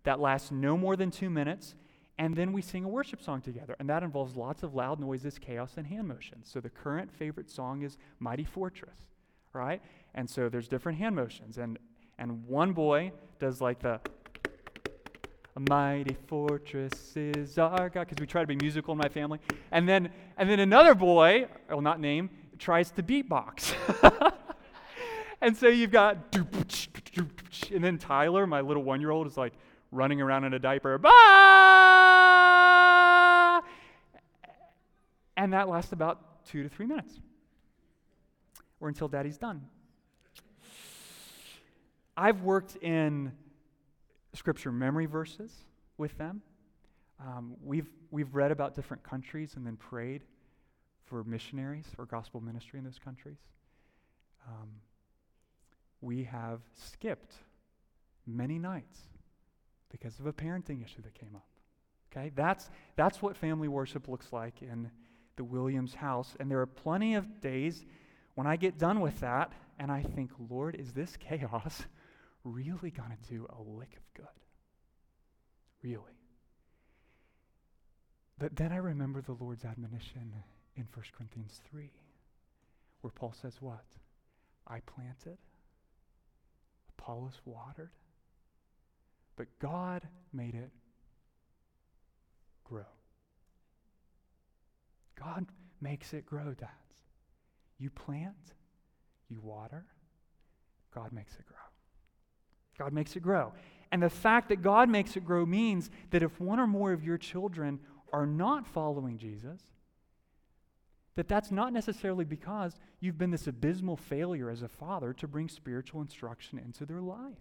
That 0.04 0.20
lasts 0.20 0.50
no 0.50 0.76
more 0.76 0.94
than 0.94 1.10
two 1.10 1.30
minutes, 1.30 1.74
and 2.18 2.34
then 2.36 2.52
we 2.52 2.62
sing 2.62 2.84
a 2.84 2.88
worship 2.88 3.20
song 3.20 3.40
together. 3.40 3.74
And 3.78 3.88
that 3.90 4.02
involves 4.02 4.36
lots 4.36 4.62
of 4.62 4.74
loud 4.74 5.00
noises, 5.00 5.38
chaos, 5.38 5.74
and 5.76 5.86
hand 5.86 6.06
motions. 6.06 6.48
So 6.50 6.60
the 6.60 6.70
current 6.70 7.12
favorite 7.12 7.50
song 7.50 7.82
is 7.82 7.98
Mighty 8.20 8.44
Fortress, 8.44 8.98
right? 9.52 9.82
And 10.14 10.30
so 10.30 10.48
there's 10.48 10.68
different 10.68 10.98
hand 10.98 11.16
motions. 11.16 11.58
And, 11.58 11.78
and 12.18 12.46
one 12.46 12.72
boy 12.72 13.12
does 13.38 13.60
like 13.60 13.80
the 13.80 14.00
a 15.56 15.60
mighty 15.70 16.14
fortress 16.26 17.16
is 17.16 17.56
our 17.56 17.88
God, 17.88 18.06
because 18.06 18.20
we 18.20 18.26
try 18.26 18.42
to 18.42 18.46
be 18.46 18.56
musical 18.56 18.92
in 18.92 18.98
my 18.98 19.08
family. 19.08 19.38
And 19.72 19.88
then, 19.88 20.10
and 20.36 20.50
then 20.50 20.60
another 20.60 20.94
boy, 20.94 21.48
I 21.68 21.74
will 21.74 21.80
not 21.80 21.98
name, 21.98 22.28
tries 22.58 22.90
to 22.92 23.02
beatbox. 23.02 23.74
and 25.40 25.56
so 25.56 25.68
you've 25.68 25.90
got, 25.90 26.36
and 26.36 27.82
then 27.82 27.96
Tyler, 27.96 28.46
my 28.46 28.60
little 28.60 28.82
one 28.82 29.00
year 29.00 29.10
old, 29.10 29.26
is 29.26 29.38
like 29.38 29.54
running 29.92 30.20
around 30.20 30.44
in 30.44 30.52
a 30.52 30.58
diaper. 30.58 30.98
Bye! 30.98 31.12
And 35.38 35.54
that 35.54 35.68
lasts 35.70 35.92
about 35.92 36.44
two 36.44 36.62
to 36.64 36.68
three 36.68 36.86
minutes, 36.86 37.18
or 38.80 38.88
until 38.88 39.08
daddy's 39.08 39.38
done. 39.38 39.62
I've 42.14 42.42
worked 42.42 42.76
in 42.76 43.32
scripture 44.36 44.72
memory 44.72 45.06
verses 45.06 45.52
with 45.98 46.16
them. 46.18 46.42
Um, 47.20 47.54
we've, 47.64 47.88
we've 48.10 48.34
read 48.34 48.50
about 48.50 48.74
different 48.74 49.02
countries 49.02 49.54
and 49.56 49.66
then 49.66 49.76
prayed 49.76 50.22
for 51.06 51.24
missionaries 51.24 51.86
or 51.98 52.04
gospel 52.04 52.40
ministry 52.40 52.78
in 52.78 52.84
those 52.84 52.98
countries. 52.98 53.38
Um, 54.46 54.68
we 56.00 56.24
have 56.24 56.60
skipped 56.74 57.34
many 58.26 58.58
nights 58.58 58.98
because 59.90 60.18
of 60.18 60.26
a 60.26 60.32
parenting 60.32 60.84
issue 60.84 61.02
that 61.02 61.14
came 61.14 61.34
up. 61.34 61.46
Okay? 62.12 62.32
That's, 62.34 62.70
that's 62.96 63.22
what 63.22 63.36
family 63.36 63.68
worship 63.68 64.08
looks 64.08 64.32
like 64.32 64.62
in 64.62 64.90
the 65.36 65.44
Williams 65.44 65.94
house. 65.94 66.36
And 66.38 66.50
there 66.50 66.60
are 66.60 66.66
plenty 66.66 67.14
of 67.14 67.40
days 67.40 67.84
when 68.34 68.46
I 68.46 68.56
get 68.56 68.78
done 68.78 69.00
with 69.00 69.20
that 69.20 69.52
and 69.78 69.90
I 69.90 70.02
think, 70.02 70.30
Lord, 70.50 70.74
is 70.74 70.92
this 70.92 71.16
chaos 71.16 71.82
really 72.46 72.90
going 72.90 73.10
to 73.10 73.28
do 73.28 73.46
a 73.50 73.60
lick 73.60 73.96
of 73.96 74.14
good? 74.14 74.26
Really? 75.82 76.16
But 78.38 78.56
then 78.56 78.72
I 78.72 78.76
remember 78.76 79.22
the 79.22 79.32
Lord's 79.32 79.64
admonition 79.64 80.32
in 80.76 80.86
1 80.92 81.04
Corinthians 81.16 81.60
3, 81.70 81.90
where 83.00 83.10
Paul 83.10 83.34
says, 83.40 83.56
What? 83.60 83.84
I 84.66 84.80
planted, 84.80 85.38
Apollos 86.98 87.40
watered, 87.44 87.92
but 89.36 89.46
God 89.60 90.02
made 90.32 90.54
it 90.54 90.70
grow. 92.64 92.82
God 95.18 95.46
makes 95.80 96.12
it 96.12 96.26
grow, 96.26 96.52
dads. 96.52 96.70
You 97.78 97.90
plant, 97.90 98.54
you 99.28 99.40
water, 99.40 99.86
God 100.94 101.12
makes 101.12 101.34
it 101.34 101.46
grow. 101.46 101.56
God 102.78 102.92
makes 102.92 103.16
it 103.16 103.22
grow. 103.22 103.52
And 103.92 104.02
the 104.02 104.10
fact 104.10 104.48
that 104.48 104.62
God 104.62 104.88
makes 104.88 105.16
it 105.16 105.24
grow 105.24 105.46
means 105.46 105.90
that 106.10 106.22
if 106.22 106.40
one 106.40 106.58
or 106.58 106.66
more 106.66 106.92
of 106.92 107.04
your 107.04 107.18
children 107.18 107.80
are 108.12 108.26
not 108.26 108.66
following 108.66 109.18
Jesus, 109.18 109.60
that 111.14 111.28
that's 111.28 111.50
not 111.50 111.72
necessarily 111.72 112.24
because 112.24 112.74
you've 113.00 113.18
been 113.18 113.30
this 113.30 113.46
abysmal 113.46 113.96
failure 113.96 114.50
as 114.50 114.62
a 114.62 114.68
father 114.68 115.12
to 115.14 115.26
bring 115.26 115.48
spiritual 115.48 116.00
instruction 116.00 116.58
into 116.58 116.84
their 116.84 117.00
life. 117.00 117.38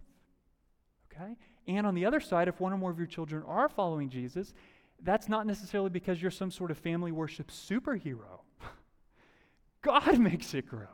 Okay? 1.12 1.36
And 1.68 1.86
on 1.86 1.94
the 1.94 2.06
other 2.06 2.20
side, 2.20 2.48
if 2.48 2.60
one 2.60 2.72
or 2.72 2.78
more 2.78 2.90
of 2.90 2.98
your 2.98 3.06
children 3.06 3.42
are 3.46 3.68
following 3.68 4.08
Jesus, 4.08 4.54
that's 5.02 5.28
not 5.28 5.46
necessarily 5.46 5.90
because 5.90 6.22
you're 6.22 6.30
some 6.30 6.50
sort 6.50 6.70
of 6.70 6.78
family 6.78 7.12
worship 7.12 7.50
superhero. 7.50 8.40
God 9.82 10.18
makes 10.18 10.54
it 10.54 10.66
grow. 10.66 10.86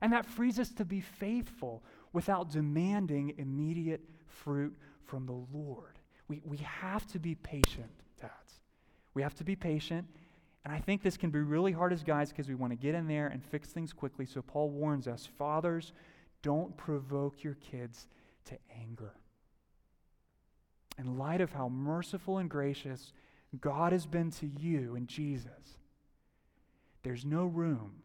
And 0.00 0.12
that 0.12 0.26
frees 0.26 0.58
us 0.58 0.70
to 0.72 0.84
be 0.84 1.00
faithful 1.00 1.82
without 2.12 2.50
demanding 2.50 3.34
immediate 3.38 4.00
fruit 4.26 4.76
from 5.04 5.26
the 5.26 5.44
Lord. 5.56 5.98
We, 6.28 6.42
we 6.44 6.58
have 6.58 7.06
to 7.08 7.18
be 7.18 7.34
patient, 7.34 7.90
dads. 8.20 8.60
We 9.14 9.22
have 9.22 9.34
to 9.36 9.44
be 9.44 9.56
patient. 9.56 10.06
And 10.64 10.74
I 10.74 10.78
think 10.78 11.02
this 11.02 11.16
can 11.16 11.30
be 11.30 11.40
really 11.40 11.72
hard 11.72 11.92
as 11.92 12.02
guys 12.02 12.30
because 12.30 12.48
we 12.48 12.54
want 12.54 12.72
to 12.72 12.76
get 12.76 12.94
in 12.94 13.06
there 13.06 13.28
and 13.28 13.44
fix 13.44 13.68
things 13.68 13.92
quickly. 13.92 14.26
So 14.26 14.42
Paul 14.42 14.70
warns 14.70 15.08
us 15.08 15.28
fathers, 15.38 15.92
don't 16.42 16.76
provoke 16.76 17.42
your 17.42 17.54
kids 17.54 18.06
to 18.46 18.58
anger 18.80 19.14
in 20.98 21.16
light 21.16 21.40
of 21.40 21.52
how 21.52 21.68
merciful 21.68 22.38
and 22.38 22.50
gracious 22.50 23.12
God 23.60 23.92
has 23.92 24.06
been 24.06 24.30
to 24.32 24.46
you 24.46 24.94
in 24.96 25.06
Jesus, 25.06 25.78
there's 27.02 27.24
no 27.24 27.44
room, 27.46 28.02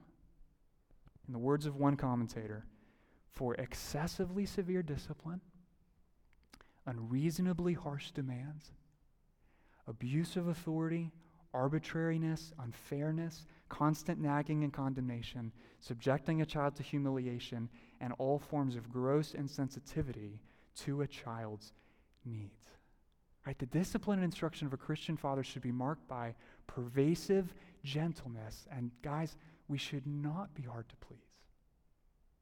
in 1.28 1.34
the 1.34 1.40
words 1.40 1.66
of 1.66 1.76
one 1.76 1.98
commentator, 1.98 2.66
for 3.34 3.56
excessively 3.56 4.46
severe 4.46 4.84
discipline, 4.84 5.42
unreasonably 6.86 7.74
harsh 7.74 8.12
demands, 8.12 8.72
abuse 9.88 10.36
of 10.36 10.48
authority, 10.48 11.12
arbitrariness, 11.54 12.52
unfairness, 12.60 13.46
constant 13.70 14.20
nagging 14.20 14.64
and 14.64 14.74
condemnation, 14.74 15.52
subjecting 15.80 16.42
a 16.42 16.46
child 16.46 16.76
to 16.76 16.84
humiliation, 16.84 17.70
and 18.02 18.14
all 18.18 18.40
forms 18.40 18.76
of 18.76 18.92
gross 18.92 19.34
insensitivity 19.34 20.40
to 20.76 21.02
a 21.02 21.08
child's 21.08 21.74
needs. 22.26 22.68
Right? 23.46 23.58
The 23.58 23.66
discipline 23.66 24.20
and 24.20 24.26
instruction 24.26 24.68
of 24.68 24.74
a 24.74 24.78
Christian 24.78 25.18
father 25.18 25.44
should 25.44 25.62
be 25.62 25.72
marked 25.72 26.08
by 26.08 26.36
pervasive 26.68 27.54
gentleness. 27.84 28.66
And 28.72 28.92
guys, 29.02 29.36
we 29.68 29.78
should 29.78 30.08
not 30.08 30.54
be 30.56 30.64
hard 30.64 30.88
to 30.90 30.96
please. 30.98 31.20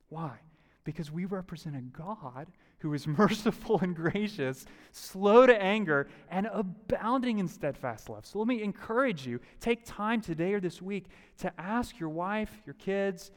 Why? 0.10 0.40
Because 0.84 1.12
we 1.12 1.26
represent 1.26 1.76
a 1.76 1.82
God 1.82 2.48
who 2.80 2.94
is 2.94 3.08
merciful 3.20 3.80
and 3.82 3.96
gracious, 3.96 4.66
slow 4.92 5.46
to 5.46 5.62
anger, 5.62 6.08
and 6.30 6.48
abounding 6.52 7.40
in 7.40 7.48
steadfast 7.48 8.10
love. 8.10 8.26
So 8.26 8.40
let 8.40 8.48
me 8.48 8.64
encourage 8.64 9.26
you 9.26 9.40
take 9.60 9.86
time 9.86 10.22
today 10.22 10.54
or 10.54 10.60
this 10.60 10.82
week 10.82 11.06
to 11.40 11.54
ask 11.60 12.00
your 12.00 12.10
wife, 12.10 12.52
your 12.66 12.76
kids, 12.76 13.32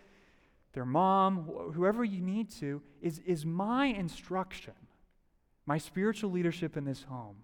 their 0.75 0.85
mom, 0.85 1.45
whoever 1.73 2.05
you 2.05 2.21
need 2.21 2.51
to, 2.59 2.83
is, 3.01 3.21
is 3.21 3.47
my 3.47 3.87
instruction, 3.87 4.75
my 5.67 5.79
spiritual 5.79 6.31
leadership 6.31 6.77
in 6.77 6.85
this 6.85 7.05
home, 7.05 7.37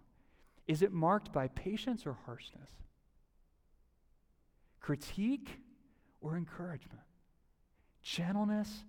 is 0.66 0.82
it 0.82 0.92
marked 0.92 1.32
by 1.32 1.48
patience 1.48 2.06
or 2.06 2.16
harshness? 2.26 2.70
Critique 4.80 5.48
or 6.20 6.36
encouragement? 6.36 7.02
Gentleness 8.02 8.84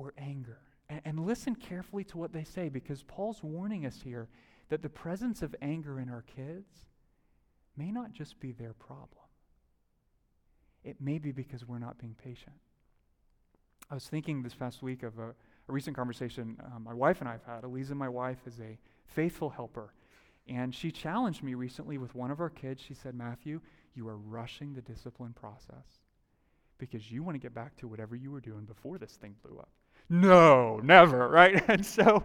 or 0.00 0.14
anger? 0.16 0.58
And, 0.88 1.00
and 1.04 1.26
listen 1.26 1.54
carefully 1.54 2.04
to 2.04 2.18
what 2.18 2.32
they 2.32 2.44
say 2.44 2.68
because 2.68 3.02
Paul's 3.02 3.42
warning 3.42 3.84
us 3.84 4.00
here 4.02 4.28
that 4.70 4.82
the 4.82 4.88
presence 4.88 5.42
of 5.42 5.54
anger 5.60 6.00
in 6.00 6.08
our 6.08 6.22
kids 6.22 6.86
may 7.76 7.90
not 7.90 8.12
just 8.12 8.40
be 8.40 8.52
their 8.52 8.72
problem, 8.72 9.26
it 10.82 10.96
may 11.00 11.18
be 11.18 11.32
because 11.32 11.68
we're 11.68 11.78
not 11.78 11.98
being 11.98 12.16
patient. 12.22 12.56
I 13.90 13.94
was 13.94 14.06
thinking 14.06 14.42
this 14.42 14.54
past 14.54 14.82
week 14.82 15.02
of 15.02 15.18
a, 15.18 15.28
a 15.28 15.72
recent 15.72 15.96
conversation 15.96 16.56
uh, 16.64 16.78
my 16.78 16.94
wife 16.94 17.20
and 17.20 17.28
I 17.28 17.32
have 17.32 17.44
had. 17.44 17.64
Eliza, 17.64 17.94
my 17.94 18.08
wife, 18.08 18.38
is 18.46 18.58
a 18.60 18.78
faithful 19.04 19.50
helper. 19.50 19.92
And 20.48 20.74
she 20.74 20.90
challenged 20.90 21.42
me 21.42 21.54
recently 21.54 21.98
with 21.98 22.14
one 22.14 22.30
of 22.30 22.40
our 22.40 22.48
kids. 22.48 22.82
She 22.82 22.94
said, 22.94 23.14
Matthew, 23.14 23.60
you 23.94 24.08
are 24.08 24.16
rushing 24.16 24.72
the 24.72 24.80
discipline 24.80 25.34
process 25.34 26.00
because 26.78 27.12
you 27.12 27.22
want 27.22 27.34
to 27.34 27.38
get 27.38 27.54
back 27.54 27.76
to 27.76 27.88
whatever 27.88 28.16
you 28.16 28.30
were 28.30 28.40
doing 28.40 28.64
before 28.64 28.96
this 28.96 29.12
thing 29.12 29.34
blew 29.44 29.58
up. 29.58 29.70
No, 30.10 30.80
never, 30.82 31.28
right? 31.28 31.62
And 31.68 31.86
so 31.86 32.24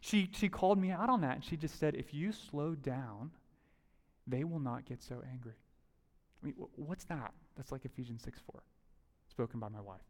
she, 0.00 0.30
she 0.32 0.48
called 0.48 0.78
me 0.78 0.90
out 0.90 1.08
on 1.08 1.22
that. 1.22 1.36
And 1.36 1.44
she 1.44 1.56
just 1.56 1.80
said, 1.80 1.94
if 1.94 2.12
you 2.12 2.30
slow 2.30 2.74
down, 2.74 3.30
they 4.26 4.44
will 4.44 4.60
not 4.60 4.84
get 4.84 5.02
so 5.02 5.22
angry. 5.32 5.54
I 6.42 6.46
mean, 6.46 6.54
what's 6.76 7.04
that? 7.04 7.32
That's 7.56 7.72
like 7.72 7.84
Ephesians 7.86 8.22
6 8.22 8.38
4, 8.52 8.62
spoken 9.30 9.58
by 9.58 9.68
my 9.68 9.80
wife. 9.80 10.02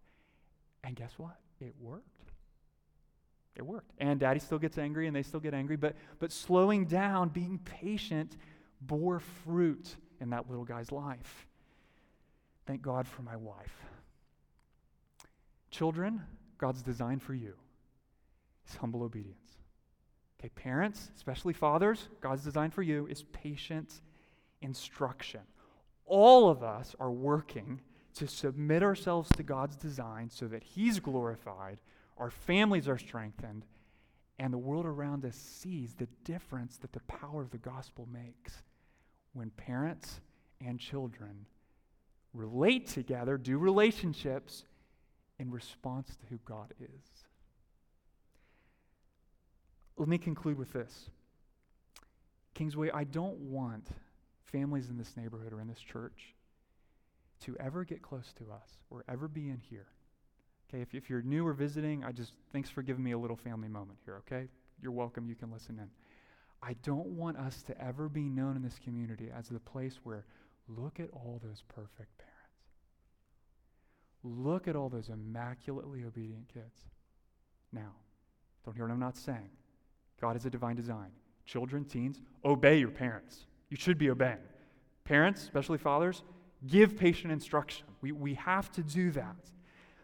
And 0.83 0.97
guess 0.97 1.13
what? 1.17 1.37
It 1.61 1.75
worked. 1.81 2.33
It 3.55 3.63
worked. 3.63 3.93
And 3.99 4.21
daddy 4.21 4.41
still 4.41 4.59
gets 4.59 4.77
angry 4.77 5.07
and 5.07 5.15
they 5.15 5.23
still 5.23 5.41
get 5.41 5.55
angry, 5.55 5.77
but, 5.77 5.95
but 6.19 6.33
slowing 6.33 6.87
down, 6.87 7.29
being 7.29 7.59
patient, 7.65 8.37
bore 8.81 9.21
fruit 9.21 9.97
in 10.21 10.31
that 10.31 10.49
little 10.49 10.65
guy's 10.65 10.93
life. 10.93 11.47
Thank 12.67 12.83
God 12.83 13.07
for 13.07 13.23
my 13.23 13.37
wife. 13.37 13.73
Children, 15.71 16.23
God's 16.59 16.83
design 16.83 17.19
for 17.19 17.35
you 17.35 17.55
is 18.69 18.77
humble 18.77 19.03
obedience. 19.03 19.59
Okay, 20.39 20.51
parents, 20.51 21.11
especially 21.17 21.53
fathers, 21.53 22.09
God's 22.21 22.45
design 22.45 22.71
for 22.71 22.83
you 22.83 23.07
is 23.07 23.23
patient 23.33 24.01
instruction. 24.61 25.41
All 26.05 26.49
of 26.49 26.63
us 26.63 26.95
are 27.01 27.11
working 27.11 27.81
to 28.15 28.27
submit 28.27 28.83
ourselves 28.83 29.31
to 29.37 29.43
God's 29.43 29.77
design 29.77 30.31
so 30.31 30.47
that 30.49 30.63
He's 30.63 31.01
glorified, 31.01 31.81
our 32.19 32.31
families 32.31 32.89
are 32.89 32.99
strengthened, 32.99 33.65
and 34.39 34.53
the 34.53 34.59
world 34.59 34.87
around 34.87 35.25
us 35.25 35.37
sees 35.37 35.95
the 35.95 36.09
difference 36.25 36.77
that 36.79 36.93
the 36.93 37.01
power 37.01 37.43
of 37.43 37.51
the 37.51 37.59
gospel 37.59 38.07
makes 38.13 38.63
when 39.33 39.51
parents 39.51 40.21
and 40.65 40.79
children 40.79 41.47
relate 42.33 42.87
together, 42.87 43.37
do 43.39 43.59
relationships 43.59 44.65
in 45.39 45.51
response 45.51 46.17
to 46.17 46.27
who 46.31 46.39
God 46.45 46.73
is. 46.81 47.25
Let 49.97 50.09
me 50.09 50.19
conclude 50.19 50.59
with 50.59 50.73
this. 50.73 51.11
Kingsway, 52.55 52.91
I 52.91 53.05
don't 53.05 53.39
want 53.39 53.87
families 54.45 54.89
in 54.89 54.97
this 54.97 55.17
neighborhood 55.17 55.53
or 55.53 55.61
in 55.61 55.69
this 55.69 55.81
church 55.81 56.35
to 57.41 57.57
ever 57.59 57.85
get 57.85 58.03
close 58.03 58.33
to 58.39 58.45
us 58.51 58.69
or 58.91 59.05
ever 59.09 59.29
be 59.29 59.49
in 59.49 59.61
here. 59.71 59.87
Okay, 60.69 60.81
if, 60.83 60.95
if 60.95 61.09
you're 61.09 61.23
new 61.23 61.47
or 61.47 61.53
visiting, 61.53 62.05
I 62.05 62.13
just, 62.13 62.33
thanks 62.53 62.71
for 62.71 62.83
giving 62.83 63.05
me 63.05 63.13
a 63.13 63.19
little 63.19 63.37
family 63.37 63.69
moment 63.69 63.99
here, 64.05 64.17
okay? 64.27 64.49
You're 64.83 64.93
welcome, 64.93 65.29
you 65.29 65.35
can 65.35 65.53
listen 65.53 65.79
in. 65.79 65.89
I 66.63 66.75
don't 66.83 67.07
want 67.09 67.37
us 67.37 67.63
to 67.65 67.81
ever 67.81 68.09
be 68.09 68.29
known 68.29 68.57
in 68.57 68.63
this 68.63 68.81
community 68.83 69.31
as 69.37 69.49
the 69.49 69.61
place 69.61 70.01
where, 70.03 70.25
look 70.69 70.99
at 70.99 71.11
all 71.13 71.41
those 71.45 71.63
perfect 71.69 72.19
parents. 72.19 72.26
Look 74.27 74.67
at 74.67 74.75
all 74.75 74.89
those 74.89 75.09
immaculately 75.09 76.03
obedient 76.05 76.49
kids. 76.53 76.85
Now, 77.73 77.93
don't 78.65 78.75
hear 78.75 78.85
what 78.85 78.93
I'm 78.93 78.99
not 78.99 79.17
saying. 79.17 79.51
God 80.21 80.35
has 80.35 80.45
a 80.47 80.51
divine 80.51 80.75
design. 80.75 81.11
Children, 81.45 81.85
teens, 81.85 82.21
obey 82.45 82.79
your 82.79 82.91
parents. 82.91 83.47
You 83.71 83.77
should 83.77 83.99
be 83.99 84.11
obeying. 84.11 84.39
Parents, 85.05 85.43
especially 85.43 85.79
fathers, 85.79 86.25
give 86.67 86.97
patient 86.97 87.33
instruction. 87.33 87.87
We, 88.01 88.11
we 88.11 88.35
have 88.35 88.73
to 88.73 88.83
do 88.83 89.13
that. 89.13 89.37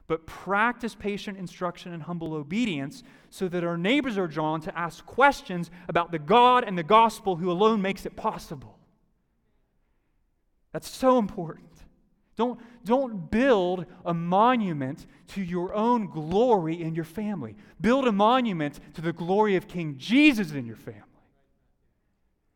But 0.07 0.27
practice 0.27 0.95
patient 0.95 1.39
instruction 1.39 1.93
and 1.93 2.03
humble 2.05 2.35
obedience 2.35 3.03
so 3.31 3.49
that 3.49 3.65
our 3.65 3.77
neighbors 3.77 4.19
are 4.19 4.29
drawn 4.29 4.61
to 4.61 4.79
ask 4.79 5.05
questions 5.05 5.71
about 5.89 6.13
the 6.13 6.19
God 6.19 6.63
and 6.65 6.79
the 6.79 6.83
gospel 6.85 7.37
who 7.37 7.51
alone 7.51 7.83
makes 7.83 8.07
it 8.07 8.15
possible. 8.15 8.79
That's 10.73 10.89
so 10.89 11.19
important. 11.19 11.72
Don't, 12.37 12.59
don't 12.85 13.31
build 13.31 13.87
a 14.05 14.15
monument 14.15 15.07
to 15.29 15.43
your 15.43 15.75
own 15.75 16.09
glory 16.09 16.81
in 16.81 16.95
your 16.95 17.05
family. 17.05 17.57
Build 17.81 18.09
a 18.09 18.13
monument 18.13 18.81
to 18.95 19.03
the 19.03 19.13
glory 19.13 19.57
of 19.57 19.69
King 19.69 19.97
Jesus 19.99 20.53
in 20.53 20.65
your 20.65 20.77
family. 20.77 21.03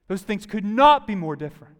Those 0.09 0.22
things 0.22 0.47
could 0.47 0.64
not 0.64 1.07
be 1.07 1.14
more 1.14 1.37
different. 1.37 1.74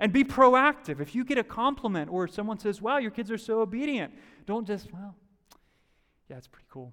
And 0.00 0.12
be 0.12 0.24
proactive. 0.24 1.00
If 1.00 1.14
you 1.14 1.24
get 1.24 1.36
a 1.36 1.44
compliment 1.44 2.10
or 2.10 2.26
someone 2.26 2.58
says, 2.58 2.80
wow, 2.80 2.96
your 2.96 3.10
kids 3.10 3.30
are 3.30 3.38
so 3.38 3.60
obedient, 3.60 4.12
don't 4.46 4.66
just, 4.66 4.90
well, 4.92 5.14
yeah, 6.28 6.38
it's 6.38 6.48
pretty 6.48 6.66
cool. 6.70 6.92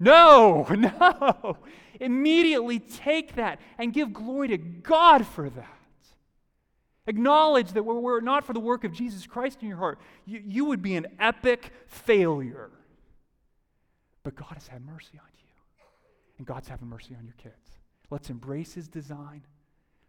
No, 0.00 0.66
no. 0.70 1.58
Immediately 2.00 2.80
take 2.80 3.34
that 3.36 3.60
and 3.78 3.92
give 3.92 4.12
glory 4.12 4.48
to 4.48 4.58
God 4.58 5.26
for 5.26 5.50
that. 5.50 5.78
Acknowledge 7.06 7.72
that 7.72 7.82
were 7.82 8.18
it 8.18 8.24
not 8.24 8.44
for 8.44 8.54
the 8.54 8.60
work 8.60 8.84
of 8.84 8.92
Jesus 8.92 9.26
Christ 9.26 9.58
in 9.62 9.68
your 9.68 9.76
heart, 9.76 9.98
you, 10.24 10.42
you 10.44 10.64
would 10.64 10.80
be 10.80 10.96
an 10.96 11.06
epic 11.18 11.70
failure. 11.86 12.70
But 14.22 14.36
God 14.36 14.54
has 14.54 14.66
had 14.66 14.84
mercy 14.84 15.18
on 15.18 15.28
you, 15.38 15.48
and 16.38 16.46
God's 16.46 16.68
having 16.68 16.88
mercy 16.88 17.14
on 17.14 17.24
your 17.24 17.34
kids. 17.34 17.78
Let's 18.08 18.30
embrace 18.30 18.72
His 18.72 18.88
design, 18.88 19.42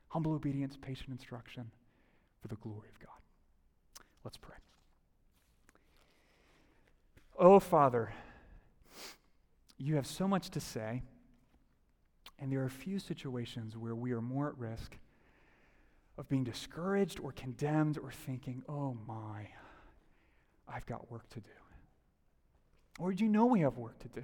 humble 0.07 0.33
obedience, 0.33 0.77
patient 0.79 1.09
instruction 1.09 1.69
for 2.41 2.47
the 2.47 2.55
glory 2.55 2.87
of 2.93 2.99
God. 2.99 4.05
Let's 4.23 4.37
pray. 4.37 4.55
Oh, 7.37 7.59
Father, 7.59 8.13
you 9.77 9.95
have 9.95 10.07
so 10.07 10.27
much 10.27 10.49
to 10.51 10.61
say, 10.61 11.03
and 12.39 12.49
there 12.49 12.63
are 12.63 12.69
few 12.69 12.99
situations 12.99 13.75
where 13.75 13.95
we 13.95 14.13
are 14.13 14.21
more 14.21 14.47
at 14.47 14.57
risk 14.57 14.97
of 16.17 16.29
being 16.29 16.43
discouraged 16.43 17.19
or 17.19 17.31
condemned 17.31 17.97
or 17.97 18.11
thinking, 18.11 18.63
oh 18.69 18.97
my, 19.07 19.47
I've 20.67 20.85
got 20.85 21.11
work 21.11 21.29
to 21.29 21.39
do. 21.39 21.49
Or 22.99 23.11
do 23.11 23.23
you 23.23 23.29
know 23.29 23.45
we 23.45 23.61
have 23.61 23.77
work 23.77 23.99
to 23.99 24.07
do? 24.07 24.23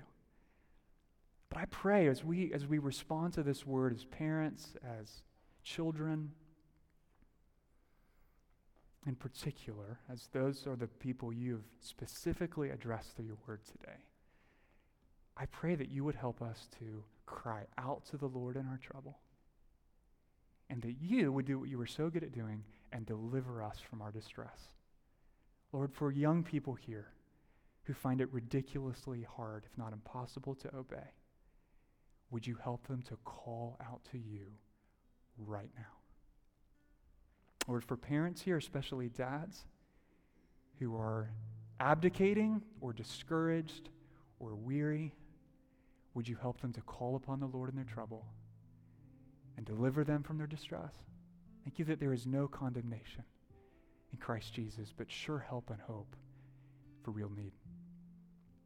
But 1.49 1.59
I 1.59 1.65
pray 1.65 2.07
as 2.07 2.23
we, 2.23 2.53
as 2.53 2.65
we 2.65 2.77
respond 2.77 3.33
to 3.33 3.43
this 3.43 3.65
word 3.65 3.93
as 3.93 4.05
parents, 4.05 4.73
as 5.01 5.23
children, 5.63 6.31
in 9.05 9.15
particular, 9.15 9.99
as 10.09 10.29
those 10.31 10.65
are 10.65 10.77
the 10.77 10.87
people 10.87 11.33
you've 11.33 11.65
specifically 11.81 12.69
addressed 12.69 13.15
through 13.15 13.25
your 13.25 13.37
word 13.45 13.59
today, 13.65 13.97
I 15.35 15.45
pray 15.47 15.75
that 15.75 15.89
you 15.89 16.05
would 16.05 16.15
help 16.15 16.41
us 16.41 16.69
to 16.79 17.03
cry 17.25 17.63
out 17.77 18.05
to 18.11 18.17
the 18.17 18.27
Lord 18.27 18.55
in 18.55 18.65
our 18.67 18.77
trouble 18.77 19.17
and 20.72 20.82
that 20.84 20.95
you 21.01 21.34
would 21.34 21.45
do 21.45 21.59
what 21.59 21.69
you 21.69 21.78
were 21.78 21.86
so 21.86 22.09
good 22.09 22.24
at 22.24 22.32
doing 22.32 22.63
and 22.93 23.05
deliver 23.05 23.61
us 23.61 23.78
from 23.89 24.01
our 24.01 24.11
distress. 24.11 24.72
Lord, 25.74 25.93
for 25.93 26.11
young 26.11 26.43
people 26.43 26.76
here 26.76 27.09
who 27.84 27.93
find 27.93 28.22
it 28.22 28.32
ridiculously 28.32 29.28
hard, 29.36 29.65
if 29.69 29.78
not 29.78 29.91
impossible, 29.91 30.55
to 30.55 30.74
obey, 30.74 31.11
would 32.30 32.47
you 32.47 32.55
help 32.55 32.88
them 32.88 33.01
to 33.03 33.17
call 33.26 33.78
out 33.86 33.99
to 34.11 34.17
you 34.17 34.45
right 35.38 35.69
now? 35.76 35.84
Lord, 37.67 37.84
for 37.84 37.97
parents 37.97 38.41
here, 38.41 38.57
especially 38.57 39.09
dads, 39.09 39.65
who 40.80 40.95
are 40.95 41.32
abdicating 41.82 42.61
or 42.80 42.93
discouraged 42.93 43.89
or 44.39 44.55
weary, 44.55 45.13
would 46.13 46.30
you 46.30 46.38
help 46.41 46.61
them 46.61 46.72
to 46.74 46.82
call 46.82 47.17
upon 47.17 47.41
the 47.41 47.47
Lord 47.47 47.69
in 47.69 47.76
their 47.76 47.84
trouble? 47.84 48.26
And 49.62 49.78
deliver 49.78 50.03
them 50.03 50.24
from 50.24 50.39
their 50.39 50.47
distress. 50.47 50.95
Thank 51.64 51.78
you 51.78 51.86
that 51.86 51.99
there 51.99 52.14
is 52.14 52.26
no 52.26 52.47
condemnation 52.47 53.24
in 54.12 54.18
Christ 54.18 54.55
Jesus, 54.55 54.91
but 54.97 55.12
sure 55.12 55.38
help 55.38 55.70
and 55.70 55.80
hope 55.82 56.16
for 57.03 57.12
real 57.12 57.30
need. 57.30 57.51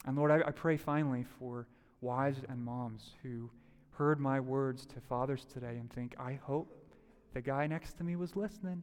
And 0.05 0.15
Lord, 0.15 0.31
I, 0.31 0.47
I 0.47 0.51
pray 0.51 0.77
finally 0.77 1.25
for 1.37 1.67
wives 1.99 2.39
and 2.47 2.63
moms 2.63 3.11
who 3.21 3.49
heard 3.91 4.21
my 4.21 4.39
words 4.39 4.85
to 4.85 5.01
fathers 5.01 5.45
today 5.53 5.75
and 5.79 5.91
think, 5.91 6.15
I 6.17 6.39
hope 6.41 6.73
the 7.33 7.41
guy 7.41 7.67
next 7.67 7.97
to 7.97 8.05
me 8.05 8.15
was 8.15 8.37
listening. 8.37 8.81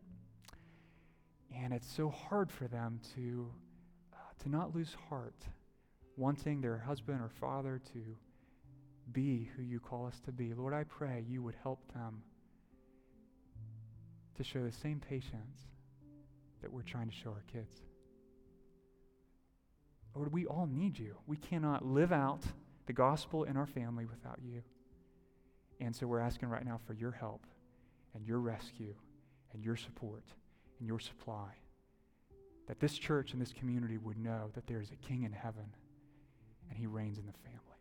And 1.57 1.73
it's 1.73 1.91
so 1.91 2.11
hard 2.11 2.51
for 2.51 2.69
them 2.69 3.01
to, 3.15 3.51
uh, 4.13 4.17
to 4.43 4.51
not 4.51 4.75
lose 4.75 4.95
heart, 5.09 5.47
wanting 6.19 6.61
their 6.61 6.77
husband 6.77 7.23
or 7.23 7.31
father 7.31 7.81
to 7.95 8.17
be 9.11 9.50
who 9.57 9.62
you 9.62 9.80
call 9.80 10.07
us 10.07 10.20
to 10.24 10.32
be. 10.32 10.55
Lord, 10.55 10.74
I 10.74 10.84
pray 10.84 11.24
you 11.28 11.42
would 11.42 11.57
help 11.62 11.80
them 11.92 12.22
to 14.36 14.44
show 14.44 14.62
the 14.62 14.72
same 14.72 15.00
patience 15.00 15.68
that 16.61 16.72
we're 16.72 16.82
trying 16.82 17.09
to 17.09 17.14
show 17.14 17.30
our 17.30 17.44
kids. 17.53 17.82
Lord, 20.14 20.32
we 20.32 20.46
all 20.46 20.66
need 20.66 20.98
you. 20.98 21.16
We 21.26 21.36
cannot 21.36 21.84
live 21.84 22.12
out 22.12 22.42
the 22.86 22.92
gospel 22.92 23.44
in 23.44 23.57
our 23.57 23.66
family 23.66 24.05
without 24.05 24.38
you. 24.42 24.62
And 25.80 25.94
so 25.94 26.07
we're 26.07 26.20
asking 26.20 26.48
right 26.48 26.64
now 26.64 26.78
for 26.86 26.94
your 26.94 27.12
help 27.12 27.46
and 28.14 28.26
your 28.26 28.38
rescue 28.38 28.94
and 29.53 29.64
your 29.64 29.76
support 29.76 30.24
and 30.78 30.86
your 30.86 31.00
supply. 31.00 31.48
That 32.68 32.78
this 32.78 32.98
church 32.98 33.32
and 33.32 33.42
this 33.42 33.53
community 33.53 33.98
would 33.98 34.18
know 34.18 34.50
that 34.55 34.66
there 34.66 34.80
is 34.80 34.90
a 34.90 35.07
king 35.07 35.24
in 35.24 35.32
heaven 35.32 35.74
and 36.68 36.78
he 36.78 36.86
reigns 36.86 37.18
in 37.18 37.26
the 37.26 37.32
family. 37.32 37.72